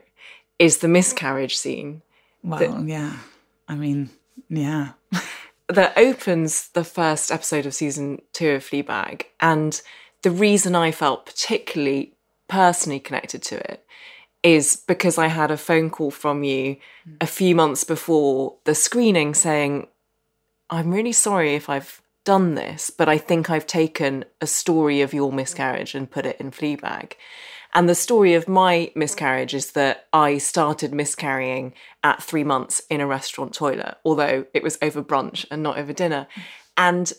is 0.59 0.77
the 0.77 0.87
miscarriage 0.87 1.57
scene. 1.57 2.01
Well, 2.43 2.59
that, 2.59 2.87
yeah. 2.87 3.17
I 3.67 3.75
mean, 3.75 4.09
yeah. 4.49 4.91
that 5.69 5.97
opens 5.97 6.69
the 6.69 6.83
first 6.83 7.31
episode 7.31 7.65
of 7.65 7.73
season 7.73 8.21
two 8.33 8.51
of 8.51 8.63
Fleabag. 8.63 9.23
And 9.39 9.81
the 10.21 10.31
reason 10.31 10.75
I 10.75 10.91
felt 10.91 11.25
particularly 11.25 12.13
personally 12.47 12.99
connected 12.99 13.43
to 13.43 13.55
it 13.71 13.85
is 14.43 14.83
because 14.87 15.17
I 15.17 15.27
had 15.27 15.51
a 15.51 15.57
phone 15.57 15.89
call 15.89 16.11
from 16.11 16.43
you 16.43 16.77
a 17.19 17.27
few 17.27 17.55
months 17.55 17.83
before 17.83 18.55
the 18.63 18.75
screening 18.75 19.33
saying, 19.33 19.87
I'm 20.69 20.93
really 20.93 21.11
sorry 21.11 21.55
if 21.55 21.69
I've 21.69 22.01
done 22.27 22.55
this, 22.55 22.89
but 22.89 23.07
I 23.07 23.17
think 23.17 23.49
I've 23.49 23.65
taken 23.65 24.25
a 24.41 24.47
story 24.47 24.99
of 24.99 25.13
your 25.13 25.31
miscarriage 25.31 25.95
and 25.95 26.11
put 26.11 26.25
it 26.25 26.35
in 26.41 26.51
Fleabag. 26.51 27.13
And 27.73 27.87
the 27.87 27.95
story 27.95 28.33
of 28.33 28.49
my 28.49 28.91
miscarriage 28.95 29.53
is 29.53 29.71
that 29.71 30.07
I 30.11 30.37
started 30.37 30.93
miscarrying 30.93 31.73
at 32.03 32.21
three 32.21 32.43
months 32.43 32.81
in 32.89 32.99
a 32.99 33.07
restaurant 33.07 33.53
toilet, 33.53 33.95
although 34.03 34.45
it 34.53 34.61
was 34.61 34.77
over 34.81 35.01
brunch 35.01 35.45
and 35.49 35.63
not 35.63 35.77
over 35.77 35.93
dinner. 35.93 36.27
And 36.75 37.13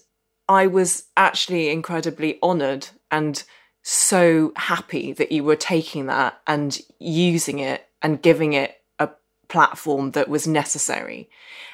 I 0.47 0.67
was 0.67 1.05
actually 1.17 1.71
incredibly 1.71 2.39
honoured 2.43 2.89
and 3.11 3.43
so 3.83 4.53
happy 4.57 5.15
that 5.15 5.33
you 5.33 5.43
were 5.43 5.57
taking 5.57 6.05
that 6.07 6.39
and 6.47 6.79
using 6.99 7.61
it 7.61 7.89
and 8.03 8.21
giving 8.21 8.53
it 8.53 8.77
a 8.99 9.09
platform 9.49 10.11
that 10.11 10.29
was 10.29 10.47
necessary. 10.47 11.31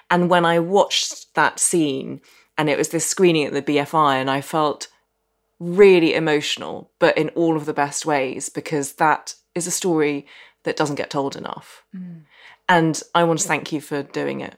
And 0.09 0.30
when 0.30 0.45
I 0.45 0.61
watched 0.61 1.35
that 1.35 1.59
scene, 1.59 2.20
and 2.57 2.70
it 2.70 2.78
was 2.78 2.90
this 2.90 3.07
screening 3.07 3.46
at 3.46 3.52
the 3.52 3.62
BFI, 3.62 4.14
and 4.14 4.30
I 4.30 4.40
felt 4.40 4.88
really 5.59 6.14
emotional, 6.14 6.90
but 6.98 7.16
in 7.16 7.30
all 7.30 7.57
of 7.57 7.66
the 7.66 7.74
best 7.74 8.07
ways, 8.07 8.48
because 8.48 8.94
that 8.94 9.34
is 9.55 9.66
a 9.66 9.72
story 9.72 10.26
that 10.64 10.76
doesn't 10.76 10.96
get 10.96 11.11
told 11.11 11.36
enough. 11.36 11.84
Mm. 11.94 12.22
And 12.68 13.02
I 13.14 13.24
want 13.24 13.40
to 13.40 13.48
thank 13.48 13.72
you 13.72 13.80
for 13.80 14.02
doing 14.02 14.40
it. 14.40 14.57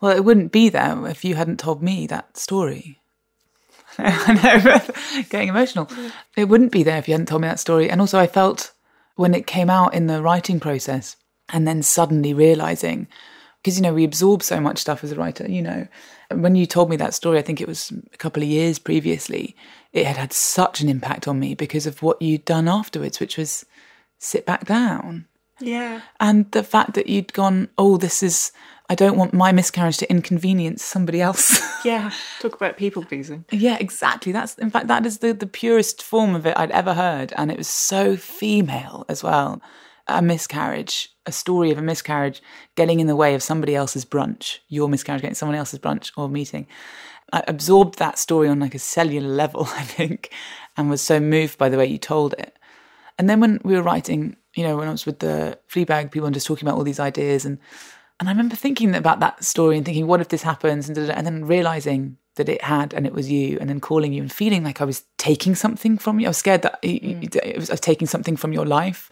Well, 0.00 0.14
it 0.14 0.24
wouldn't 0.24 0.52
be 0.52 0.68
there 0.68 1.06
if 1.06 1.24
you 1.24 1.34
hadn't 1.34 1.60
told 1.60 1.82
me 1.82 2.06
that 2.06 2.36
story. 2.36 3.00
I 3.98 4.34
know, 4.34 5.22
getting 5.30 5.48
emotional. 5.48 5.88
It 6.36 6.46
wouldn't 6.46 6.72
be 6.72 6.82
there 6.82 6.98
if 6.98 7.08
you 7.08 7.14
hadn't 7.14 7.28
told 7.28 7.42
me 7.42 7.48
that 7.48 7.60
story. 7.60 7.88
And 7.88 8.00
also, 8.00 8.18
I 8.18 8.26
felt 8.26 8.72
when 9.16 9.34
it 9.34 9.46
came 9.46 9.70
out 9.70 9.94
in 9.94 10.06
the 10.06 10.20
writing 10.20 10.60
process 10.60 11.16
and 11.48 11.66
then 11.66 11.82
suddenly 11.82 12.34
realizing, 12.34 13.06
because, 13.64 13.78
you 13.78 13.82
know, 13.82 13.94
we 13.94 14.04
absorb 14.04 14.42
so 14.42 14.60
much 14.60 14.76
stuff 14.76 15.02
as 15.02 15.10
a 15.10 15.16
writer, 15.16 15.50
you 15.50 15.62
know. 15.62 15.88
When 16.30 16.54
you 16.54 16.66
told 16.66 16.90
me 16.90 16.96
that 16.96 17.14
story, 17.14 17.38
I 17.38 17.42
think 17.42 17.62
it 17.62 17.66
was 17.66 17.90
a 18.12 18.16
couple 18.18 18.42
of 18.42 18.48
years 18.48 18.78
previously, 18.78 19.56
it 19.94 20.06
had 20.06 20.18
had 20.18 20.34
such 20.34 20.82
an 20.82 20.90
impact 20.90 21.26
on 21.26 21.40
me 21.40 21.54
because 21.54 21.86
of 21.86 22.02
what 22.02 22.20
you'd 22.20 22.44
done 22.44 22.68
afterwards, 22.68 23.20
which 23.20 23.38
was 23.38 23.64
sit 24.18 24.44
back 24.44 24.66
down. 24.66 25.24
Yeah. 25.60 26.02
And 26.20 26.50
the 26.50 26.62
fact 26.62 26.92
that 26.92 27.06
you'd 27.06 27.32
gone, 27.32 27.70
oh, 27.78 27.96
this 27.96 28.22
is 28.22 28.52
I 28.90 28.94
don't 28.94 29.16
want 29.16 29.32
my 29.32 29.50
miscarriage 29.50 29.96
to 29.98 30.10
inconvenience 30.10 30.82
somebody 30.82 31.22
else. 31.22 31.58
yeah, 31.86 32.12
talk 32.40 32.54
about 32.54 32.76
people 32.76 33.02
pleasing. 33.02 33.46
yeah, 33.50 33.78
exactly. 33.80 34.30
That's 34.30 34.58
in 34.58 34.68
fact 34.68 34.88
that 34.88 35.06
is 35.06 35.18
the 35.18 35.32
the 35.32 35.46
purest 35.46 36.02
form 36.02 36.34
of 36.34 36.44
it 36.44 36.58
I'd 36.58 36.70
ever 36.70 36.92
heard, 36.92 37.32
and 37.38 37.50
it 37.50 37.56
was 37.56 37.68
so 37.68 38.14
female 38.16 39.06
as 39.08 39.22
well. 39.22 39.62
A 40.06 40.20
miscarriage, 40.20 41.10
a 41.26 41.32
story 41.32 41.70
of 41.70 41.78
a 41.78 41.82
miscarriage 41.82 42.42
getting 42.76 43.00
in 43.00 43.06
the 43.06 43.16
way 43.16 43.34
of 43.34 43.42
somebody 43.42 43.74
else's 43.74 44.04
brunch, 44.04 44.58
your 44.68 44.88
miscarriage 44.88 45.22
getting 45.22 45.34
someone 45.34 45.56
else's 45.56 45.78
brunch 45.78 46.12
or 46.16 46.28
meeting. 46.28 46.66
I 47.32 47.42
absorbed 47.48 47.98
that 47.98 48.18
story 48.18 48.48
on 48.48 48.60
like 48.60 48.74
a 48.74 48.78
cellular 48.78 49.28
level, 49.42 49.64
I 49.70 49.82
think, 49.82 50.30
and 50.76 50.90
was 50.90 51.02
so 51.02 51.20
moved 51.20 51.58
by 51.58 51.68
the 51.68 51.78
way 51.78 51.86
you 51.86 51.98
told 51.98 52.34
it. 52.34 52.58
And 53.18 53.30
then 53.30 53.40
when 53.40 53.60
we 53.64 53.74
were 53.74 53.82
writing, 53.82 54.36
you 54.54 54.64
know, 54.64 54.76
when 54.76 54.88
I 54.88 54.92
was 54.92 55.06
with 55.06 55.20
the 55.20 55.58
Fleabag 55.68 56.10
people 56.10 56.26
and 56.26 56.34
just 56.34 56.46
talking 56.46 56.66
about 56.66 56.76
all 56.76 56.84
these 56.84 57.00
ideas 57.00 57.44
and 57.44 57.58
and 58.20 58.28
I 58.28 58.32
remember 58.32 58.54
thinking 58.54 58.94
about 58.94 59.18
that 59.20 59.42
story 59.42 59.76
and 59.76 59.84
thinking, 59.84 60.06
what 60.06 60.20
if 60.20 60.28
this 60.28 60.42
happens? 60.42 60.88
And, 60.88 60.96
and 60.96 61.26
then 61.26 61.44
realizing 61.44 62.16
that 62.36 62.48
it 62.48 62.62
had 62.62 62.94
and 62.94 63.06
it 63.06 63.12
was 63.12 63.30
you, 63.30 63.58
and 63.60 63.68
then 63.68 63.80
calling 63.80 64.12
you 64.12 64.22
and 64.22 64.30
feeling 64.30 64.62
like 64.62 64.80
I 64.80 64.84
was 64.84 65.04
taking 65.18 65.54
something 65.54 65.98
from 65.98 66.20
you. 66.20 66.26
I 66.26 66.30
was 66.30 66.38
scared 66.38 66.62
that 66.62 66.80
mm. 66.82 67.56
I 67.56 67.58
was 67.58 67.80
taking 67.80 68.06
something 68.06 68.36
from 68.36 68.52
your 68.52 68.66
life 68.66 69.10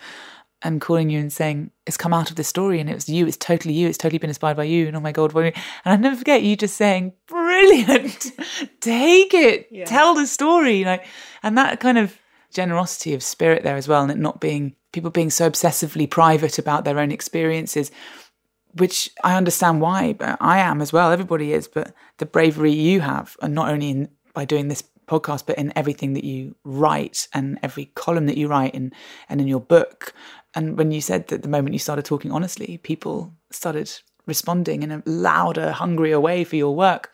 and 0.64 0.80
calling 0.80 1.10
you 1.10 1.18
and 1.18 1.32
saying, 1.32 1.70
it's 1.86 1.96
come 1.96 2.12
out 2.12 2.30
of 2.30 2.36
this 2.36 2.48
story 2.48 2.80
and 2.80 2.88
it 2.88 2.94
was 2.94 3.08
you, 3.08 3.26
it's 3.26 3.36
totally 3.36 3.74
you, 3.74 3.88
it's 3.88 3.98
totally 3.98 4.18
been 4.18 4.30
inspired 4.30 4.56
by 4.56 4.64
you. 4.64 4.86
And 4.86 4.96
oh 4.96 5.00
my 5.00 5.12
God, 5.12 5.34
and 5.34 5.54
I 5.84 5.96
never 5.96 6.16
forget 6.16 6.42
you 6.42 6.56
just 6.56 6.76
saying, 6.76 7.12
brilliant, 7.26 8.30
take 8.80 9.34
it, 9.34 9.68
yeah. 9.70 9.84
tell 9.84 10.14
the 10.14 10.26
story. 10.26 10.84
Like, 10.84 11.06
and 11.42 11.58
that 11.58 11.80
kind 11.80 11.98
of 11.98 12.18
generosity 12.50 13.14
of 13.14 13.22
spirit 13.22 13.62
there 13.62 13.76
as 13.76 13.88
well, 13.88 14.02
and 14.02 14.10
it 14.10 14.18
not 14.18 14.40
being 14.40 14.76
people 14.92 15.10
being 15.10 15.30
so 15.30 15.48
obsessively 15.50 16.08
private 16.08 16.58
about 16.58 16.84
their 16.84 16.98
own 16.98 17.10
experiences 17.10 17.90
which 18.74 19.10
I 19.22 19.36
understand 19.36 19.80
why, 19.80 20.14
but 20.14 20.38
I 20.40 20.58
am 20.58 20.80
as 20.80 20.92
well. 20.92 21.12
Everybody 21.12 21.52
is, 21.52 21.68
but 21.68 21.92
the 22.18 22.26
bravery 22.26 22.72
you 22.72 23.00
have, 23.00 23.36
and 23.42 23.54
not 23.54 23.68
only 23.68 23.90
in, 23.90 24.08
by 24.34 24.44
doing 24.44 24.68
this 24.68 24.82
podcast, 25.12 25.46
but 25.46 25.58
in 25.58 25.72
everything 25.76 26.14
that 26.14 26.24
you 26.24 26.56
write 26.64 27.28
and 27.32 27.58
every 27.62 27.86
column 27.94 28.26
that 28.26 28.36
you 28.36 28.48
write 28.48 28.74
and 28.74 28.92
and 29.28 29.40
in 29.40 29.48
your 29.48 29.60
book. 29.60 30.14
And 30.54 30.76
when 30.78 30.90
you 30.90 31.00
said 31.00 31.28
that 31.28 31.42
the 31.42 31.48
moment 31.48 31.72
you 31.72 31.78
started 31.78 32.04
talking 32.04 32.30
honestly, 32.30 32.78
people 32.78 33.34
started 33.50 33.90
responding 34.26 34.82
in 34.82 34.92
a 34.92 35.02
louder, 35.06 35.72
hungrier 35.72 36.20
way 36.20 36.44
for 36.44 36.56
your 36.56 36.74
work. 36.74 37.10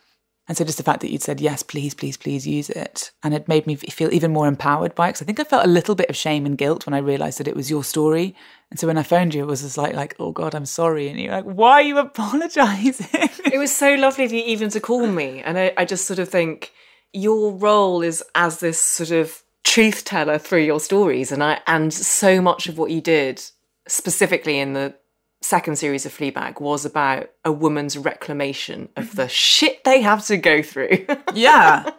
And 0.49 0.57
so 0.57 0.65
just 0.65 0.77
the 0.79 0.83
fact 0.83 1.01
that 1.01 1.11
you'd 1.11 1.21
said, 1.21 1.39
yes, 1.39 1.61
please, 1.61 1.93
please, 1.93 2.17
please 2.17 2.47
use 2.47 2.71
it. 2.71 3.11
And 3.21 3.35
it 3.35 3.47
made 3.47 3.67
me 3.67 3.75
feel 3.75 4.11
even 4.11 4.33
more 4.33 4.47
empowered 4.47 4.95
by 4.95 5.07
it. 5.07 5.11
Because 5.11 5.21
I 5.21 5.25
think 5.25 5.39
I 5.39 5.43
felt 5.43 5.63
a 5.63 5.69
little 5.69 5.93
bit 5.93 6.09
of 6.09 6.15
shame 6.15 6.47
and 6.47 6.57
guilt 6.57 6.87
when 6.87 6.95
I 6.95 6.99
realized 6.99 7.39
that 7.39 7.47
it 7.47 7.55
was 7.55 7.69
your 7.69 7.83
story. 7.83 8.35
And 8.71 8.79
so 8.79 8.87
when 8.87 8.97
I 8.97 9.03
phoned 9.03 9.35
you, 9.35 9.43
it 9.43 9.47
was 9.47 9.61
just 9.61 9.77
like, 9.77 9.93
like, 9.93 10.15
oh 10.17 10.31
God, 10.31 10.55
I'm 10.55 10.65
sorry. 10.65 11.07
And 11.07 11.19
you're 11.19 11.33
like, 11.33 11.43
why 11.43 11.73
are 11.73 11.81
you 11.83 11.97
apologizing? 12.07 13.29
it 13.45 13.59
was 13.59 13.75
so 13.75 13.93
lovely 13.93 14.25
of 14.25 14.33
you 14.33 14.41
even 14.43 14.71
to 14.71 14.79
call 14.79 15.05
me. 15.05 15.43
And 15.43 15.55
I, 15.55 15.71
I 15.77 15.85
just 15.85 16.05
sort 16.05 16.17
of 16.17 16.29
think 16.29 16.73
your 17.13 17.51
role 17.51 18.01
is 18.01 18.23
as 18.35 18.59
this 18.59 18.79
sort 18.79 19.11
of 19.11 19.43
truth 19.63 20.05
teller 20.05 20.37
through 20.37 20.63
your 20.63 20.79
stories. 20.79 21.31
And 21.31 21.43
I, 21.43 21.59
and 21.67 21.93
so 21.93 22.41
much 22.41 22.67
of 22.67 22.77
what 22.77 22.91
you 22.91 23.01
did 23.01 23.41
specifically 23.87 24.59
in 24.59 24.73
the 24.73 24.95
second 25.41 25.77
series 25.77 26.05
of 26.05 26.15
Fleabag 26.15 26.59
was 26.59 26.85
about 26.85 27.29
a 27.45 27.51
woman's 27.51 27.97
reclamation 27.97 28.89
of 28.97 29.15
the 29.15 29.23
mm-hmm. 29.23 29.29
shit 29.29 29.83
they 29.83 30.01
have 30.01 30.25
to 30.27 30.37
go 30.37 30.61
through. 30.61 31.05
yeah. 31.33 31.89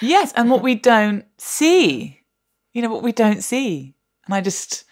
Yes. 0.00 0.32
And 0.34 0.50
what 0.50 0.62
we 0.62 0.74
don't 0.74 1.24
see, 1.38 2.20
you 2.72 2.82
know, 2.82 2.92
what 2.92 3.02
we 3.02 3.12
don't 3.12 3.42
see. 3.42 3.94
And 4.26 4.34
I 4.34 4.40
just 4.40 4.84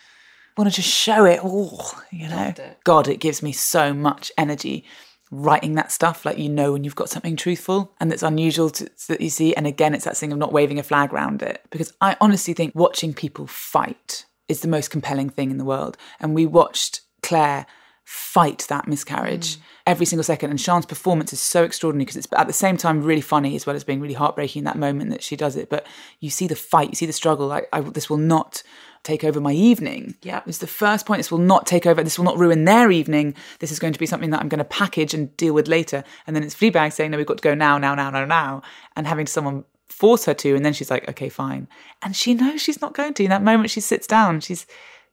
want 0.56 0.70
to 0.70 0.76
just 0.76 0.88
show 0.88 1.24
it 1.24 1.40
all, 1.40 1.92
you 2.10 2.28
know. 2.28 2.54
It. 2.56 2.78
God, 2.84 3.08
it 3.08 3.20
gives 3.20 3.42
me 3.42 3.52
so 3.52 3.92
much 3.92 4.32
energy 4.38 4.84
writing 5.30 5.74
that 5.74 5.90
stuff 5.90 6.24
like 6.24 6.38
you 6.38 6.48
know 6.48 6.72
when 6.72 6.84
you've 6.84 6.94
got 6.94 7.08
something 7.08 7.36
truthful 7.36 7.92
and 8.00 8.10
that's 8.10 8.22
unusual 8.22 8.70
to, 8.70 8.88
that 9.08 9.20
you 9.20 9.30
see 9.30 9.54
and 9.54 9.66
again 9.66 9.94
it's 9.94 10.04
that 10.04 10.16
thing 10.16 10.32
of 10.32 10.38
not 10.38 10.52
waving 10.52 10.78
a 10.78 10.82
flag 10.82 11.12
around 11.12 11.42
it 11.42 11.64
because 11.70 11.92
i 12.00 12.16
honestly 12.20 12.54
think 12.54 12.72
watching 12.74 13.12
people 13.12 13.46
fight 13.46 14.24
is 14.48 14.60
the 14.60 14.68
most 14.68 14.90
compelling 14.90 15.28
thing 15.28 15.50
in 15.50 15.58
the 15.58 15.64
world 15.64 15.96
and 16.20 16.34
we 16.34 16.46
watched 16.46 17.00
claire 17.22 17.66
fight 18.06 18.64
that 18.68 18.86
miscarriage 18.86 19.56
mm. 19.56 19.60
every 19.84 20.06
single 20.06 20.22
second. 20.22 20.50
And 20.50 20.60
sian's 20.60 20.86
performance 20.86 21.32
is 21.32 21.40
so 21.40 21.64
extraordinary 21.64 22.04
because 22.04 22.16
it's 22.16 22.28
at 22.36 22.46
the 22.46 22.52
same 22.52 22.76
time 22.76 23.02
really 23.02 23.20
funny 23.20 23.56
as 23.56 23.66
well 23.66 23.74
as 23.74 23.82
being 23.82 24.00
really 24.00 24.14
heartbreaking 24.14 24.60
in 24.60 24.64
that 24.64 24.78
moment 24.78 25.10
that 25.10 25.24
she 25.24 25.34
does 25.34 25.56
it. 25.56 25.68
But 25.68 25.84
you 26.20 26.30
see 26.30 26.46
the 26.46 26.54
fight, 26.54 26.88
you 26.88 26.94
see 26.94 27.06
the 27.06 27.12
struggle. 27.12 27.48
Like, 27.48 27.68
I, 27.72 27.80
this 27.80 28.08
will 28.08 28.16
not 28.16 28.62
take 29.06 29.24
over 29.24 29.40
my 29.40 29.52
evening. 29.52 30.16
Yeah. 30.22 30.42
It's 30.46 30.58
the 30.58 30.66
first 30.66 31.06
point. 31.06 31.18
This 31.18 31.30
will 31.30 31.38
not 31.38 31.66
take 31.66 31.86
over. 31.86 32.02
This 32.02 32.18
will 32.18 32.24
not 32.24 32.38
ruin 32.38 32.64
their 32.64 32.90
evening. 32.90 33.34
This 33.60 33.72
is 33.72 33.78
going 33.78 33.92
to 33.92 33.98
be 33.98 34.06
something 34.06 34.30
that 34.30 34.40
I'm 34.40 34.48
going 34.48 34.58
to 34.58 34.64
package 34.64 35.14
and 35.14 35.34
deal 35.36 35.54
with 35.54 35.68
later. 35.68 36.04
And 36.26 36.34
then 36.34 36.42
it's 36.42 36.54
Fleabag 36.54 36.92
saying, 36.92 37.10
no, 37.10 37.16
we've 37.16 37.26
got 37.26 37.38
to 37.38 37.42
go 37.42 37.54
now, 37.54 37.78
now, 37.78 37.94
now, 37.94 38.10
now, 38.10 38.24
now. 38.24 38.62
And 38.96 39.06
having 39.06 39.26
someone 39.26 39.64
force 39.88 40.24
her 40.26 40.34
to. 40.34 40.54
And 40.54 40.64
then 40.64 40.72
she's 40.72 40.90
like, 40.90 41.08
okay, 41.08 41.28
fine. 41.28 41.68
And 42.02 42.14
she 42.14 42.34
knows 42.34 42.60
she's 42.60 42.80
not 42.80 42.94
going 42.94 43.14
to. 43.14 43.24
In 43.24 43.30
that 43.30 43.42
moment, 43.42 43.70
she 43.70 43.80
sits 43.80 44.06
down. 44.06 44.40
She's, 44.40 44.66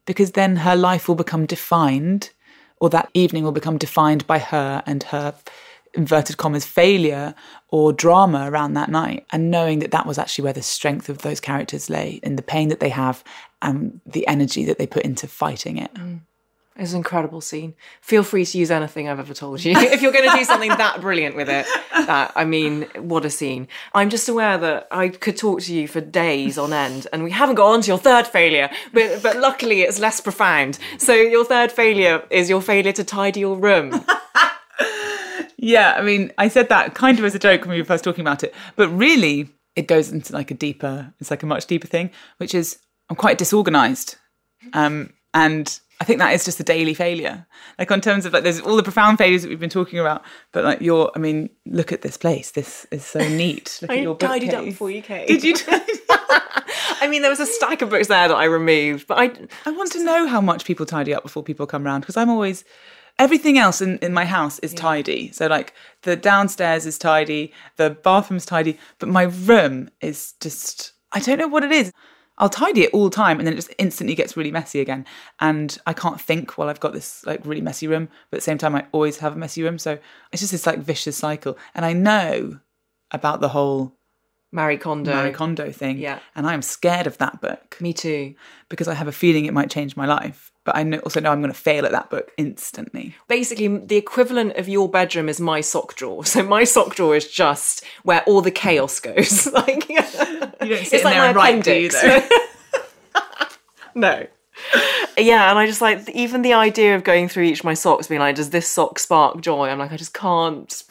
because 0.06 0.32
then 0.32 0.58
her 0.58 0.76
life 0.76 1.08
will 1.08 1.16
become 1.16 1.46
defined 1.46 2.32
or 2.80 2.90
that 2.90 3.10
evening 3.14 3.44
will 3.44 3.54
become 3.54 3.78
defined 3.78 4.28
by 4.28 4.40
her 4.40 4.84
and 4.86 5.04
her 5.04 5.34
inverted 5.94 6.38
commas 6.38 6.66
failure 6.66 7.36
or 7.70 7.94
drama 7.94 8.50
around 8.50 8.74
that 8.74 8.90
night 8.90 9.26
and 9.32 9.52
knowing 9.52 9.80
that 9.80 9.92
that 9.92 10.06
was 10.06 10.18
actually 10.18 10.44
where 10.44 10.54
the 10.54 10.62
strength 10.62 11.08
of 11.08 11.20
those 11.20 11.40
characters 11.40 11.90
lay 11.90 12.20
in 12.24 12.36
the 12.36 12.42
pain 12.42 12.70
that 12.70 12.80
they 12.80 12.90
have 12.90 13.24
and 13.64 14.00
the 14.06 14.28
energy 14.28 14.66
that 14.66 14.78
they 14.78 14.86
put 14.86 15.04
into 15.04 15.28
fighting 15.28 15.78
it 15.78 15.94
mm. 15.96 16.20
It's 16.76 16.94
an 16.94 16.98
incredible 16.98 17.40
scene. 17.40 17.76
Feel 18.02 18.24
free 18.24 18.46
to 18.46 18.58
use 18.58 18.72
anything 18.72 19.08
I've 19.08 19.20
ever 19.20 19.36
told 19.36 19.64
you. 19.64 19.74
if 19.78 20.02
you're 20.02 20.12
going 20.12 20.30
to 20.30 20.36
do 20.36 20.44
something 20.44 20.70
that 20.70 21.02
brilliant 21.02 21.36
with 21.36 21.48
it, 21.48 21.68
that, 21.92 22.34
I 22.36 22.46
mean, 22.46 22.88
what 22.98 23.26
a 23.26 23.30
scene. 23.30 23.68
I'm 23.94 24.10
just 24.10 24.28
aware 24.28 24.58
that 24.58 24.88
I 24.90 25.10
could 25.10 25.38
talk 25.38 25.62
to 25.62 25.74
you 25.74 25.88
for 25.88 26.02
days 26.02 26.58
on 26.58 26.74
end, 26.74 27.06
and 27.14 27.24
we 27.24 27.30
haven't 27.30 27.56
got 27.56 27.68
on 27.68 27.82
to 27.82 27.88
your 27.88 28.00
third 28.00 28.26
failure, 28.26 28.72
but, 28.92 29.22
but 29.22 29.38
luckily 29.38 29.82
it's 29.82 30.00
less 30.00 30.20
profound. 30.20 30.80
So, 30.98 31.14
your 31.14 31.46
third 31.46 31.72
failure 31.72 32.26
is 32.32 32.50
your 32.50 32.62
failure 32.62 32.94
to 32.94 33.04
tidy 33.04 33.42
your 33.42 33.56
room. 33.56 34.04
yeah, 35.58 35.94
I 35.96 36.02
mean, 36.02 36.32
I 36.40 36.48
said 36.48 36.70
that 36.70 36.96
kind 36.96 37.20
of 37.20 37.26
as 37.26 37.36
a 37.36 37.40
joke 37.40 37.62
when 37.62 37.70
we 37.70 37.82
were 37.82 37.86
first 37.86 38.04
talking 38.04 38.22
about 38.22 38.44
it, 38.44 38.54
but 38.76 38.90
really, 38.90 39.50
it 39.76 39.88
goes 39.88 40.12
into 40.12 40.34
like 40.34 40.50
a 40.50 40.56
deeper, 40.56 41.14
it's 41.20 41.30
like 41.30 41.44
a 41.44 41.48
much 41.48 41.68
deeper 41.68 41.88
thing, 41.88 42.10
which 42.38 42.56
is 42.56 42.80
I'm 43.14 43.18
quite 43.18 43.38
disorganized. 43.38 44.16
Um, 44.74 45.14
and 45.36 45.80
I 46.02 46.04
think 46.04 46.18
that 46.18 46.34
is 46.34 46.44
just 46.44 46.60
a 46.60 46.64
daily 46.64 46.96
failure. 46.96 47.46
Like 47.78 47.92
on 47.92 48.02
terms 48.02 48.26
of 48.26 48.34
like 48.34 48.42
there's 48.42 48.60
all 48.60 48.76
the 48.76 48.82
profound 48.82 49.20
failures 49.20 49.44
that 49.44 49.50
we've 49.50 49.60
been 49.60 49.70
talking 49.70 50.00
about, 50.00 50.24
but 50.52 50.64
like 50.64 50.82
you're 50.82 51.12
I 51.16 51.20
mean, 51.20 51.52
look 51.68 51.92
at 51.92 52.02
this 52.02 52.18
place. 52.18 52.50
This 52.50 52.88
is 52.90 53.06
so 53.06 53.20
neat. 53.20 53.78
Look 53.84 53.92
I 53.92 53.98
at 53.98 54.02
your 54.02 54.18
tidied 54.18 54.48
bookcase. 54.48 54.60
up 54.60 54.66
before 54.66 54.90
you 54.90 55.04
came. 55.04 55.28
Did 55.28 55.44
you? 55.44 55.54
I 55.70 57.08
mean, 57.08 57.22
there 57.22 57.30
was 57.30 57.40
a 57.40 57.46
stack 57.46 57.84
of 57.84 57.92
books 57.92 58.08
there 58.08 58.28
that 58.28 58.34
I 58.34 58.46
removed, 58.46 59.06
but 59.06 59.20
I 59.20 59.26
I 59.68 59.72
want 59.72 59.92
to 59.92 60.04
know 60.04 60.26
how 60.26 60.42
much 60.42 60.66
people 60.66 60.88
tidy 60.88 61.14
up 61.14 61.22
before 61.22 61.44
people 61.44 61.68
come 61.68 61.84
round 61.84 62.02
because 62.02 62.18
I'm 62.18 62.32
always 62.32 62.64
everything 63.20 63.60
else 63.60 63.80
in, 63.80 64.00
in 64.00 64.12
my 64.12 64.26
house 64.26 64.58
is 64.60 64.74
yeah. 64.74 64.80
tidy. 64.80 65.32
So 65.32 65.46
like 65.46 65.76
the 66.02 66.16
downstairs 66.16 66.88
is 66.88 66.98
tidy, 66.98 67.54
the 67.76 67.92
bathroom's 67.92 68.48
tidy, 68.48 68.80
but 68.98 69.08
my 69.08 69.24
room 69.24 69.92
is 70.02 70.34
just 70.40 70.94
I 71.12 71.20
don't 71.20 71.38
know 71.38 71.48
what 71.48 71.64
it 71.64 71.72
is. 71.72 71.92
I'll 72.38 72.50
tidy 72.50 72.82
it 72.82 72.94
all 72.94 73.06
the 73.06 73.16
time 73.16 73.40
and 73.40 73.46
then 73.46 73.54
it 73.54 73.58
just 73.58 73.74
instantly 73.78 74.16
gets 74.16 74.36
really 74.36 74.52
messy 74.52 74.80
again. 74.80 75.06
And 75.40 75.78
I 75.86 75.94
can't 75.94 76.20
think 76.20 76.58
while 76.58 76.70
I've 76.70 76.80
got 76.80 76.94
this 76.94 77.26
like 77.26 77.46
really 77.46 77.62
messy 77.62 77.88
room, 77.88 78.10
but 78.30 78.38
at 78.38 78.40
the 78.40 78.46
same 78.46 78.58
time 78.58 78.76
I 78.76 78.88
always 78.92 79.18
have 79.18 79.34
a 79.34 79.40
messy 79.40 79.62
room. 79.62 79.78
So 79.78 80.00
it's 80.32 80.42
just 80.42 80.52
this 80.52 80.66
like 80.66 80.80
vicious 80.80 81.18
cycle. 81.18 81.58
And 81.76 81.86
I 81.86 81.94
know 81.94 82.60
about 83.12 83.40
the 83.40 83.50
whole 83.50 83.96
Marie 84.54 84.78
Kondo. 84.78 85.12
Marie 85.12 85.32
Kondo 85.32 85.72
thing. 85.72 85.98
Yeah. 85.98 86.20
And 86.36 86.46
I'm 86.46 86.62
scared 86.62 87.08
of 87.08 87.18
that 87.18 87.42
book. 87.42 87.76
Me 87.82 87.92
too. 87.92 88.36
Because 88.70 88.88
I 88.88 88.94
have 88.94 89.08
a 89.08 89.12
feeling 89.12 89.46
it 89.46 89.54
might 89.54 89.72
change 89.72 89.98
my 89.98 90.06
life. 90.06 90.52
But 90.64 90.78
I 90.78 90.84
know, 90.84 91.00
also 91.00 91.20
know 91.20 91.32
I'm 91.32 91.42
going 91.42 91.52
to 91.52 91.60
fail 91.60 91.86
at 91.86 91.92
that 91.92 92.12
book 92.12 92.32
instantly. 92.38 93.16
Basically, 93.28 93.68
the 93.68 93.98
equivalent 93.98 94.56
of 94.56 94.70
your 94.70 94.88
bedroom 94.88 95.28
is 95.28 95.42
my 95.42 95.60
sock 95.60 95.96
drawer. 95.96 96.24
So 96.34 96.44
my 96.44 96.64
sock 96.64 96.96
drawer 96.96 97.16
is 97.16 97.28
just 97.28 97.84
where 98.04 98.22
all 98.26 98.42
the 98.42 98.52
chaos 98.52 99.00
goes. 99.00 99.48
like 99.52 99.90
you 99.90 99.98
don't 99.98 100.60
sit 100.60 100.62
it's 100.94 101.04
like 101.04 101.16
there 101.16 101.24
and 101.24 101.36
write, 101.36 101.64
do 101.64 101.74
you, 101.74 101.90
no. 103.96 104.28
Yeah, 105.18 105.50
and 105.50 105.60
I 105.60 105.66
just 105.66 105.82
like 105.82 106.10
even 106.12 106.44
the 106.44 106.54
idea 106.54 106.96
of 106.96 107.04
going 107.04 107.28
through 107.28 107.44
each 107.44 107.60
of 107.60 107.66
my 107.66 107.74
socks, 107.74 108.08
being 108.08 108.20
like, 108.22 108.36
"Does 108.36 108.50
this 108.52 108.68
sock 108.68 108.98
spark 109.00 109.42
joy?" 109.42 109.68
I'm 109.70 109.80
like, 109.80 109.92
I 109.92 109.98
just 109.98 110.14
can't. 110.14 110.84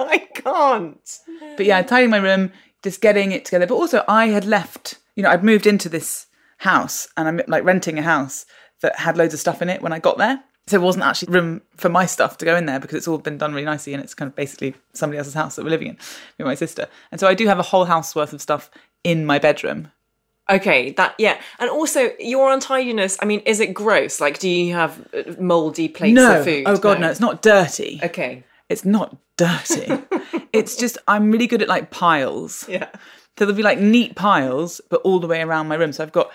I 0.08 0.18
can't. 0.18 1.18
But 1.56 1.66
yeah, 1.66 1.82
tidying 1.82 2.10
my 2.10 2.18
room, 2.18 2.52
just 2.82 3.00
getting 3.00 3.32
it 3.32 3.44
together. 3.44 3.66
But 3.66 3.74
also, 3.74 4.04
I 4.08 4.28
had 4.28 4.44
left. 4.44 4.98
You 5.16 5.22
know, 5.22 5.30
I'd 5.30 5.44
moved 5.44 5.66
into 5.66 5.88
this 5.88 6.26
house, 6.58 7.08
and 7.16 7.28
I'm 7.28 7.40
like 7.46 7.64
renting 7.64 7.98
a 7.98 8.02
house 8.02 8.46
that 8.80 8.98
had 8.98 9.16
loads 9.16 9.34
of 9.34 9.40
stuff 9.40 9.62
in 9.62 9.68
it 9.68 9.82
when 9.82 9.92
I 9.92 9.98
got 9.98 10.18
there. 10.18 10.42
So 10.66 10.76
it 10.76 10.82
wasn't 10.82 11.04
actually 11.04 11.32
room 11.32 11.62
for 11.76 11.88
my 11.88 12.06
stuff 12.06 12.38
to 12.38 12.44
go 12.44 12.56
in 12.56 12.66
there 12.66 12.78
because 12.78 12.96
it's 12.96 13.08
all 13.08 13.18
been 13.18 13.38
done 13.38 13.52
really 13.52 13.64
nicely 13.64 13.92
and 13.92 14.02
it's 14.02 14.14
kind 14.14 14.30
of 14.30 14.36
basically 14.36 14.74
somebody 14.92 15.18
else's 15.18 15.34
house 15.34 15.56
that 15.56 15.64
we're 15.64 15.70
living 15.70 15.88
in 15.88 15.98
with 16.38 16.46
my 16.46 16.54
sister. 16.54 16.86
And 17.10 17.18
so 17.18 17.26
I 17.26 17.34
do 17.34 17.48
have 17.48 17.58
a 17.58 17.62
whole 17.62 17.86
house 17.86 18.14
worth 18.14 18.32
of 18.32 18.40
stuff 18.40 18.70
in 19.02 19.26
my 19.26 19.40
bedroom. 19.40 19.90
Okay, 20.48 20.92
that 20.92 21.14
yeah, 21.18 21.40
and 21.58 21.70
also 21.70 22.10
your 22.18 22.52
untidiness. 22.52 23.16
I 23.20 23.24
mean, 23.24 23.40
is 23.46 23.60
it 23.60 23.72
gross? 23.72 24.20
Like, 24.20 24.38
do 24.38 24.48
you 24.48 24.74
have 24.74 25.06
uh, 25.14 25.22
moldy 25.40 25.88
plates 25.88 26.14
no. 26.14 26.38
of 26.38 26.44
food? 26.44 26.64
Oh 26.66 26.76
god, 26.76 27.00
no. 27.00 27.06
no, 27.06 27.10
it's 27.10 27.20
not 27.20 27.40
dirty. 27.40 28.00
Okay, 28.02 28.42
it's 28.70 28.84
not 28.84 29.16
dirty. 29.36 30.02
it's 30.52 30.76
just 30.76 30.96
I'm 31.06 31.30
really 31.30 31.46
good 31.46 31.60
at 31.60 31.68
like 31.68 31.90
piles. 31.90 32.64
Yeah. 32.68 32.88
So 33.36 33.44
there'll 33.44 33.54
be 33.56 33.62
like 33.62 33.78
neat 33.78 34.16
piles, 34.16 34.80
but 34.88 35.00
all 35.02 35.18
the 35.18 35.26
way 35.26 35.42
around 35.42 35.68
my 35.68 35.74
room. 35.74 35.92
So 35.92 36.02
I've 36.02 36.12
got 36.12 36.30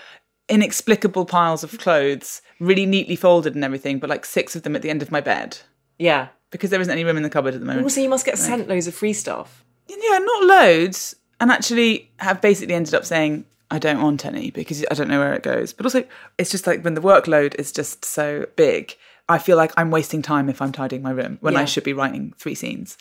inexplicable 0.48 1.24
piles 1.24 1.64
of 1.64 1.78
clothes, 1.78 2.42
really 2.60 2.86
neatly 2.86 3.16
folded 3.16 3.54
and 3.54 3.64
everything, 3.64 3.98
but 3.98 4.10
like 4.10 4.24
six 4.24 4.54
of 4.54 4.62
them 4.62 4.76
at 4.76 4.82
the 4.82 4.90
end 4.90 5.02
of 5.02 5.10
my 5.10 5.20
bed. 5.20 5.58
Yeah. 5.98 6.28
Because 6.50 6.70
there 6.70 6.80
isn't 6.80 6.92
any 6.92 7.04
room 7.04 7.16
in 7.16 7.22
the 7.22 7.30
cupboard 7.30 7.54
at 7.54 7.60
the 7.60 7.66
moment. 7.66 7.84
Also, 7.84 8.00
you 8.00 8.08
must 8.08 8.24
get 8.26 8.38
sent 8.38 8.68
loads 8.68 8.86
of 8.86 8.94
free 8.94 9.12
stuff. 9.12 9.64
Yeah, 9.88 10.18
not 10.18 10.44
loads. 10.44 11.16
And 11.40 11.50
actually 11.50 12.10
have 12.18 12.40
basically 12.40 12.74
ended 12.74 12.94
up 12.94 13.04
saying, 13.04 13.44
I 13.70 13.78
don't 13.78 14.00
want 14.00 14.24
any 14.24 14.50
because 14.50 14.84
I 14.90 14.94
don't 14.94 15.08
know 15.08 15.18
where 15.18 15.34
it 15.34 15.42
goes. 15.42 15.72
But 15.72 15.86
also, 15.86 16.04
it's 16.38 16.50
just 16.50 16.66
like 16.66 16.82
when 16.82 16.94
the 16.94 17.00
workload 17.00 17.56
is 17.56 17.72
just 17.72 18.04
so 18.04 18.46
big, 18.56 18.96
I 19.28 19.38
feel 19.38 19.56
like 19.56 19.72
I'm 19.76 19.90
wasting 19.90 20.22
time 20.22 20.48
if 20.48 20.62
I'm 20.62 20.72
tidying 20.72 21.02
my 21.02 21.10
room 21.10 21.38
when 21.40 21.54
Yeah. 21.54 21.60
I 21.60 21.64
should 21.64 21.84
be 21.84 21.92
writing 21.92 22.32
three 22.38 22.54
scenes. 22.54 22.96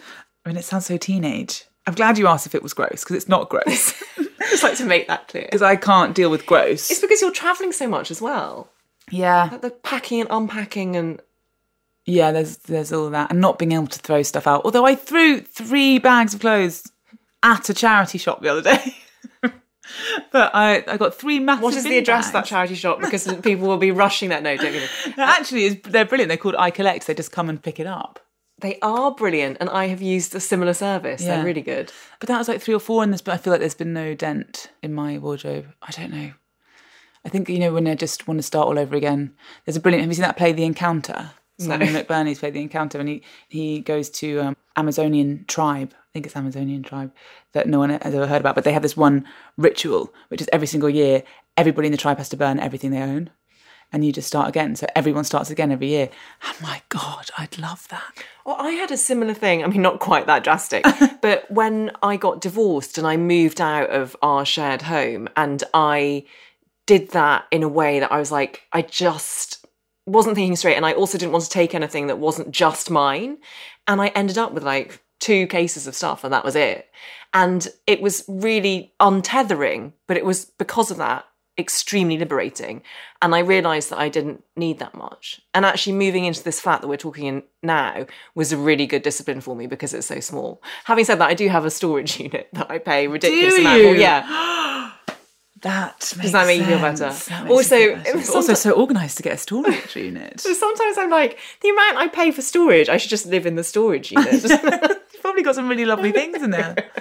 I 0.45 0.49
mean, 0.49 0.57
it 0.57 0.63
sounds 0.65 0.85
so 0.85 0.97
teenage. 0.97 1.65
I'm 1.87 1.93
glad 1.93 2.17
you 2.17 2.27
asked 2.27 2.47
if 2.47 2.55
it 2.55 2.63
was 2.63 2.73
gross 2.73 3.03
because 3.03 3.15
it's 3.17 3.27
not 3.29 3.49
gross. 3.49 3.93
I 4.17 4.25
just 4.49 4.63
like 4.63 4.75
to 4.77 4.85
make 4.85 5.07
that 5.07 5.27
clear. 5.27 5.43
Because 5.45 5.61
I 5.61 5.75
can't 5.75 6.15
deal 6.15 6.31
with 6.31 6.45
gross. 6.47 6.89
It's 6.89 6.99
because 6.99 7.21
you're 7.21 7.31
traveling 7.31 7.71
so 7.71 7.87
much 7.87 8.09
as 8.09 8.21
well. 8.21 8.69
yeah, 9.11 9.49
Like 9.51 9.61
the 9.61 9.69
packing 9.69 10.21
and 10.21 10.29
unpacking 10.31 10.95
and 10.95 11.21
yeah. 12.07 12.31
There's 12.31 12.57
there's 12.57 12.91
all 12.93 13.09
that, 13.11 13.31
and 13.31 13.39
not 13.41 13.57
being 13.59 13.71
able 13.71 13.87
to 13.87 13.99
throw 13.99 14.21
stuff 14.23 14.45
out. 14.47 14.61
Although 14.65 14.85
I 14.85 14.93
threw 14.95 15.41
three 15.41 15.97
bags 15.99 16.33
of 16.35 16.39
clothes 16.39 16.91
at 17.43 17.69
a 17.69 17.73
charity 17.73 18.17
shop 18.19 18.41
the 18.41 18.49
other 18.49 18.61
day. 18.61 18.95
but 20.31 20.53
I, 20.53 20.83
I 20.87 20.97
got 20.97 21.15
three 21.15 21.39
massive. 21.39 21.63
what 21.63 21.73
is 21.75 21.83
the 21.83 21.97
address 21.97 22.27
of 22.27 22.33
that 22.33 22.45
charity 22.45 22.75
shop? 22.75 22.99
Because 22.99 23.31
people 23.43 23.67
will 23.67 23.77
be 23.77 23.91
rushing 23.91 24.29
that. 24.29 24.43
note, 24.43 24.59
don't 24.59 24.73
me. 24.73 24.83
Actually, 25.17 25.69
they're 25.69 26.05
brilliant. 26.05 26.29
They're 26.29 26.37
called 26.37 26.55
I 26.57 26.71
Collect. 26.71 27.07
They 27.07 27.13
just 27.13 27.31
come 27.31 27.49
and 27.49 27.61
pick 27.61 27.79
it 27.79 27.87
up. 27.87 28.19
They 28.59 28.79
are 28.81 29.13
brilliant, 29.13 29.57
and 29.59 29.69
I 29.69 29.87
have 29.87 30.01
used 30.01 30.33
a 30.33 30.39
similar 30.39 30.73
service. 30.73 31.21
Yeah. 31.21 31.35
They're 31.35 31.45
really 31.45 31.61
good. 31.61 31.91
But 32.19 32.27
that 32.27 32.37
was 32.37 32.47
like 32.47 32.61
three 32.61 32.73
or 32.73 32.79
four 32.79 33.03
in 33.03 33.11
this. 33.11 33.21
But 33.21 33.33
I 33.33 33.37
feel 33.37 33.51
like 33.51 33.59
there's 33.59 33.75
been 33.75 33.93
no 33.93 34.15
dent 34.15 34.71
in 34.81 34.93
my 34.93 35.17
wardrobe. 35.17 35.67
I 35.81 35.91
don't 35.91 36.11
know. 36.11 36.31
I 37.25 37.29
think 37.29 37.49
you 37.49 37.59
know 37.59 37.73
when 37.73 37.87
I 37.87 37.95
just 37.95 38.27
want 38.27 38.37
to 38.37 38.43
start 38.43 38.67
all 38.67 38.79
over 38.79 38.95
again. 38.95 39.33
There's 39.65 39.75
a 39.75 39.81
brilliant. 39.81 40.03
Have 40.03 40.09
you 40.11 40.15
seen 40.15 40.23
that 40.23 40.37
play, 40.37 40.53
The 40.53 40.63
Encounter? 40.63 41.31
Simon 41.57 41.87
McBurney's 41.89 42.39
played 42.39 42.53
The 42.53 42.61
Encounter, 42.61 42.99
and 42.99 43.07
he 43.07 43.23
he 43.47 43.79
goes 43.79 44.09
to 44.11 44.39
um, 44.39 44.57
Amazonian 44.75 45.45
tribe. 45.47 45.93
I 45.93 46.07
think 46.13 46.25
it's 46.25 46.35
Amazonian 46.35 46.83
tribe 46.83 47.13
that 47.53 47.67
no 47.67 47.79
one 47.79 47.89
has 47.89 48.13
ever 48.13 48.27
heard 48.27 48.41
about. 48.41 48.55
But 48.55 48.63
they 48.63 48.73
have 48.73 48.81
this 48.81 48.97
one 48.97 49.25
ritual, 49.57 50.13
which 50.27 50.41
is 50.41 50.49
every 50.51 50.67
single 50.67 50.89
year, 50.89 51.23
everybody 51.55 51.87
in 51.87 51.91
the 51.91 51.97
tribe 51.97 52.17
has 52.17 52.29
to 52.29 52.37
burn 52.37 52.59
everything 52.59 52.91
they 52.91 53.01
own, 53.01 53.29
and 53.93 54.05
you 54.05 54.11
just 54.11 54.27
start 54.27 54.49
again. 54.49 54.75
So 54.75 54.85
everyone 54.95 55.23
starts 55.23 55.49
again 55.49 55.71
every 55.71 55.87
year. 55.87 56.09
Oh 56.43 56.55
my 56.61 56.81
god, 56.89 57.29
I'd 57.37 57.57
love 57.57 57.87
that. 57.89 58.23
Well, 58.45 58.57
I 58.59 58.71
had 58.71 58.91
a 58.91 58.97
similar 58.97 59.33
thing. 59.33 59.63
I 59.63 59.67
mean, 59.67 59.81
not 59.81 59.99
quite 59.99 60.27
that 60.27 60.43
drastic, 60.43 60.85
but 61.21 61.49
when 61.49 61.91
I 62.03 62.17
got 62.17 62.41
divorced 62.41 62.97
and 62.97 63.07
I 63.07 63.15
moved 63.15 63.61
out 63.61 63.89
of 63.89 64.15
our 64.21 64.45
shared 64.45 64.83
home, 64.83 65.29
and 65.37 65.63
I 65.73 66.25
did 66.85 67.11
that 67.11 67.45
in 67.49 67.63
a 67.63 67.69
way 67.69 67.99
that 67.99 68.11
I 68.11 68.19
was 68.19 68.31
like, 68.31 68.63
I 68.73 68.81
just 68.81 69.64
wasn't 70.05 70.35
thinking 70.35 70.55
straight. 70.55 70.75
And 70.75 70.85
I 70.85 70.93
also 70.93 71.17
didn't 71.17 71.31
want 71.31 71.43
to 71.45 71.49
take 71.49 71.73
anything 71.73 72.07
that 72.07 72.19
wasn't 72.19 72.51
just 72.51 72.89
mine. 72.89 73.37
And 73.87 74.01
I 74.01 74.07
ended 74.07 74.37
up 74.37 74.53
with 74.53 74.63
like 74.63 75.01
two 75.19 75.47
cases 75.47 75.87
of 75.87 75.95
stuff, 75.95 76.23
and 76.23 76.33
that 76.33 76.45
was 76.45 76.55
it. 76.55 76.89
And 77.33 77.67
it 77.87 78.01
was 78.01 78.23
really 78.27 78.93
untethering, 78.99 79.93
but 80.07 80.17
it 80.17 80.25
was 80.25 80.45
because 80.45 80.91
of 80.91 80.97
that 80.97 81.25
extremely 81.57 82.17
liberating. 82.17 82.81
And 83.21 83.33
I 83.33 83.39
realized 83.39 83.89
that 83.89 83.99
I 83.99 84.09
didn't 84.09 84.43
need 84.55 84.79
that 84.79 84.93
much. 84.93 85.41
And 85.53 85.65
actually, 85.65 85.93
moving 85.93 86.25
into 86.25 86.43
this 86.43 86.59
flat 86.59 86.81
that 86.81 86.87
we're 86.87 86.97
talking 86.97 87.25
in 87.25 87.43
now 87.63 88.05
was 88.35 88.51
a 88.51 88.57
really 88.57 88.85
good 88.85 89.03
discipline 89.03 89.41
for 89.41 89.55
me 89.55 89.67
because 89.67 89.93
it's 89.93 90.07
so 90.07 90.19
small. 90.19 90.61
Having 90.85 91.05
said 91.05 91.19
that, 91.19 91.29
I 91.29 91.33
do 91.33 91.47
have 91.49 91.65
a 91.65 91.71
storage 91.71 92.19
unit 92.19 92.49
that 92.53 92.69
I 92.69 92.77
pay 92.77 93.07
ridiculous 93.07 93.57
amount 93.57 93.81
for. 93.81 93.95
Yeah. 93.95 94.71
That 95.65 96.13
makes 96.17 96.31
that 96.31 96.45
make 96.45 96.59
you 96.59 96.65
feel 96.67 96.79
better? 96.79 96.95
sense. 97.09 97.25
That 97.25 97.43
makes 97.45 97.49
you 97.49 97.55
Also, 97.55 97.75
feel 97.77 97.89
it 97.97 98.03
better. 98.03 98.17
was 98.19 98.29
also 98.29 98.53
so 98.53 98.73
organised 98.79 99.17
to 99.17 99.23
get 99.23 99.33
a 99.33 99.37
storage 99.37 99.95
unit. 100.09 100.39
So 100.39 100.53
sometimes 100.53 100.97
I'm 100.99 101.09
like, 101.09 101.39
the 101.61 101.69
amount 101.69 101.97
I 101.97 102.07
pay 102.07 102.29
for 102.31 102.43
storage, 102.43 102.87
I 102.87 102.97
should 102.97 103.09
just 103.09 103.25
live 103.25 103.47
in 103.47 103.55
the 103.55 103.63
storage 103.63 104.11
unit. 104.11 104.43
You've 104.43 105.21
probably 105.21 105.41
got 105.41 105.55
some 105.55 105.67
really 105.67 105.85
lovely 105.85 106.11
things 106.11 106.41
in 106.41 106.51
there. 106.51 106.75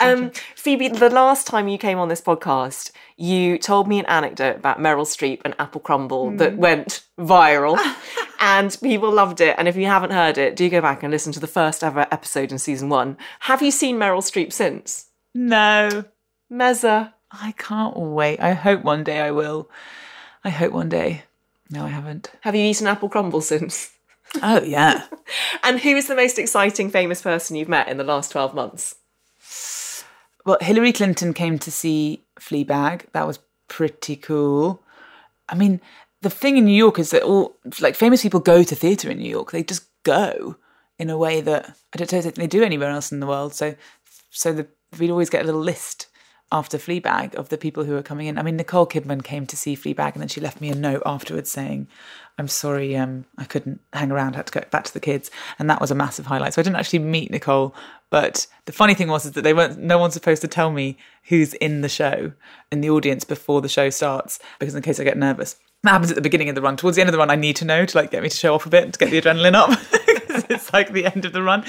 Um, 0.00 0.30
Phoebe, 0.54 0.88
the 0.88 1.10
last 1.10 1.46
time 1.46 1.66
you 1.66 1.76
came 1.76 1.98
on 1.98 2.08
this 2.08 2.20
podcast, 2.20 2.92
you 3.16 3.58
told 3.58 3.88
me 3.88 3.98
an 3.98 4.06
anecdote 4.06 4.56
about 4.56 4.78
Meryl 4.78 5.04
Streep 5.04 5.40
and 5.44 5.54
Apple 5.58 5.80
Crumble 5.80 6.30
Hmm. 6.30 6.36
that 6.36 6.56
went 6.56 7.02
viral, 7.18 7.76
and 8.40 8.76
people 8.80 9.12
loved 9.12 9.40
it. 9.40 9.56
And 9.58 9.66
if 9.66 9.74
you 9.76 9.86
haven't 9.86 10.12
heard 10.12 10.38
it, 10.38 10.54
do 10.54 10.68
go 10.70 10.80
back 10.80 11.02
and 11.02 11.10
listen 11.10 11.32
to 11.32 11.40
the 11.40 11.48
first 11.48 11.82
ever 11.82 12.06
episode 12.12 12.52
in 12.52 12.58
season 12.58 12.88
one. 12.90 13.16
Have 13.40 13.60
you 13.60 13.72
seen 13.72 13.96
Meryl 13.98 14.22
Streep 14.22 14.52
since? 14.52 15.06
No, 15.34 16.04
Meza. 16.50 17.12
I 17.32 17.52
can't 17.52 17.96
wait. 17.96 18.40
I 18.40 18.52
hope 18.52 18.82
one 18.82 19.04
day 19.04 19.20
I 19.20 19.30
will. 19.30 19.70
I 20.44 20.50
hope 20.50 20.72
one 20.72 20.88
day. 20.88 21.24
No, 21.70 21.84
I 21.84 21.88
haven't. 21.88 22.30
Have 22.42 22.54
you 22.54 22.64
eaten 22.64 22.86
Apple 22.86 23.08
Crumble 23.08 23.40
since? 23.40 23.92
Oh 24.42 24.62
yeah. 24.62 25.06
And 25.62 25.80
who 25.80 25.96
is 25.96 26.08
the 26.08 26.16
most 26.16 26.38
exciting 26.38 26.90
famous 26.90 27.22
person 27.22 27.56
you've 27.56 27.68
met 27.68 27.88
in 27.88 27.96
the 27.96 28.04
last 28.04 28.32
12 28.32 28.54
months? 28.54 28.96
Well, 30.44 30.58
Hillary 30.60 30.92
Clinton 30.92 31.32
came 31.32 31.58
to 31.60 31.70
see 31.70 32.24
Fleabag. 32.38 33.04
That 33.12 33.26
was 33.26 33.38
pretty 33.68 34.16
cool. 34.16 34.82
I 35.48 35.54
mean, 35.54 35.80
the 36.20 36.28
thing 36.30 36.56
in 36.56 36.64
New 36.64 36.76
York 36.76 36.98
is 36.98 37.10
that 37.10 37.22
all 37.22 37.56
like 37.80 37.94
famous 37.94 38.22
people 38.22 38.40
go 38.40 38.62
to 38.62 38.74
theatre 38.74 39.08
in 39.10 39.18
New 39.18 39.30
York. 39.30 39.52
They 39.52 39.62
just 39.62 39.84
go 40.02 40.56
in 40.98 41.08
a 41.08 41.16
way 41.16 41.40
that 41.40 41.76
I 41.94 41.96
don't 41.96 42.10
think 42.10 42.34
they 42.34 42.46
do 42.46 42.62
anywhere 42.62 42.90
else 42.90 43.12
in 43.12 43.20
the 43.20 43.26
world. 43.26 43.54
So, 43.54 43.74
so 44.30 44.52
the, 44.52 44.66
we'd 44.98 45.10
always 45.10 45.30
get 45.30 45.42
a 45.42 45.46
little 45.46 45.60
list 45.60 46.08
after 46.52 46.78
Fleabag 46.78 47.34
of 47.34 47.48
the 47.48 47.58
people 47.58 47.84
who 47.84 47.94
were 47.94 48.02
coming 48.02 48.26
in. 48.26 48.38
I 48.38 48.42
mean, 48.42 48.56
Nicole 48.56 48.86
Kidman 48.86 49.24
came 49.24 49.46
to 49.46 49.56
see 49.56 49.74
Fleabag, 49.74 50.12
and 50.12 50.20
then 50.20 50.28
she 50.28 50.40
left 50.40 50.60
me 50.60 50.68
a 50.68 50.74
note 50.74 51.02
afterwards 51.04 51.50
saying, 51.50 51.88
"I'm 52.38 52.46
sorry, 52.46 52.94
um, 52.96 53.24
I 53.38 53.44
couldn't 53.44 53.80
hang 53.92 54.12
around. 54.12 54.34
I 54.34 54.38
had 54.38 54.46
to 54.46 54.60
go 54.60 54.64
back 54.70 54.84
to 54.84 54.92
the 54.92 55.00
kids," 55.00 55.30
and 55.58 55.68
that 55.70 55.80
was 55.80 55.90
a 55.90 55.96
massive 55.96 56.26
highlight. 56.26 56.54
So 56.54 56.60
I 56.60 56.62
didn't 56.62 56.76
actually 56.76 57.00
meet 57.00 57.30
Nicole, 57.30 57.74
but 58.10 58.46
the 58.66 58.72
funny 58.72 58.94
thing 58.94 59.08
was 59.08 59.24
is 59.24 59.32
that 59.32 59.42
they 59.42 59.54
weren't. 59.54 59.78
No 59.78 59.98
one's 59.98 60.14
supposed 60.14 60.42
to 60.42 60.48
tell 60.48 60.70
me 60.70 60.98
who's 61.24 61.54
in 61.54 61.80
the 61.80 61.88
show 61.88 62.32
in 62.70 62.82
the 62.82 62.90
audience 62.90 63.24
before 63.24 63.62
the 63.62 63.68
show 63.68 63.90
starts, 63.90 64.38
because 64.60 64.74
in 64.74 64.82
case 64.82 65.00
I 65.00 65.04
get 65.04 65.16
nervous. 65.16 65.56
That 65.84 65.92
happens 65.92 66.12
at 66.12 66.14
the 66.14 66.22
beginning 66.22 66.48
of 66.48 66.54
the 66.54 66.62
run. 66.62 66.76
Towards 66.76 66.94
the 66.94 67.02
end 67.02 67.08
of 67.08 67.12
the 67.12 67.18
run, 67.18 67.30
I 67.30 67.34
need 67.34 67.56
to 67.56 67.64
know 67.64 67.84
to 67.84 67.98
like 67.98 68.12
get 68.12 68.22
me 68.22 68.28
to 68.28 68.36
show 68.36 68.54
off 68.54 68.66
a 68.66 68.68
bit 68.68 68.92
to 68.92 68.98
get 68.98 69.10
the 69.10 69.20
adrenaline 69.20 69.54
up. 69.54 69.70
it's 70.50 70.72
like 70.72 70.92
the 70.92 71.06
end 71.06 71.24
of 71.24 71.32
the 71.32 71.42
run. 71.42 71.64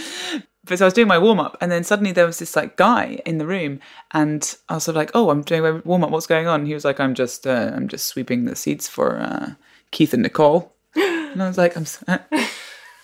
But 0.65 0.79
so 0.79 0.85
I 0.85 0.87
was 0.87 0.93
doing 0.93 1.09
my 1.09 1.19
warm 1.19 1.39
up, 1.41 1.57
and 1.59 1.69
then 1.71 1.83
suddenly 1.83 2.13
there 2.13 2.25
was 2.25 2.39
this 2.39 2.55
like 2.55 2.77
guy 2.77 3.19
in 3.25 3.37
the 3.37 3.45
room, 3.45 3.79
and 4.11 4.55
I 4.69 4.75
was 4.75 4.83
sort 4.85 4.95
of 4.95 4.99
like, 4.99 5.11
"Oh, 5.13 5.29
I'm 5.29 5.41
doing 5.41 5.61
my 5.61 5.71
warm 5.83 6.03
up. 6.03 6.09
What's 6.11 6.27
going 6.27 6.47
on?" 6.47 6.65
he 6.65 6.73
was 6.73 6.85
like, 6.85 6.99
"I'm 7.01 7.13
just, 7.15 7.45
uh, 7.45 7.71
I'm 7.75 7.87
just 7.89 8.07
sweeping 8.07 8.45
the 8.45 8.55
seats 8.55 8.87
for 8.87 9.17
uh, 9.19 9.53
Keith 9.91 10.13
and 10.13 10.23
Nicole." 10.23 10.73
And 10.95 11.41
I 11.43 11.47
was 11.47 11.57
like, 11.57 11.75
"I'm, 11.75 11.83
s- 11.83 12.03
uh, 12.07 12.19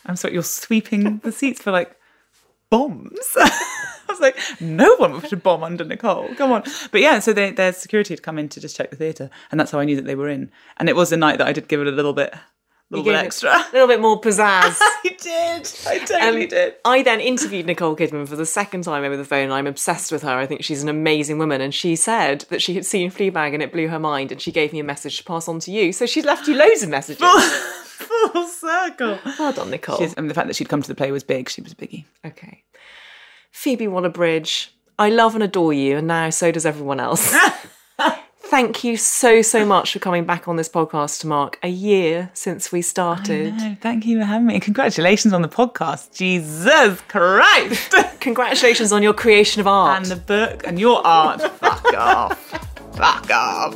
I'm 0.06 0.16
sorry, 0.16 0.36
you're 0.36 0.44
sweeping 0.44 1.18
the 1.18 1.32
seats 1.34 1.62
for 1.62 1.72
like 1.72 1.96
bombs." 2.70 3.20
I 3.38 4.12
was 4.12 4.20
like, 4.22 4.38
"No 4.62 4.96
one 4.96 5.12
would 5.14 5.24
put 5.24 5.34
a 5.34 5.38
bomb 5.38 5.64
under 5.64 5.84
Nicole. 5.84 6.34
Come 6.36 6.52
on!" 6.54 6.64
But 6.92 7.02
yeah, 7.02 7.20
so 7.20 7.34
they, 7.34 7.52
their 7.52 7.74
security 7.74 8.14
had 8.14 8.24
come 8.24 8.40
in 8.40 8.48
to 8.50 8.62
just 8.62 8.76
check 8.78 8.90
the 8.90 8.96
theatre, 8.96 9.30
and 9.52 9.60
that's 9.60 9.72
how 9.72 9.80
I 9.80 9.86
knew 9.86 9.96
that 9.98 10.06
they 10.06 10.16
were 10.16 10.30
in. 10.30 10.50
And 10.78 10.88
it 10.90 10.96
was 10.96 11.10
the 11.10 11.18
night 11.18 11.38
that 11.40 11.48
I 11.48 11.52
did 11.54 11.68
give 11.68 11.82
it 11.82 11.88
a 11.88 11.92
little 11.92 12.14
bit, 12.14 12.34
little 12.90 13.06
bit 13.06 13.16
extra. 13.16 13.52
A 13.52 13.70
little 13.72 13.88
bit 13.88 14.02
more 14.02 14.20
pizzazz. 14.20 14.78
I 14.82 15.16
did. 15.22 15.72
I 15.88 16.00
totally 16.00 16.44
Um, 16.44 16.50
did. 16.50 16.76
I 16.86 17.04
then 17.04 17.20
interviewed 17.20 17.66
Nicole 17.68 17.96
Kidman 17.96 18.28
for 18.28 18.36
the 18.36 18.46
second 18.46 18.84
time 18.84 19.04
over 19.04 19.16
the 19.16 19.24
phone. 19.26 19.44
and 19.46 19.54
I'm 19.54 19.68
obsessed 19.68 20.12
with 20.12 20.24
her. 20.24 20.38
I 20.38 20.46
think 20.46 20.64
she's 20.64 20.82
an 20.82 20.90
amazing 20.90 21.38
woman. 21.38 21.62
And 21.62 21.74
she 21.74 21.96
said 21.96 22.46
that 22.50 22.62
she 22.62 22.74
had 22.74 22.86
seen 22.86 23.12
Fleabag 23.12 23.54
and 23.54 23.62
it 23.62 23.72
blew 23.72 23.88
her 23.90 24.00
mind. 24.00 24.32
And 24.32 24.42
she 24.42 24.52
gave 24.52 24.74
me 24.74 24.80
a 24.80 24.84
message 24.84 25.18
to 25.20 25.24
pass 25.24 25.48
on 25.48 25.60
to 25.62 25.72
you. 25.72 25.94
So 25.94 26.06
she's 26.06 26.26
left 26.26 26.48
you 26.48 26.56
loads 26.56 26.82
of 26.84 26.90
messages. 26.90 27.22
Full 27.86 28.48
circle. 28.48 29.20
well 29.38 29.54
done, 29.54 29.70
Nicole. 29.70 29.98
She's, 29.98 30.16
mean, 30.18 30.28
the 30.28 30.34
fact 30.34 30.48
that 30.48 30.56
she'd 30.56 30.70
come 30.70 30.82
to 30.82 30.88
the 30.88 30.96
play 30.96 31.12
was 31.12 31.24
big. 31.24 31.50
She 31.50 31.62
was 31.62 31.74
a 31.74 31.76
biggie. 31.76 32.06
Okay. 32.26 32.64
Phoebe 33.52 33.88
Waller-Bridge, 33.88 34.74
I 34.98 35.10
love 35.10 35.36
and 35.36 35.44
adore 35.44 35.74
you, 35.74 35.98
and 35.98 36.08
now 36.08 36.30
so 36.30 36.52
does 36.52 36.66
everyone 36.66 37.00
else. 37.00 37.36
Thank 38.50 38.84
you 38.84 38.98
so, 38.98 39.44
so 39.44 39.64
much 39.64 39.94
for 39.94 40.00
coming 40.00 40.26
back 40.26 40.48
on 40.48 40.56
this 40.56 40.68
podcast 40.68 41.20
to 41.22 41.28
mark 41.28 41.60
a 41.62 41.68
year 41.68 42.32
since 42.34 42.72
we 42.72 42.82
started. 42.82 43.54
Thank 43.80 44.08
you 44.08 44.20
for 44.20 44.26
having 44.26 44.48
me. 44.48 44.60
Congratulations 44.60 45.34
on 45.34 45.44
the 45.44 45.48
podcast. 45.48 46.14
Jesus 46.16 47.00
Christ. 47.08 47.94
Congratulations 48.20 48.92
on 48.92 49.04
your 49.04 49.14
creation 49.14 49.60
of 49.60 49.68
art. 49.68 49.98
and 49.98 50.06
the 50.08 50.16
book 50.16 50.66
and 50.66 50.80
your 50.80 51.06
art. 51.06 51.42
Fuck 51.60 51.94
off. 51.94 52.40
Fuck 52.96 53.30
off. 53.30 53.76